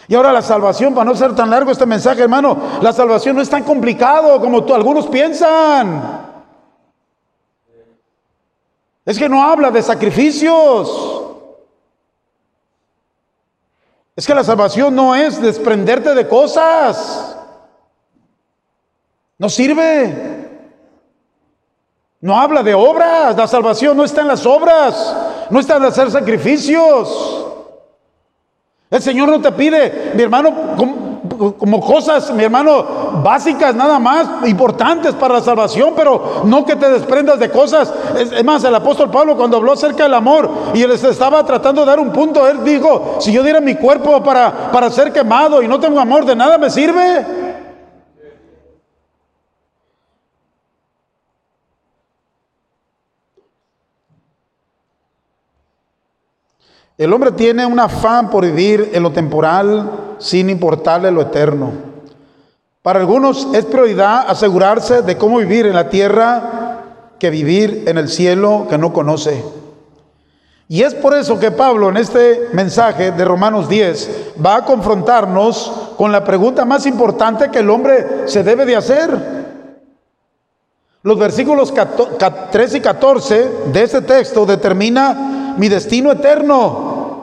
Y 0.08 0.14
ahora 0.14 0.32
la 0.32 0.44
salvación, 0.44 0.94
para 0.94 1.06
no 1.06 1.16
ser 1.16 1.34
tan 1.36 1.50
largo 1.50 1.72
este 1.72 1.86
mensaje, 1.86 2.22
hermano, 2.22 2.58
la 2.82 2.94
salvación 2.94 3.36
no 3.36 3.42
es 3.42 3.50
tan 3.50 3.64
complicado 3.64 4.40
como 4.40 4.64
algunos 4.74 5.08
piensan. 5.08 6.26
Es 9.04 9.18
que 9.18 9.30
no 9.30 9.44
habla 9.44 9.72
de 9.72 9.82
sacrificios. 9.82 11.24
Es 14.16 14.26
que 14.28 14.36
la 14.36 14.44
salvación 14.44 14.96
no 14.96 15.16
es 15.16 15.42
desprenderte 15.42 16.14
de 16.14 16.28
cosas. 16.28 17.35
No 19.38 19.50
sirve. 19.50 20.46
No 22.22 22.40
habla 22.40 22.64
de 22.64 22.74
obras. 22.74 23.36
La 23.36 23.48
salvación 23.48 23.98
no 23.98 24.04
está 24.04 24.22
en 24.22 24.28
las 24.28 24.46
obras. 24.46 25.16
No 25.50 25.60
está 25.60 25.78
en 25.78 25.84
hacer 25.84 26.10
sacrificios. 26.12 27.46
El 28.90 29.02
Señor 29.02 29.30
no 29.30 29.42
te 29.42 29.52
pide, 29.52 30.12
mi 30.16 30.22
hermano, 30.22 30.54
como, 31.58 31.82
cosas, 31.82 32.32
mi 32.32 32.44
hermano, 32.44 33.22
básicas 33.24 33.76
nada 33.76 33.98
más, 33.98 34.48
importantes 34.48 35.14
para 35.16 35.34
la 35.34 35.42
salvación, 35.42 35.94
pero 35.96 36.44
no 36.46 36.64
que 36.64 36.76
te 36.76 36.90
desprendas 36.90 37.40
de 37.40 37.50
cosas. 37.50 37.92
Es, 38.18 38.44
más, 38.46 38.64
el 38.64 38.76
apóstol 38.76 39.10
Pablo 39.10 39.36
cuando 39.36 39.58
habló 39.58 39.74
acerca 39.74 40.04
del 40.04 40.14
amor 40.14 40.50
y 40.74 40.84
él 40.84 40.92
estaba 40.92 41.44
tratando 41.44 41.82
de 41.82 41.88
dar 41.88 42.00
un 42.00 42.12
punto, 42.12 42.48
él 42.48 42.64
dijo, 42.64 43.18
si 43.20 43.34
yo 43.34 43.42
diera 43.42 43.60
mi 43.60 43.76
cuerpo 43.76 44.24
para, 44.24 44.72
para 44.72 44.90
ser 44.92 45.12
quemado 45.12 45.62
y 45.62 45.68
no 45.68 45.80
tengo 45.80 46.00
amor, 46.00 46.26
de 46.26 46.36
nada 46.36 46.58
me 46.58 46.70
sirve. 46.70 47.45
El 56.98 57.12
hombre 57.12 57.34
tiene 57.34 57.66
un 57.66 57.80
afán 57.80 58.30
por 58.30 58.46
vivir 58.46 58.92
en 58.94 59.04
lo 59.04 59.12
temporal 59.12 60.16
sin 60.18 60.50
importarle 60.50 61.12
lo 61.12 61.22
eterno. 61.24 61.72
Para 62.82 63.00
algunos 63.00 63.48
es 63.54 63.66
prioridad 63.66 64.26
asegurarse 64.30 65.02
de 65.02 65.18
cómo 65.18 65.40
vivir 65.40 65.66
en 65.66 65.76
la 65.76 65.90
tierra 65.90 66.84
que 67.20 67.30
vivir 67.30 67.84
en 67.88 67.98
el 67.98 68.08
cielo 68.08 68.68
que 68.70 68.78
no 68.78 68.94
conoce. 68.94 69.44
Y 70.70 70.84
es 70.84 70.96
por 70.96 71.14
eso 71.14 71.38
que 71.38 71.52
Pablo 71.52 71.90
en 71.90 71.98
este 71.98 72.48
mensaje 72.54 73.12
de 73.12 73.26
Romanos 73.26 73.68
10 73.68 74.34
va 74.44 74.58
a 74.58 74.66
confrontarnos 74.66 75.90
con 75.98 76.12
la 76.12 76.24
pregunta 76.24 76.64
más 76.64 76.86
importante 76.86 77.52
que 77.52 77.60
el 77.60 77.70
hombre 77.70 78.28
se 78.28 78.42
debe 78.42 78.66
de 78.66 78.76
hacer. 78.76 79.36
Los 81.04 81.20
versículos 81.20 81.74
13 82.52 82.78
y 82.78 82.82
14 82.82 83.52
de 83.72 83.84
este 83.84 84.02
texto 84.02 84.46
determina 84.46 85.36
mi 85.58 85.70
destino 85.70 86.12
eterno. 86.12 87.16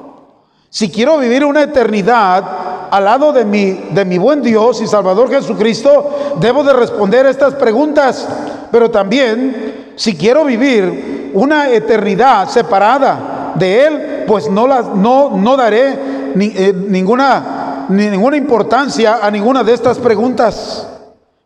Si 0.68 0.90
quiero 0.90 1.18
vivir 1.18 1.44
una 1.44 1.62
eternidad 1.62 2.44
al 2.90 3.04
lado 3.04 3.32
de 3.32 3.44
mi, 3.44 3.72
de 3.90 4.04
mi 4.04 4.18
buen 4.18 4.42
Dios 4.42 4.80
y 4.80 4.86
Salvador 4.86 5.30
Jesucristo, 5.30 6.36
debo 6.40 6.64
de 6.64 6.72
responder 6.72 7.26
estas 7.26 7.54
preguntas. 7.54 8.26
Pero 8.70 8.90
también, 8.90 9.92
si 9.96 10.16
quiero 10.16 10.44
vivir 10.44 11.30
una 11.34 11.68
eternidad 11.70 12.48
separada 12.48 13.52
de 13.54 13.86
Él, 13.86 14.24
pues 14.26 14.50
no, 14.50 14.66
las, 14.66 14.88
no, 14.88 15.30
no 15.36 15.56
daré 15.56 15.98
eh, 16.40 16.74
ninguna, 16.88 17.86
ninguna 17.88 18.36
importancia 18.36 19.18
a 19.22 19.30
ninguna 19.30 19.62
de 19.62 19.74
estas 19.74 19.98
preguntas. 19.98 20.88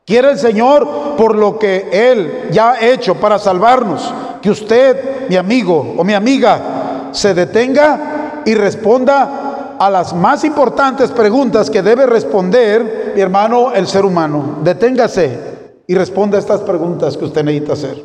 Quiere 0.05 0.31
el 0.31 0.39
Señor, 0.39 1.17
por 1.17 1.35
lo 1.35 1.59
que 1.59 1.89
Él 1.91 2.49
ya 2.53 2.73
ha 2.73 2.81
hecho 2.81 3.17
para 3.17 3.41
salvarnos, 3.41 4.15
que 4.41 4.51
usted, 4.51 5.29
mi 5.29 5.35
amigo 5.35 5.95
o 5.97 6.05
mi 6.05 6.15
amiga, 6.15 6.76
se 7.17 7.35
detenga 7.35 8.43
y 8.45 8.55
responda 8.55 9.77
a 9.79 9.91
las 9.91 10.15
más 10.15 10.45
importantes 10.45 11.11
preguntas 11.11 11.71
que 11.71 11.83
debe 11.83 12.07
responder, 12.07 13.13
mi 13.15 13.21
hermano, 13.21 13.73
el 13.73 13.87
ser 13.87 14.05
humano. 14.05 14.59
Deténgase 14.63 15.39
y 15.87 15.95
responda 15.95 16.37
a 16.37 16.41
estas 16.41 16.61
preguntas 16.61 17.17
que 17.17 17.25
usted 17.25 17.43
necesita 17.43 17.73
hacer. 17.73 18.03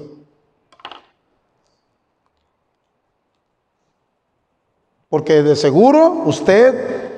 Porque 5.09 5.43
de 5.43 5.55
seguro 5.57 6.24
usted 6.26 7.12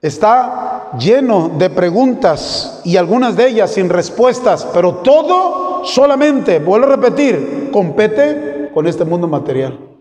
está 0.00 0.90
lleno 0.98 1.50
de 1.58 1.68
preguntas 1.68 2.80
y 2.84 2.96
algunas 2.96 3.36
de 3.36 3.48
ellas 3.48 3.72
sin 3.72 3.90
respuestas, 3.90 4.66
pero 4.72 4.96
todo 4.96 5.84
solamente, 5.84 6.60
vuelvo 6.60 6.86
a 6.86 6.96
repetir, 6.96 7.70
compete 7.72 8.70
con 8.72 8.86
este 8.86 9.04
mundo 9.04 9.28
material. 9.28 9.95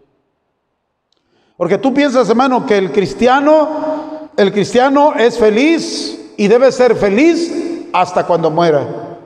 Porque 1.57 1.77
tú 1.77 1.93
piensas, 1.93 2.29
hermano, 2.29 2.65
que 2.65 2.77
el 2.77 2.91
cristiano, 2.91 4.29
el 4.35 4.51
cristiano 4.51 5.13
es 5.15 5.37
feliz 5.37 6.33
y 6.37 6.47
debe 6.47 6.71
ser 6.71 6.95
feliz 6.95 7.89
hasta 7.93 8.25
cuando 8.25 8.51
muera. 8.51 9.19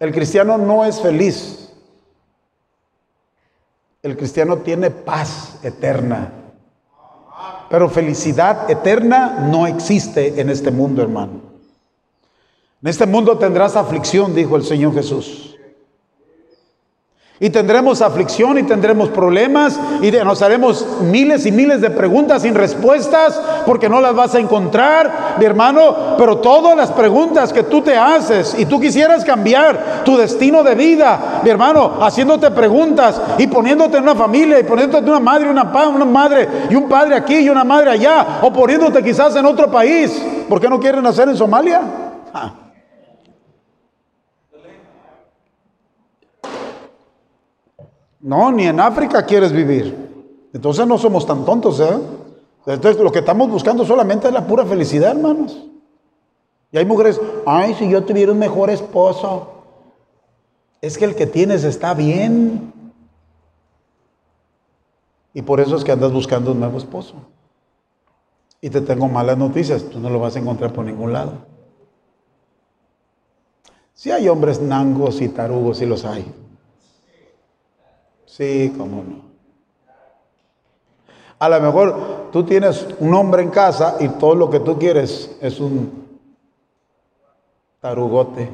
El 0.00 0.12
cristiano 0.12 0.56
no 0.56 0.84
es 0.84 1.00
feliz 1.00 1.68
el 4.02 4.16
cristiano 4.16 4.58
tiene 4.58 4.90
paz 4.90 5.58
eterna. 5.62 6.32
Pero 7.68 7.90
felicidad 7.90 8.70
eterna 8.70 9.46
no 9.50 9.66
existe 9.66 10.40
en 10.40 10.48
este 10.48 10.70
mundo, 10.70 11.02
hermano. 11.02 11.42
En 12.80 12.88
este 12.88 13.06
mundo 13.06 13.36
tendrás 13.36 13.76
aflicción, 13.76 14.34
dijo 14.34 14.56
el 14.56 14.64
Señor 14.64 14.94
Jesús. 14.94 15.57
Y 17.40 17.50
tendremos 17.50 18.02
aflicción 18.02 18.58
y 18.58 18.64
tendremos 18.64 19.10
problemas 19.10 19.78
y 20.02 20.10
nos 20.10 20.42
haremos 20.42 20.84
miles 21.02 21.46
y 21.46 21.52
miles 21.52 21.80
de 21.80 21.88
preguntas 21.88 22.42
sin 22.42 22.52
respuestas 22.52 23.40
porque 23.64 23.88
no 23.88 24.00
las 24.00 24.12
vas 24.12 24.34
a 24.34 24.40
encontrar, 24.40 25.36
mi 25.38 25.44
hermano. 25.44 26.16
Pero 26.18 26.38
todas 26.38 26.76
las 26.76 26.90
preguntas 26.90 27.52
que 27.52 27.62
tú 27.62 27.80
te 27.80 27.96
haces 27.96 28.56
y 28.58 28.66
tú 28.66 28.80
quisieras 28.80 29.24
cambiar 29.24 30.02
tu 30.04 30.16
destino 30.16 30.64
de 30.64 30.74
vida, 30.74 31.40
mi 31.44 31.50
hermano, 31.50 31.98
haciéndote 32.00 32.50
preguntas 32.50 33.20
y 33.38 33.46
poniéndote 33.46 33.98
en 33.98 34.02
una 34.02 34.16
familia 34.16 34.58
y 34.58 34.64
poniéndote 34.64 35.08
una 35.08 35.20
madre, 35.20 35.48
una, 35.48 35.62
una 35.62 36.04
madre 36.04 36.48
y 36.68 36.74
un 36.74 36.88
padre 36.88 37.14
aquí 37.14 37.36
y 37.36 37.48
una 37.48 37.62
madre 37.62 37.90
allá, 37.90 38.40
o 38.42 38.52
poniéndote 38.52 39.00
quizás 39.04 39.36
en 39.36 39.46
otro 39.46 39.70
país. 39.70 40.10
¿Por 40.48 40.60
qué 40.60 40.68
no 40.68 40.80
quieren 40.80 41.04
nacer 41.04 41.28
en 41.28 41.36
Somalia? 41.36 41.82
Ah. 42.34 42.52
No, 48.20 48.50
ni 48.50 48.66
en 48.66 48.80
África 48.80 49.24
quieres 49.24 49.52
vivir. 49.52 50.08
Entonces 50.52 50.86
no 50.86 50.98
somos 50.98 51.26
tan 51.26 51.44
tontos, 51.44 51.80
¿eh? 51.80 51.98
Entonces 52.66 53.00
lo 53.02 53.12
que 53.12 53.20
estamos 53.20 53.48
buscando 53.48 53.84
solamente 53.84 54.28
es 54.28 54.34
la 54.34 54.46
pura 54.46 54.64
felicidad, 54.64 55.12
hermanos. 55.12 55.64
Y 56.70 56.78
hay 56.78 56.84
mujeres, 56.84 57.20
ay, 57.46 57.74
si 57.74 57.88
yo 57.88 58.04
tuviera 58.04 58.32
un 58.32 58.38
mejor 58.38 58.70
esposo. 58.70 59.52
Es 60.80 60.98
que 60.98 61.04
el 61.04 61.14
que 61.14 61.26
tienes 61.26 61.64
está 61.64 61.94
bien. 61.94 62.72
Y 65.32 65.42
por 65.42 65.60
eso 65.60 65.76
es 65.76 65.84
que 65.84 65.92
andas 65.92 66.12
buscando 66.12 66.52
un 66.52 66.60
nuevo 66.60 66.78
esposo. 66.78 67.14
Y 68.60 68.70
te 68.70 68.80
tengo 68.80 69.08
malas 69.08 69.38
noticias, 69.38 69.84
tú 69.84 70.00
no 70.00 70.10
lo 70.10 70.18
vas 70.18 70.34
a 70.36 70.40
encontrar 70.40 70.72
por 70.72 70.84
ningún 70.84 71.12
lado. 71.12 71.46
Si 73.94 74.10
hay 74.10 74.28
hombres 74.28 74.60
nangos 74.60 75.20
y 75.20 75.28
tarugos, 75.28 75.78
sí 75.78 75.86
los 75.86 76.04
hay. 76.04 76.24
Sí, 78.38 78.72
cómo 78.78 79.02
no. 79.02 79.22
A 81.40 81.48
lo 81.48 81.60
mejor 81.60 82.30
tú 82.30 82.44
tienes 82.44 82.86
un 83.00 83.12
hombre 83.12 83.42
en 83.42 83.50
casa 83.50 83.96
y 83.98 84.08
todo 84.10 84.36
lo 84.36 84.48
que 84.48 84.60
tú 84.60 84.78
quieres 84.78 85.36
es 85.40 85.58
un 85.58 86.06
tarugote. 87.80 88.48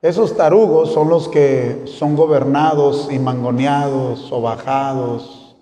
Esos 0.00 0.36
tarugos 0.36 0.92
son 0.92 1.08
los 1.08 1.26
que 1.28 1.86
son 1.86 2.14
gobernados 2.14 3.08
y 3.10 3.18
mangoneados 3.18 4.30
o 4.30 4.40
bajados. 4.40 5.56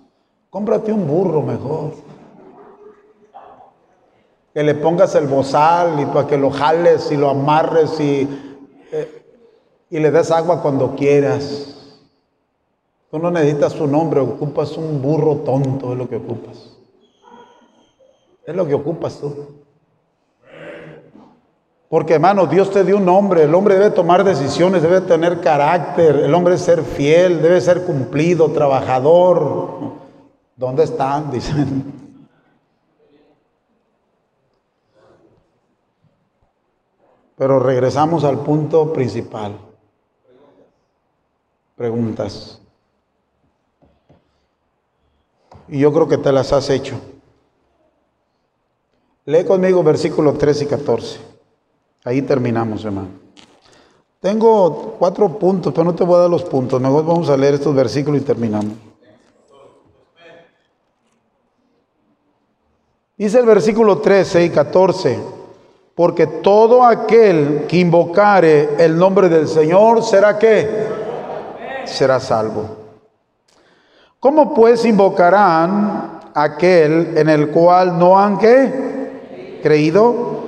Cómprate 0.50 0.92
un 0.92 1.06
burro 1.06 1.40
mejor. 1.40 1.92
Que 4.52 4.62
le 4.62 4.74
pongas 4.74 5.14
el 5.14 5.26
bozal 5.26 6.00
y 6.00 6.04
para 6.04 6.26
que 6.26 6.36
lo 6.36 6.50
jales 6.50 7.10
y 7.10 7.16
lo 7.16 7.30
amarres 7.30 7.98
y 7.98 8.28
eh, 8.92 9.21
y 9.92 9.98
le 9.98 10.10
das 10.10 10.30
agua 10.30 10.62
cuando 10.62 10.96
quieras. 10.96 11.98
Tú 13.10 13.18
no 13.18 13.30
necesitas 13.30 13.78
un 13.78 13.92
nombre, 13.92 14.20
ocupas 14.20 14.78
un 14.78 15.02
burro 15.02 15.36
tonto, 15.44 15.92
es 15.92 15.98
lo 15.98 16.08
que 16.08 16.16
ocupas. 16.16 16.78
Es 18.46 18.56
lo 18.56 18.66
que 18.66 18.72
ocupas 18.72 19.20
tú. 19.20 19.34
Porque 21.90 22.14
hermano, 22.14 22.46
Dios 22.46 22.70
te 22.70 22.84
dio 22.84 22.96
un 22.96 23.06
hombre, 23.06 23.42
el 23.42 23.54
hombre 23.54 23.74
debe 23.74 23.90
tomar 23.90 24.24
decisiones, 24.24 24.80
debe 24.80 25.02
tener 25.02 25.42
carácter, 25.42 26.20
el 26.20 26.34
hombre 26.34 26.54
debe 26.54 26.64
ser 26.64 26.82
fiel, 26.82 27.42
debe 27.42 27.60
ser 27.60 27.84
cumplido, 27.84 28.50
trabajador. 28.50 29.92
¿Dónde 30.56 30.84
están? 30.84 31.30
Dicen. 31.30 31.92
Pero 37.36 37.58
regresamos 37.58 38.24
al 38.24 38.38
punto 38.38 38.90
principal 38.94 39.71
preguntas. 41.82 42.60
Y 45.66 45.80
yo 45.80 45.92
creo 45.92 46.06
que 46.06 46.16
te 46.16 46.30
las 46.30 46.52
has 46.52 46.70
hecho. 46.70 46.94
Lee 49.24 49.44
conmigo 49.44 49.82
versículos 49.82 50.38
13 50.38 50.62
y 50.62 50.66
14. 50.68 51.18
Ahí 52.04 52.22
terminamos, 52.22 52.84
hermano. 52.84 53.08
Tengo 54.20 54.94
cuatro 54.96 55.36
puntos, 55.40 55.72
pero 55.72 55.82
no 55.82 55.92
te 55.92 56.04
voy 56.04 56.18
a 56.18 56.20
dar 56.20 56.30
los 56.30 56.44
puntos. 56.44 56.80
Mejor 56.80 57.04
vamos 57.04 57.28
a 57.28 57.36
leer 57.36 57.54
estos 57.54 57.74
versículos 57.74 58.20
y 58.20 58.24
terminamos. 58.24 58.74
Dice 63.16 63.40
el 63.40 63.46
versículo 63.46 63.98
13 63.98 64.44
y 64.44 64.50
14, 64.50 65.18
porque 65.96 66.28
todo 66.28 66.84
aquel 66.84 67.64
que 67.66 67.78
invocare 67.78 68.76
el 68.78 68.96
nombre 68.96 69.28
del 69.28 69.48
Señor 69.48 70.04
será 70.04 70.38
que 70.38 71.01
será 71.84 72.20
salvo. 72.20 72.82
¿Cómo 74.20 74.54
pues 74.54 74.84
invocarán 74.84 76.20
aquel 76.34 77.16
en 77.16 77.28
el 77.28 77.48
cual 77.48 77.98
no 77.98 78.18
han 78.18 78.38
creído? 79.62 80.42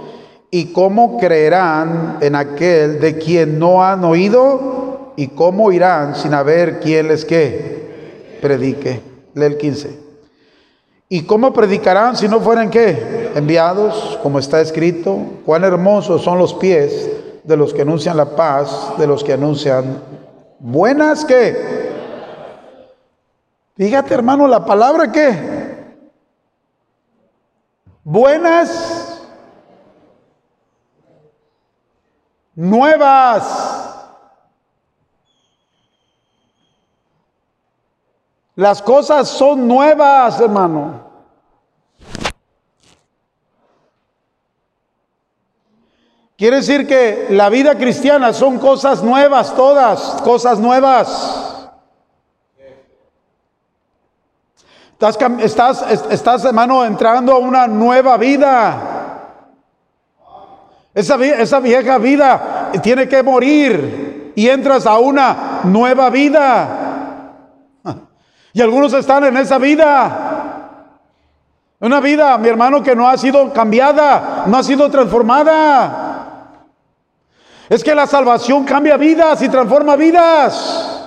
¿Y 0.51 0.67
cómo 0.67 1.19
creerán 1.19 2.19
en 2.21 2.37
aquel 2.37 3.01
de 3.01 3.19
quien 3.19 3.59
no 3.59 3.85
han 3.85 4.05
oído? 4.05 5.13
¿Y 5.17 5.29
cómo 5.29 5.73
irán 5.73 6.15
sin 6.15 6.35
haber 6.35 6.79
quien 6.79 7.09
les 7.09 7.25
que 7.25 8.39
predique? 8.41 9.01
Lee 9.35 9.47
el 9.47 9.57
15. 9.59 9.99
¿Y 11.09 11.23
cómo 11.23 11.53
predicarán 11.53 12.17
si 12.17 12.29
no 12.29 12.41
fueran 12.41 12.71
qué? 12.71 13.33
Enviados, 13.35 14.19
como 14.23 14.39
está 14.39 14.61
escrito. 14.61 15.19
Cuán 15.45 15.65
hermosos 15.65 16.23
son 16.23 16.39
los 16.39 16.55
pies 16.55 17.11
de 17.43 17.57
los 17.57 17.75
que 17.75 17.83
anuncian 17.83 18.17
la 18.17 18.37
paz, 18.37 18.93
de 18.99 19.07
los 19.07 19.23
que 19.25 19.33
anuncian 19.33 19.99
Buenas 20.67 21.27
que. 21.27 21.93
Fíjate, 23.77 24.15
hermano, 24.15 24.49
la 24.49 24.65
palabra 24.65 25.13
que. 25.13 26.09
Buenas. 28.03 29.21
Nuevas. 32.55 34.15
Las 38.55 38.81
cosas 38.81 39.29
son 39.29 39.69
nuevas, 39.69 40.41
hermano. 40.41 41.04
Quiere 46.45 46.59
decir 46.59 46.87
que 46.87 47.29
la 47.31 47.49
vida 47.49 47.75
cristiana 47.75 48.35
son 48.35 48.59
cosas 48.59 49.03
nuevas, 49.03 49.57
todas, 49.57 50.21
cosas 50.23 50.59
nuevas. 50.59 51.71
Estás, 54.93 55.19
estás, 55.41 56.11
estás 56.11 56.45
hermano, 56.45 56.85
entrando 56.85 57.33
a 57.33 57.39
una 57.39 57.67
nueva 57.67 58.19
vida. 58.19 58.77
Esa, 60.93 61.15
esa 61.25 61.61
vieja 61.61 61.97
vida 61.97 62.73
tiene 62.83 63.09
que 63.09 63.23
morir 63.23 64.35
y 64.37 64.47
entras 64.47 64.85
a 64.85 64.99
una 64.99 65.61
nueva 65.65 66.11
vida. 66.11 66.69
Y 68.53 68.61
algunos 68.61 68.93
están 68.93 69.25
en 69.25 69.39
esa 69.39 69.57
vida. 69.57 70.69
Una 71.81 72.01
vida, 72.01 72.37
mi 72.37 72.49
hermano, 72.49 72.83
que 72.83 72.95
no 72.95 73.09
ha 73.09 73.17
sido 73.17 73.51
cambiada, 73.51 74.45
no 74.47 74.59
ha 74.59 74.63
sido 74.63 74.91
transformada. 74.91 76.04
Es 77.69 77.83
que 77.83 77.95
la 77.95 78.07
salvación 78.07 78.65
cambia 78.65 78.97
vidas 78.97 79.41
y 79.43 79.49
transforma 79.49 79.97
vidas. 79.97 81.01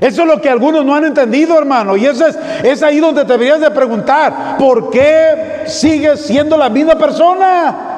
Eso 0.00 0.22
es 0.22 0.28
lo 0.28 0.40
que 0.40 0.50
algunos 0.50 0.84
no 0.84 0.94
han 0.94 1.04
entendido, 1.04 1.56
hermano. 1.56 1.96
Y 1.96 2.04
eso 2.06 2.26
es, 2.26 2.38
es 2.62 2.82
ahí 2.82 2.98
donde 2.98 3.24
te 3.24 3.32
deberías 3.32 3.60
de 3.60 3.70
preguntar, 3.70 4.56
¿por 4.58 4.90
qué 4.90 5.64
sigues 5.66 6.20
siendo 6.20 6.56
la 6.56 6.68
misma 6.68 6.96
persona? 6.96 7.94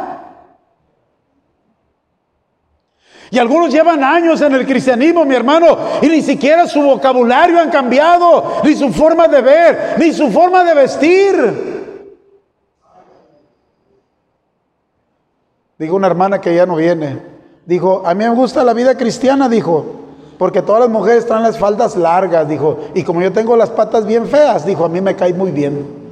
Y 3.30 3.38
algunos 3.38 3.72
llevan 3.72 4.04
años 4.04 4.40
en 4.40 4.54
el 4.54 4.66
cristianismo, 4.66 5.24
mi 5.24 5.34
hermano, 5.34 5.78
y 6.00 6.06
ni 6.06 6.22
siquiera 6.22 6.66
su 6.66 6.80
vocabulario 6.80 7.60
han 7.60 7.70
cambiado, 7.70 8.60
ni 8.62 8.74
su 8.74 8.92
forma 8.92 9.26
de 9.26 9.40
ver, 9.40 9.94
ni 9.98 10.12
su 10.12 10.30
forma 10.30 10.62
de 10.62 10.74
vestir. 10.74 11.75
Dijo 15.78 15.94
una 15.94 16.06
hermana 16.06 16.40
que 16.40 16.54
ya 16.54 16.66
no 16.66 16.76
viene. 16.76 17.20
Dijo, 17.66 18.02
a 18.06 18.14
mí 18.14 18.24
me 18.24 18.34
gusta 18.34 18.64
la 18.64 18.72
vida 18.72 18.96
cristiana, 18.96 19.48
dijo, 19.48 19.84
porque 20.38 20.62
todas 20.62 20.82
las 20.82 20.90
mujeres 20.90 21.26
traen 21.26 21.42
las 21.42 21.58
faldas 21.58 21.96
largas, 21.96 22.48
dijo, 22.48 22.78
y 22.94 23.02
como 23.02 23.20
yo 23.20 23.32
tengo 23.32 23.56
las 23.56 23.70
patas 23.70 24.06
bien 24.06 24.26
feas, 24.26 24.64
dijo, 24.64 24.84
a 24.84 24.88
mí 24.88 25.00
me 25.00 25.16
cae 25.16 25.34
muy 25.34 25.50
bien. 25.50 26.06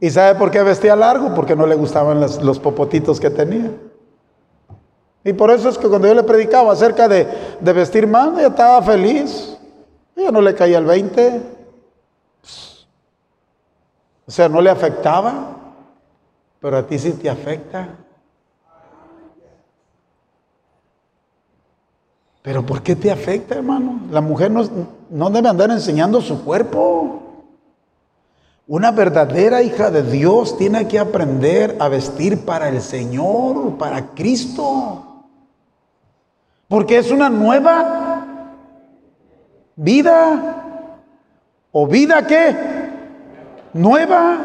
¿Y 0.00 0.10
sabe 0.10 0.38
por 0.38 0.50
qué 0.50 0.62
vestía 0.62 0.94
largo? 0.94 1.34
Porque 1.34 1.56
no 1.56 1.66
le 1.66 1.74
gustaban 1.74 2.20
los, 2.20 2.60
popotitos 2.60 3.18
que 3.18 3.30
tenía. 3.30 3.70
Y 5.24 5.32
por 5.32 5.50
eso 5.50 5.70
es 5.70 5.78
que 5.78 5.88
cuando 5.88 6.06
yo 6.06 6.14
le 6.14 6.22
predicaba 6.22 6.72
acerca 6.72 7.08
de, 7.08 7.26
de 7.58 7.72
vestir 7.72 8.06
más, 8.06 8.36
ella 8.36 8.48
estaba 8.48 8.82
feliz. 8.82 9.56
Ella 10.14 10.30
no 10.30 10.42
le 10.42 10.54
caía 10.54 10.76
el 10.76 10.84
20. 10.84 11.53
O 14.26 14.30
sea, 14.30 14.48
no 14.48 14.60
le 14.60 14.70
afectaba, 14.70 15.56
pero 16.60 16.78
a 16.78 16.86
ti 16.86 16.98
sí 16.98 17.12
te 17.12 17.28
afecta. 17.28 17.88
Pero 22.42 22.64
¿por 22.64 22.82
qué 22.82 22.96
te 22.96 23.10
afecta, 23.10 23.54
hermano? 23.54 24.00
La 24.10 24.20
mujer 24.20 24.50
no, 24.50 24.68
no 25.10 25.30
debe 25.30 25.48
andar 25.48 25.70
enseñando 25.70 26.20
su 26.20 26.44
cuerpo. 26.44 27.22
Una 28.66 28.90
verdadera 28.92 29.62
hija 29.62 29.90
de 29.90 30.02
Dios 30.02 30.56
tiene 30.56 30.88
que 30.88 30.98
aprender 30.98 31.76
a 31.80 31.88
vestir 31.88 32.44
para 32.44 32.68
el 32.68 32.80
Señor, 32.80 33.76
para 33.76 34.14
Cristo. 34.14 35.04
Porque 36.68 36.98
es 36.98 37.10
una 37.10 37.28
nueva 37.28 38.26
vida. 39.76 40.62
¿O 41.72 41.86
vida 41.86 42.26
qué? 42.26 42.83
Nueva. 43.74 44.38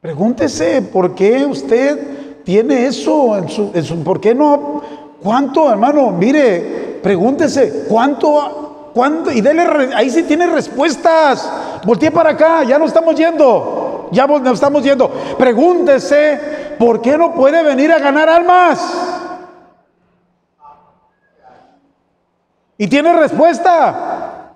Pregúntese 0.00 0.82
por 0.82 1.14
qué 1.14 1.44
usted 1.44 2.44
tiene 2.44 2.86
eso 2.86 3.36
en 3.36 3.48
su, 3.48 4.04
¿por 4.04 4.20
qué 4.20 4.34
no? 4.34 4.80
¿Cuánto, 5.20 5.68
hermano? 5.70 6.12
Mire, 6.12 7.00
pregúntese, 7.02 7.86
¿cuánto, 7.88 8.90
cuánto? 8.94 9.32
Y 9.32 9.40
dele, 9.40 9.64
ahí 9.96 10.08
sí 10.08 10.22
tiene 10.22 10.46
respuestas. 10.46 11.50
Voltee 11.84 12.12
para 12.12 12.30
acá, 12.30 12.62
ya 12.62 12.78
no 12.78 12.84
estamos 12.84 13.16
yendo, 13.16 14.08
ya 14.12 14.28
nos 14.28 14.54
estamos 14.54 14.84
yendo. 14.84 15.10
Pregúntese, 15.36 16.76
¿por 16.78 17.02
qué 17.02 17.18
no 17.18 17.34
puede 17.34 17.64
venir 17.64 17.90
a 17.90 17.98
ganar 17.98 18.28
almas? 18.28 19.15
Y 22.78 22.88
tiene 22.88 23.18
respuesta. 23.18 24.54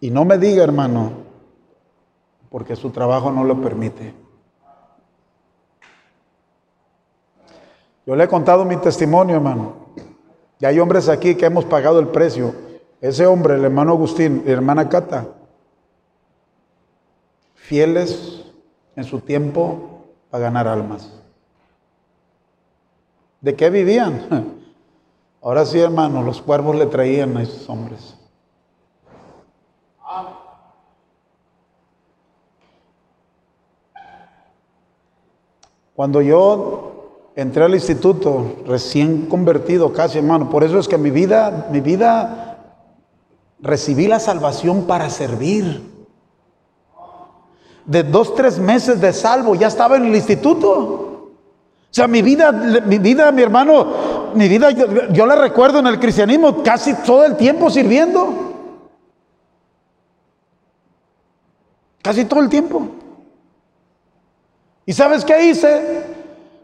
Y 0.00 0.10
no 0.10 0.24
me 0.24 0.36
diga, 0.36 0.64
hermano, 0.64 1.12
porque 2.50 2.76
su 2.76 2.90
trabajo 2.90 3.30
no 3.30 3.44
lo 3.44 3.60
permite. 3.60 4.14
Yo 8.04 8.16
le 8.16 8.24
he 8.24 8.28
contado 8.28 8.64
mi 8.64 8.76
testimonio, 8.76 9.36
hermano. 9.36 9.76
Y 10.58 10.66
hay 10.66 10.80
hombres 10.80 11.08
aquí 11.08 11.36
que 11.36 11.46
hemos 11.46 11.64
pagado 11.64 12.00
el 12.00 12.08
precio. 12.08 12.52
Ese 13.00 13.26
hombre, 13.26 13.54
el 13.54 13.64
hermano 13.64 13.92
Agustín 13.92 14.42
la 14.44 14.52
hermana 14.52 14.88
Cata, 14.88 15.26
fieles 17.54 18.44
en 18.96 19.04
su 19.04 19.20
tiempo 19.20 20.04
para 20.30 20.44
ganar 20.44 20.68
almas. 20.68 21.21
¿De 23.42 23.56
qué 23.56 23.68
vivían? 23.70 24.56
Ahora 25.42 25.66
sí, 25.66 25.78
hermano, 25.78 26.22
los 26.22 26.40
cuervos 26.40 26.76
le 26.76 26.86
traían 26.86 27.36
a 27.36 27.42
esos 27.42 27.68
hombres. 27.68 28.16
Cuando 35.94 36.22
yo 36.22 37.30
entré 37.34 37.64
al 37.64 37.74
instituto, 37.74 38.56
recién 38.66 39.26
convertido 39.26 39.92
casi, 39.92 40.18
hermano, 40.18 40.48
por 40.48 40.62
eso 40.64 40.78
es 40.78 40.86
que 40.86 40.96
mi 40.96 41.10
vida, 41.10 41.68
mi 41.70 41.80
vida, 41.80 42.58
recibí 43.60 44.06
la 44.06 44.20
salvación 44.20 44.86
para 44.86 45.10
servir. 45.10 45.90
De 47.84 48.04
dos, 48.04 48.36
tres 48.36 48.60
meses 48.60 49.00
de 49.00 49.12
salvo, 49.12 49.56
ya 49.56 49.66
estaba 49.66 49.96
en 49.96 50.06
el 50.06 50.14
instituto. 50.14 51.11
O 51.92 51.94
sea, 51.94 52.08
mi 52.08 52.22
vida, 52.22 52.50
mi 52.50 52.96
vida, 52.96 53.30
mi 53.32 53.42
hermano, 53.42 54.32
mi 54.32 54.48
vida, 54.48 54.70
yo, 54.70 55.26
la 55.26 55.36
recuerdo 55.36 55.78
en 55.78 55.86
el 55.86 56.00
cristianismo 56.00 56.62
casi 56.62 56.94
todo 56.94 57.26
el 57.26 57.36
tiempo 57.36 57.68
sirviendo. 57.68 58.54
Casi 62.00 62.24
todo 62.24 62.40
el 62.40 62.48
tiempo. 62.48 62.88
¿Y 64.86 64.94
sabes 64.94 65.22
qué 65.22 65.44
hice? 65.44 66.02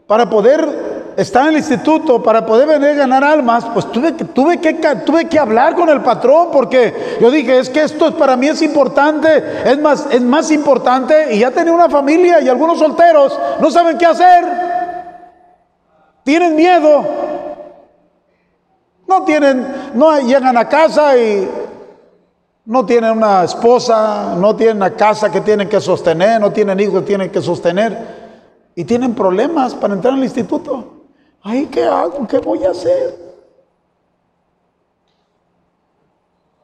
Para 0.07 0.27
poder 0.27 1.13
estar 1.15 1.43
en 1.43 1.49
el 1.49 1.57
instituto, 1.57 2.23
para 2.23 2.43
poder 2.43 2.67
venir 2.67 2.89
a 2.89 2.93
ganar 2.93 3.23
almas, 3.23 3.65
pues 3.71 3.85
tuve 3.91 4.15
que, 4.15 4.25
tuve 4.25 4.59
que, 4.59 4.73
tuve 5.05 5.25
que 5.25 5.37
hablar 5.37 5.75
con 5.75 5.89
el 5.89 6.01
patrón 6.01 6.47
porque 6.51 7.19
yo 7.21 7.29
dije, 7.29 7.59
es 7.59 7.69
que 7.69 7.83
esto 7.83 8.17
para 8.17 8.35
mí 8.35 8.47
es 8.47 8.63
importante, 8.63 9.43
es 9.63 9.77
más, 9.77 10.07
es 10.09 10.21
más 10.21 10.49
importante 10.49 11.35
y 11.35 11.39
ya 11.39 11.51
tenía 11.51 11.71
una 11.71 11.87
familia 11.87 12.41
y 12.41 12.49
algunos 12.49 12.79
solteros 12.79 13.39
no 13.61 13.69
saben 13.69 13.95
qué 13.95 14.07
hacer. 14.07 14.68
Tienen 16.29 16.55
miedo. 16.55 17.03
No 19.07 19.23
tienen, 19.25 19.65
no 19.95 20.19
llegan 20.19 20.55
a 20.57 20.69
casa 20.69 21.17
y 21.17 21.49
no 22.65 22.85
tienen 22.85 23.17
una 23.17 23.45
esposa, 23.45 24.35
no 24.37 24.55
tienen 24.55 24.77
una 24.77 24.95
casa 24.95 25.31
que 25.31 25.41
tienen 25.41 25.67
que 25.67 25.81
sostener, 25.81 26.39
no 26.39 26.51
tienen 26.51 26.79
hijos 26.79 26.99
que 26.99 27.07
tienen 27.07 27.31
que 27.31 27.41
sostener 27.41 27.97
y 28.75 28.85
tienen 28.85 29.15
problemas 29.15 29.73
para 29.73 29.95
entrar 29.95 30.13
al 30.13 30.23
instituto. 30.23 31.07
Ay, 31.41 31.65
¿qué 31.65 31.85
hago? 31.85 32.27
¿Qué 32.27 32.37
voy 32.37 32.63
a 32.63 32.69
hacer? 32.69 33.17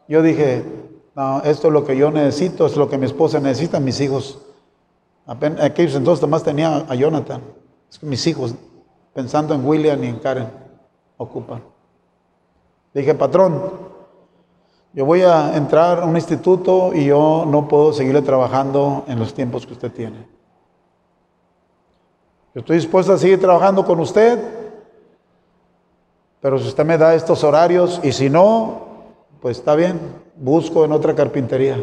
Yo 0.07 0.21
dije, 0.21 0.63
no, 1.15 1.41
esto 1.41 1.69
es 1.69 1.73
lo 1.73 1.83
que 1.83 1.97
yo 1.97 2.11
necesito, 2.11 2.67
es 2.67 2.75
lo 2.75 2.87
que 2.87 2.99
mi 2.99 3.07
esposa 3.07 3.39
necesita, 3.39 3.79
mis 3.79 3.99
hijos. 3.99 4.37
aquellos 5.25 5.95
entonces 5.95 6.21
además 6.21 6.43
tenía 6.43 6.85
a 6.87 6.93
Jonathan, 6.93 7.41
mis 8.03 8.27
hijos 8.27 8.53
pensando 9.15 9.55
en 9.55 9.65
William 9.65 10.03
y 10.03 10.07
en 10.07 10.19
Karen, 10.19 10.49
ocupan. 11.15 11.63
dije, 12.93 13.15
patrón, 13.15 13.71
yo 14.91 15.05
voy 15.05 15.21
a 15.21 15.55
entrar 15.55 16.01
a 16.01 16.05
un 16.05 16.17
instituto 16.17 16.93
y 16.93 17.05
yo 17.05 17.45
no 17.47 17.65
puedo 17.65 17.93
seguirle 17.93 18.21
trabajando 18.21 19.05
en 19.07 19.17
los 19.17 19.33
tiempos 19.33 19.65
que 19.65 19.71
usted 19.71 19.93
tiene. 19.93 20.27
Yo 22.53 22.59
estoy 22.59 22.75
dispuesto 22.75 23.13
a 23.13 23.17
seguir 23.17 23.39
trabajando 23.39 23.85
con 23.85 24.01
usted, 24.01 24.37
pero 26.41 26.59
si 26.59 26.67
usted 26.67 26.85
me 26.85 26.97
da 26.97 27.15
estos 27.15 27.41
horarios 27.45 28.01
y 28.03 28.11
si 28.11 28.29
no, 28.29 28.81
pues 29.39 29.59
está 29.59 29.75
bien, 29.75 29.97
busco 30.35 30.83
en 30.83 30.91
otra 30.91 31.15
carpintería. 31.15 31.81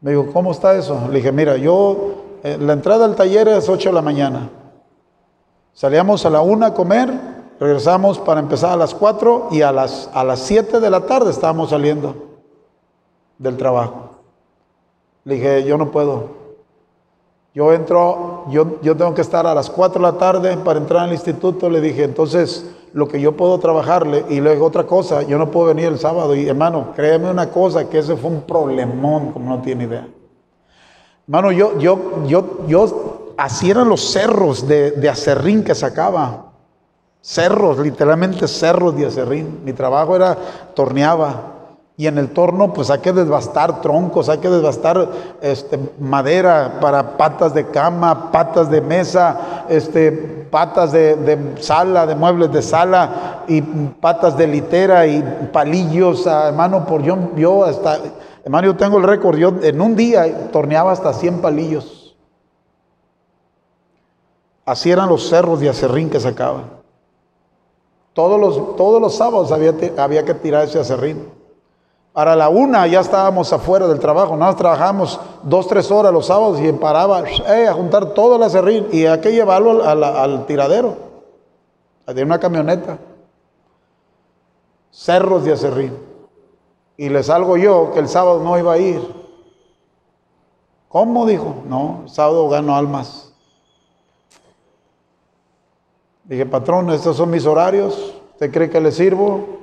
Me 0.00 0.12
dijo, 0.12 0.32
¿cómo 0.32 0.52
está 0.52 0.74
eso? 0.74 1.06
Le 1.08 1.16
dije, 1.16 1.32
mira, 1.32 1.58
yo, 1.58 2.13
la 2.44 2.74
entrada 2.74 3.06
al 3.06 3.16
taller 3.16 3.48
es 3.48 3.70
8 3.70 3.88
de 3.88 3.94
la 3.94 4.02
mañana. 4.02 4.50
Salíamos 5.72 6.26
a 6.26 6.30
la 6.30 6.42
1 6.42 6.66
a 6.66 6.74
comer, 6.74 7.10
regresamos 7.58 8.18
para 8.18 8.38
empezar 8.38 8.72
a 8.72 8.76
las 8.76 8.94
4 8.94 9.48
y 9.50 9.62
a 9.62 9.72
las, 9.72 10.10
a 10.12 10.22
las 10.24 10.40
7 10.40 10.78
de 10.78 10.90
la 10.90 11.06
tarde 11.06 11.30
estábamos 11.30 11.70
saliendo 11.70 12.14
del 13.38 13.56
trabajo. 13.56 14.10
Le 15.24 15.36
dije, 15.36 15.64
yo 15.64 15.78
no 15.78 15.90
puedo. 15.90 16.44
Yo 17.54 17.72
entro, 17.72 18.44
yo, 18.50 18.78
yo 18.82 18.94
tengo 18.94 19.14
que 19.14 19.22
estar 19.22 19.46
a 19.46 19.54
las 19.54 19.70
4 19.70 20.04
de 20.04 20.12
la 20.12 20.18
tarde 20.18 20.56
para 20.58 20.78
entrar 20.78 21.04
al 21.04 21.12
instituto. 21.12 21.70
Le 21.70 21.80
dije, 21.80 22.04
entonces 22.04 22.70
lo 22.92 23.08
que 23.08 23.22
yo 23.22 23.36
puedo 23.36 23.58
trabajarle 23.58 24.26
y 24.28 24.40
luego 24.40 24.66
otra 24.66 24.84
cosa, 24.84 25.22
yo 25.22 25.38
no 25.38 25.50
puedo 25.50 25.68
venir 25.68 25.86
el 25.86 25.98
sábado. 25.98 26.34
Y 26.34 26.46
hermano, 26.46 26.92
créeme 26.94 27.30
una 27.30 27.50
cosa, 27.50 27.88
que 27.88 28.00
ese 28.00 28.16
fue 28.16 28.30
un 28.30 28.42
problemón, 28.42 29.32
como 29.32 29.48
no 29.48 29.62
tiene 29.62 29.84
idea. 29.84 30.06
Hermano, 31.26 31.52
yo, 31.52 31.78
yo, 31.78 32.26
yo, 32.26 32.66
yo, 32.66 33.34
así 33.36 33.70
eran 33.70 33.88
los 33.88 34.12
cerros 34.12 34.68
de, 34.68 34.90
de 34.92 35.08
acerrín 35.08 35.64
que 35.64 35.74
sacaba. 35.74 36.52
Cerros, 37.22 37.78
literalmente 37.78 38.46
cerros 38.46 38.94
de 38.96 39.06
acerrín. 39.06 39.60
Mi 39.64 39.72
trabajo 39.72 40.14
era 40.14 40.36
torneaba. 40.74 41.54
Y 41.96 42.08
en 42.08 42.18
el 42.18 42.30
torno, 42.30 42.72
pues 42.72 42.90
hay 42.90 42.98
que 42.98 43.12
desbastar 43.12 43.80
troncos, 43.80 44.28
hay 44.28 44.38
que 44.38 44.50
desbastar 44.50 45.08
este, 45.40 45.78
madera 46.00 46.78
para 46.80 47.16
patas 47.16 47.54
de 47.54 47.68
cama, 47.68 48.32
patas 48.32 48.68
de 48.68 48.80
mesa, 48.80 49.64
este, 49.68 50.10
patas 50.50 50.90
de, 50.90 51.54
sala, 51.60 52.04
de 52.04 52.16
muebles 52.16 52.50
de 52.52 52.62
sala, 52.62 53.44
y 53.46 53.62
patas 53.62 54.36
de 54.36 54.48
litera 54.48 55.06
y 55.06 55.22
palillos, 55.52 56.26
ah, 56.26 56.48
hermano, 56.48 56.84
por 56.84 57.00
yo, 57.00 57.16
yo 57.36 57.64
hasta, 57.64 58.00
hermano, 58.44 58.66
yo 58.66 58.76
tengo 58.76 58.98
el 58.98 59.04
récord, 59.04 59.36
yo 59.36 59.54
en 59.62 59.80
un 59.80 59.96
día 59.96 60.50
torneaba 60.50 60.92
hasta 60.92 61.12
100 61.12 61.40
palillos. 61.40 62.16
Así 64.64 64.90
eran 64.90 65.08
los 65.08 65.28
cerros 65.28 65.60
de 65.60 65.68
acerrín 65.68 66.08
que 66.08 66.20
sacaban. 66.20 66.64
Todos 68.12 68.40
los, 68.40 68.76
todos 68.76 69.00
los 69.00 69.14
sábados 69.14 69.50
había, 69.50 69.74
había 69.98 70.24
que 70.24 70.34
tirar 70.34 70.64
ese 70.64 70.78
acerrín. 70.78 71.28
Para 72.14 72.36
la 72.36 72.48
una 72.48 72.86
ya 72.86 73.00
estábamos 73.00 73.52
afuera 73.52 73.88
del 73.88 73.98
trabajo, 73.98 74.36
nada 74.36 74.52
más 74.52 74.56
trabajamos 74.56 75.20
dos, 75.42 75.66
tres 75.66 75.90
horas 75.90 76.12
los 76.12 76.26
sábados 76.26 76.60
y 76.60 76.72
paraba 76.72 77.24
eh, 77.28 77.66
a 77.66 77.72
juntar 77.74 78.14
todo 78.14 78.36
el 78.36 78.42
acerrín 78.44 78.86
y 78.92 79.04
hay 79.04 79.20
que 79.20 79.32
llevarlo 79.32 79.82
al, 79.82 80.46
tiradero, 80.46 80.96
de 82.06 82.22
una 82.22 82.38
camioneta. 82.38 82.98
Cerros 84.92 85.44
de 85.44 85.54
acerrín. 85.54 86.13
Y 86.96 87.08
le 87.08 87.22
salgo 87.22 87.56
yo 87.56 87.90
que 87.92 88.00
el 88.00 88.08
sábado 88.08 88.40
no 88.40 88.58
iba 88.58 88.72
a 88.72 88.78
ir. 88.78 89.00
¿Cómo? 90.88 91.26
Dijo. 91.26 91.62
No, 91.66 92.02
el 92.04 92.10
sábado 92.10 92.48
gano 92.48 92.76
almas. 92.76 93.32
Dije, 96.24 96.46
patrón, 96.46 96.90
estos 96.90 97.16
son 97.16 97.30
mis 97.30 97.46
horarios. 97.46 98.14
¿Usted 98.32 98.52
cree 98.52 98.70
que 98.70 98.80
le 98.80 98.92
sirvo? 98.92 99.54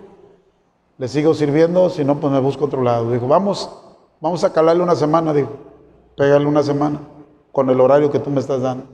le 1.01 1.07
sigo 1.07 1.34
sirviendo, 1.34 1.89
si 1.89 2.05
no, 2.05 2.19
pues 2.19 2.32
me 2.32 2.39
busco 2.39 2.65
otro 2.65 2.84
lado. 2.84 3.11
Dijo, 3.11 3.27
vamos, 3.27 3.71
vamos 4.19 4.43
a 4.43 4.53
calarle 4.53 4.84
una 4.84 4.93
semana, 4.93 5.34
dijo, 5.34 5.49
pégale 6.15 6.45
una 6.45 6.61
semana 6.61 6.99
con 7.51 7.71
el 7.71 7.82
horario 7.82 8.11
que 8.11 8.19
tú 8.19 8.29
me 8.29 8.39
estás 8.39 8.61
dando. 8.61 8.86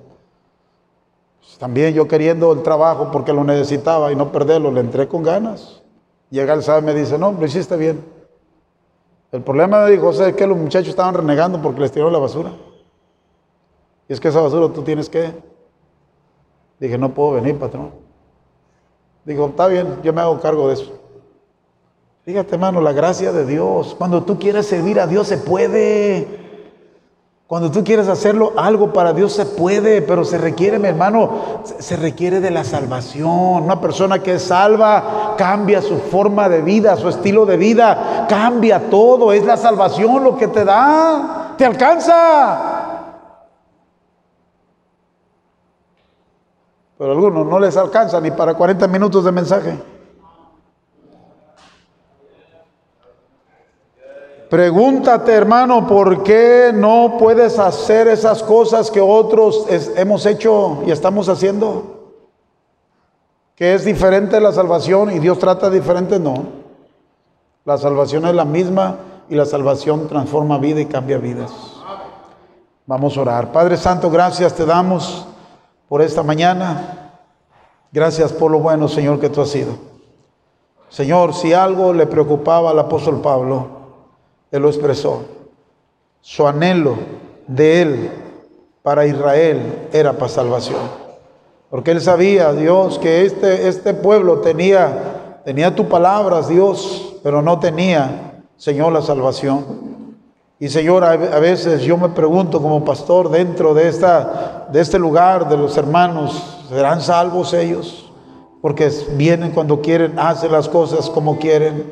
Pues 1.42 1.58
también 1.58 1.94
yo 1.94 2.08
queriendo 2.08 2.54
el 2.54 2.64
trabajo 2.64 3.10
porque 3.12 3.34
lo 3.34 3.44
necesitaba 3.44 4.10
y 4.14 4.16
no 4.16 4.32
perderlo, 4.32 4.72
le 4.72 4.80
entré 4.80 5.10
con 5.10 5.22
ganas. 5.22 5.84
Llega 6.30 6.54
el 6.54 6.64
sábado 6.64 6.84
y 6.84 6.94
me 6.94 6.98
dice, 6.98 7.18
no, 7.18 7.34
lo 7.34 7.46
hiciste 7.46 7.76
bien. 7.76 8.02
El 9.32 9.42
problema, 9.42 9.86
dijo 9.88 10.04
José, 10.04 10.30
es 10.30 10.36
que 10.36 10.48
los 10.48 10.58
muchachos 10.58 10.90
estaban 10.90 11.14
renegando 11.14 11.62
porque 11.62 11.82
les 11.82 11.92
tiró 11.92 12.10
la 12.10 12.20
basura. 12.20 12.52
Y 14.08 14.14
es 14.14 14.20
que 14.20 14.30
esa 14.30 14.42
basura 14.42 14.74
tú 14.74 14.84
tienes 14.84 15.10
que... 15.10 15.34
Dije, 16.80 16.98
no 16.98 17.14
puedo 17.14 17.34
venir, 17.34 17.58
patrón. 17.58 17.92
Dijo, 19.26 19.48
está 19.48 19.68
bien, 19.68 20.00
yo 20.04 20.14
me 20.14 20.22
hago 20.22 20.40
cargo 20.40 20.68
de 20.70 20.76
eso. 20.76 20.94
Fíjate, 22.24 22.56
hermano, 22.56 22.80
la 22.82 22.94
gracia 22.94 23.32
de 23.32 23.46
Dios. 23.46 23.96
Cuando 23.98 24.24
tú 24.24 24.38
quieres 24.40 24.68
servir 24.68 25.00
a 25.00 25.08
Dios 25.08 25.28
se 25.28 25.38
puede. 25.38 26.47
Cuando 27.48 27.72
tú 27.72 27.82
quieres 27.82 28.10
hacerlo 28.10 28.52
algo 28.58 28.92
para 28.92 29.14
Dios 29.14 29.32
se 29.32 29.46
puede, 29.46 30.02
pero 30.02 30.26
se 30.26 30.38
requiere, 30.38 30.80
mi 30.80 30.90
hermano, 30.90 31.62
se 31.64 31.96
requiere 31.96 32.42
de 32.42 32.52
la 32.52 32.66
salvación. 32.66 33.64
Una 33.64 33.80
persona 33.80 34.20
que 34.20 34.34
es 34.34 34.44
salva 34.44 35.36
cambia 35.38 35.82
su 35.82 35.98
forma 35.98 36.50
de 36.50 36.62
vida, 36.62 36.98
su 36.98 37.08
estilo 37.08 37.46
de 37.46 37.56
vida, 37.56 38.26
cambia 38.28 38.90
todo. 38.90 39.32
Es 39.32 39.46
la 39.46 39.56
salvación 39.56 40.26
lo 40.26 40.36
que 40.36 40.50
te 40.50 40.66
da, 40.66 41.54
te 41.58 41.66
alcanza. 41.66 42.76
Pero 46.98 47.12
a 47.12 47.14
algunos 47.14 47.46
no 47.46 47.60
les 47.60 47.78
alcanza 47.78 48.20
ni 48.20 48.32
para 48.32 48.56
40 48.56 48.86
minutos 48.90 49.24
de 49.24 49.32
mensaje. 49.32 49.97
Pregúntate, 54.50 55.34
hermano, 55.34 55.86
¿por 55.88 56.24
qué 56.24 56.72
no 56.74 57.18
puedes 57.20 57.60
hacer 57.60 58.08
esas 58.08 58.42
cosas 58.42 58.90
que 58.90 59.02
otros 59.02 59.66
hemos 59.98 60.26
hecho 60.26 60.84
y 60.86 60.92
estamos 60.92 61.28
haciendo? 61.28 62.14
Que 63.56 63.74
es 63.74 63.84
diferente 63.84 64.40
la 64.40 64.54
salvación 64.54 65.12
y 65.12 65.20
Dios 65.20 65.38
trata 65.40 65.70
diferente, 65.70 66.18
no. 66.18 66.46
La 67.66 67.78
salvación 67.78 68.26
es 68.26 68.36
la 68.36 68.46
misma 68.46 69.00
y 69.28 69.36
la 69.36 69.46
salvación 69.46 70.08
transforma 70.08 70.58
vida 70.58 70.80
y 70.80 70.86
cambia 70.86 71.18
vidas. 71.18 71.52
Vamos 72.86 73.18
a 73.18 73.22
orar. 73.22 73.52
Padre 73.52 73.76
Santo, 73.76 74.10
gracias 74.10 74.54
te 74.54 74.66
damos 74.66 75.28
por 75.90 76.02
esta 76.02 76.24
mañana. 76.24 77.12
Gracias 77.92 78.32
por 78.32 78.50
lo 78.50 78.60
bueno, 78.60 78.88
Señor, 78.88 79.20
que 79.20 79.30
tú 79.30 79.42
has 79.42 79.50
sido. 79.50 79.74
Señor, 80.88 81.34
si 81.34 81.52
algo 81.52 81.92
le 81.92 82.08
preocupaba 82.08 82.70
al 82.70 82.80
apóstol 82.80 83.20
Pablo, 83.20 83.77
él 84.52 84.62
lo 84.62 84.70
expresó. 84.70 85.26
Su 86.22 86.48
anhelo 86.48 86.98
de 87.48 87.82
él 87.82 88.12
para 88.84 89.06
Israel 89.06 89.90
era 89.92 90.14
para 90.14 90.30
salvación. 90.30 90.80
Porque 91.70 91.92
él 91.92 92.02
sabía, 92.02 92.54
Dios, 92.54 92.98
que 93.00 93.26
este, 93.26 93.68
este 93.68 93.94
pueblo 93.94 94.40
tenía, 94.40 95.42
tenía 95.44 95.76
tu 95.76 95.88
palabras, 95.90 96.48
Dios, 96.48 97.16
pero 97.24 97.42
no 97.42 97.60
tenía, 97.60 98.42
Señor, 98.56 98.94
la 98.94 99.02
salvación. 99.02 99.66
Y 100.60 100.70
Señor, 100.70 101.04
a 101.04 101.16
veces 101.40 101.82
yo 101.82 101.98
me 101.98 102.10
pregunto 102.10 102.62
como 102.62 102.84
pastor 102.84 103.30
dentro 103.30 103.74
de, 103.74 103.90
esta, 103.90 104.68
de 104.72 104.80
este 104.80 104.98
lugar, 104.98 105.50
de 105.50 105.58
los 105.58 105.78
hermanos, 105.78 106.64
¿serán 106.70 107.02
salvos 107.02 107.54
ellos? 107.54 108.10
Porque 108.62 108.90
vienen 109.16 109.52
cuando 109.52 109.82
quieren, 109.82 110.18
hacen 110.18 110.52
las 110.52 110.68
cosas 110.68 111.10
como 111.10 111.38
quieren 111.38 111.92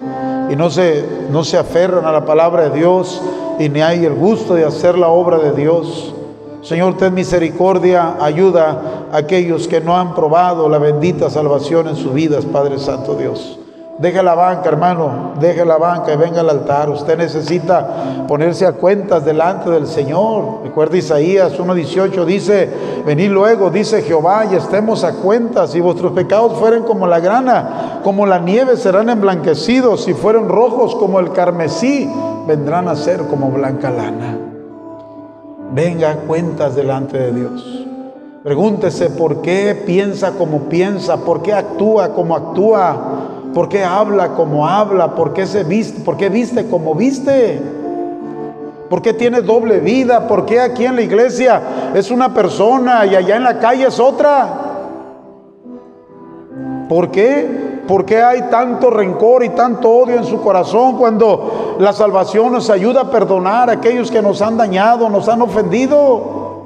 y 0.49 0.55
no 0.55 0.69
se, 0.69 1.03
no 1.31 1.43
se 1.43 1.57
aferran 1.57 2.05
a 2.05 2.11
la 2.11 2.25
palabra 2.25 2.69
de 2.69 2.77
Dios 2.77 3.21
y 3.59 3.69
ni 3.69 3.81
hay 3.81 4.05
el 4.05 4.13
gusto 4.13 4.55
de 4.55 4.65
hacer 4.65 4.97
la 4.97 5.09
obra 5.09 5.39
de 5.39 5.53
Dios. 5.53 6.13
Señor, 6.61 6.97
ten 6.97 7.13
misericordia, 7.13 8.15
ayuda 8.19 9.07
a 9.11 9.17
aquellos 9.17 9.67
que 9.67 9.81
no 9.81 9.95
han 9.95 10.15
probado 10.15 10.67
la 10.67 10.79
bendita 10.79 11.29
salvación 11.29 11.87
en 11.87 11.95
sus 11.95 12.13
vidas, 12.13 12.45
Padre 12.45 12.79
Santo 12.79 13.15
Dios. 13.15 13.59
Deje 13.97 14.21
la 14.21 14.35
banca, 14.35 14.67
hermano, 14.67 15.35
deje 15.39 15.63
la 15.63 15.77
banca 15.77 16.13
y 16.13 16.17
venga 16.17 16.41
al 16.41 16.49
altar. 16.49 16.89
Usted 16.89 17.17
necesita 17.17 18.25
ponerse 18.27 18.65
a 18.65 18.73
cuentas 18.73 19.23
delante 19.23 19.69
del 19.69 19.87
Señor. 19.87 20.63
Recuerda 20.65 20.97
Isaías 20.97 21.57
1.18, 21.57 22.25
dice, 22.25 22.69
venid 23.05 23.29
luego, 23.29 23.69
dice 23.69 24.01
Jehová, 24.01 24.47
y 24.51 24.55
estemos 24.55 25.05
a 25.05 25.13
cuentas. 25.13 25.71
Si 25.71 25.79
vuestros 25.79 26.11
pecados 26.11 26.59
fueren 26.59 26.83
como 26.83 27.07
la 27.07 27.21
grana, 27.21 28.01
como 28.03 28.25
la 28.25 28.39
nieve 28.39 28.75
serán 28.75 29.09
emblanquecidos. 29.09 30.03
Si 30.03 30.13
fueren 30.13 30.49
rojos 30.49 30.93
como 30.95 31.21
el 31.21 31.31
carmesí, 31.31 32.11
vendrán 32.47 32.89
a 32.89 32.97
ser 32.97 33.21
como 33.27 33.49
blanca 33.49 33.89
lana. 33.91 34.37
Venga 35.71 36.11
a 36.11 36.15
cuentas 36.15 36.75
delante 36.75 37.17
de 37.17 37.31
Dios. 37.31 37.85
Pregúntese 38.43 39.09
por 39.09 39.41
qué 39.41 39.83
piensa 39.85 40.33
como 40.33 40.63
piensa, 40.63 41.17
por 41.17 41.41
qué 41.41 41.53
actúa 41.53 42.09
como 42.09 42.35
actúa 42.35 43.31
¿Por 43.55 43.69
qué 43.69 43.85
habla 43.85 44.33
como 44.33 44.67
habla? 44.67 45.15
¿Por 45.15 45.31
qué 45.31 45.47
se 45.47 45.63
viste? 45.63 46.01
¿Por 46.01 46.17
qué 46.17 46.27
viste 46.27 46.67
como 46.67 46.93
viste? 46.93 47.61
¿Por 48.89 49.01
qué 49.01 49.13
tiene 49.13 49.41
doble 49.41 49.79
vida? 49.79 50.27
¿Por 50.27 50.45
qué 50.45 50.59
aquí 50.59 50.85
en 50.85 50.97
la 50.97 51.01
iglesia 51.01 51.61
es 51.93 52.11
una 52.11 52.33
persona 52.33 53.05
y 53.05 53.15
allá 53.15 53.37
en 53.37 53.43
la 53.43 53.57
calle 53.57 53.87
es 53.87 53.97
otra? 53.97 54.49
¿Por 56.89 57.11
qué? 57.11 57.79
¿Por 57.87 58.03
qué 58.03 58.21
hay 58.21 58.41
tanto 58.51 58.89
rencor 58.89 59.45
y 59.45 59.49
tanto 59.49 59.89
odio 59.89 60.17
en 60.17 60.25
su 60.25 60.41
corazón 60.41 60.97
cuando 60.97 61.77
la 61.79 61.93
salvación 61.93 62.51
nos 62.51 62.69
ayuda 62.69 63.03
a 63.03 63.09
perdonar 63.09 63.69
a 63.69 63.73
aquellos 63.73 64.11
que 64.11 64.21
nos 64.21 64.41
han 64.41 64.57
dañado, 64.57 65.07
nos 65.07 65.29
han 65.29 65.41
ofendido? 65.41 66.65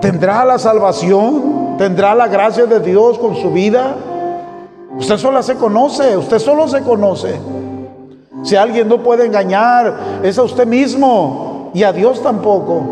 ¿Tendrá 0.00 0.44
la 0.44 0.58
salvación? 0.58 1.76
¿Tendrá 1.78 2.12
la 2.16 2.26
gracia 2.26 2.66
de 2.66 2.80
Dios 2.80 3.20
con 3.20 3.36
su 3.36 3.52
vida? 3.52 3.94
Usted 4.98 5.16
solo 5.16 5.42
se 5.42 5.56
conoce, 5.56 6.16
usted 6.16 6.38
solo 6.38 6.68
se 6.68 6.82
conoce. 6.82 7.40
Si 8.42 8.56
alguien 8.56 8.88
no 8.88 9.02
puede 9.02 9.26
engañar, 9.26 10.20
es 10.22 10.38
a 10.38 10.42
usted 10.42 10.66
mismo 10.66 11.70
y 11.74 11.82
a 11.82 11.92
Dios 11.92 12.22
tampoco. 12.22 12.82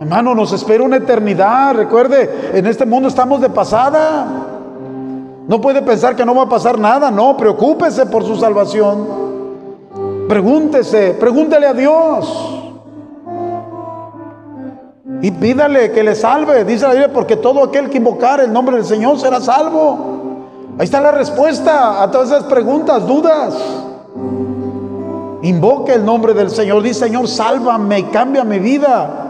Hermano, 0.00 0.34
nos 0.34 0.52
espera 0.52 0.84
una 0.84 0.96
eternidad. 0.96 1.74
Recuerde, 1.74 2.50
en 2.54 2.66
este 2.66 2.84
mundo 2.84 3.08
estamos 3.08 3.40
de 3.40 3.48
pasada. 3.48 4.26
No 5.48 5.60
puede 5.60 5.82
pensar 5.82 6.14
que 6.14 6.24
no 6.24 6.34
va 6.34 6.42
a 6.42 6.48
pasar 6.48 6.78
nada. 6.78 7.10
No, 7.10 7.36
preocúpese 7.36 8.06
por 8.06 8.24
su 8.24 8.36
salvación. 8.36 9.22
Pregúntese, 10.28 11.14
pregúntele 11.18 11.66
a 11.66 11.74
Dios. 11.74 12.58
Y 15.22 15.30
pídale 15.30 15.92
que 15.92 16.02
le 16.02 16.14
salve. 16.14 16.64
Dice 16.64 16.84
la 16.84 16.90
Biblia, 16.90 17.12
porque 17.12 17.36
todo 17.36 17.62
aquel 17.64 17.88
que 17.88 17.98
invocar 17.98 18.40
el 18.40 18.52
nombre 18.52 18.76
del 18.76 18.84
Señor 18.84 19.18
será 19.18 19.40
salvo. 19.40 20.21
Ahí 20.78 20.84
está 20.84 21.00
la 21.00 21.12
respuesta 21.12 22.02
a 22.02 22.10
todas 22.10 22.30
esas 22.30 22.44
preguntas, 22.44 23.06
dudas. 23.06 23.54
Invoque 25.42 25.94
el 25.94 26.04
nombre 26.04 26.34
del 26.34 26.50
Señor. 26.50 26.82
Dice, 26.82 27.00
Señor, 27.00 27.28
sálvame, 27.28 28.08
cambia 28.10 28.42
mi 28.44 28.58
vida. 28.58 29.21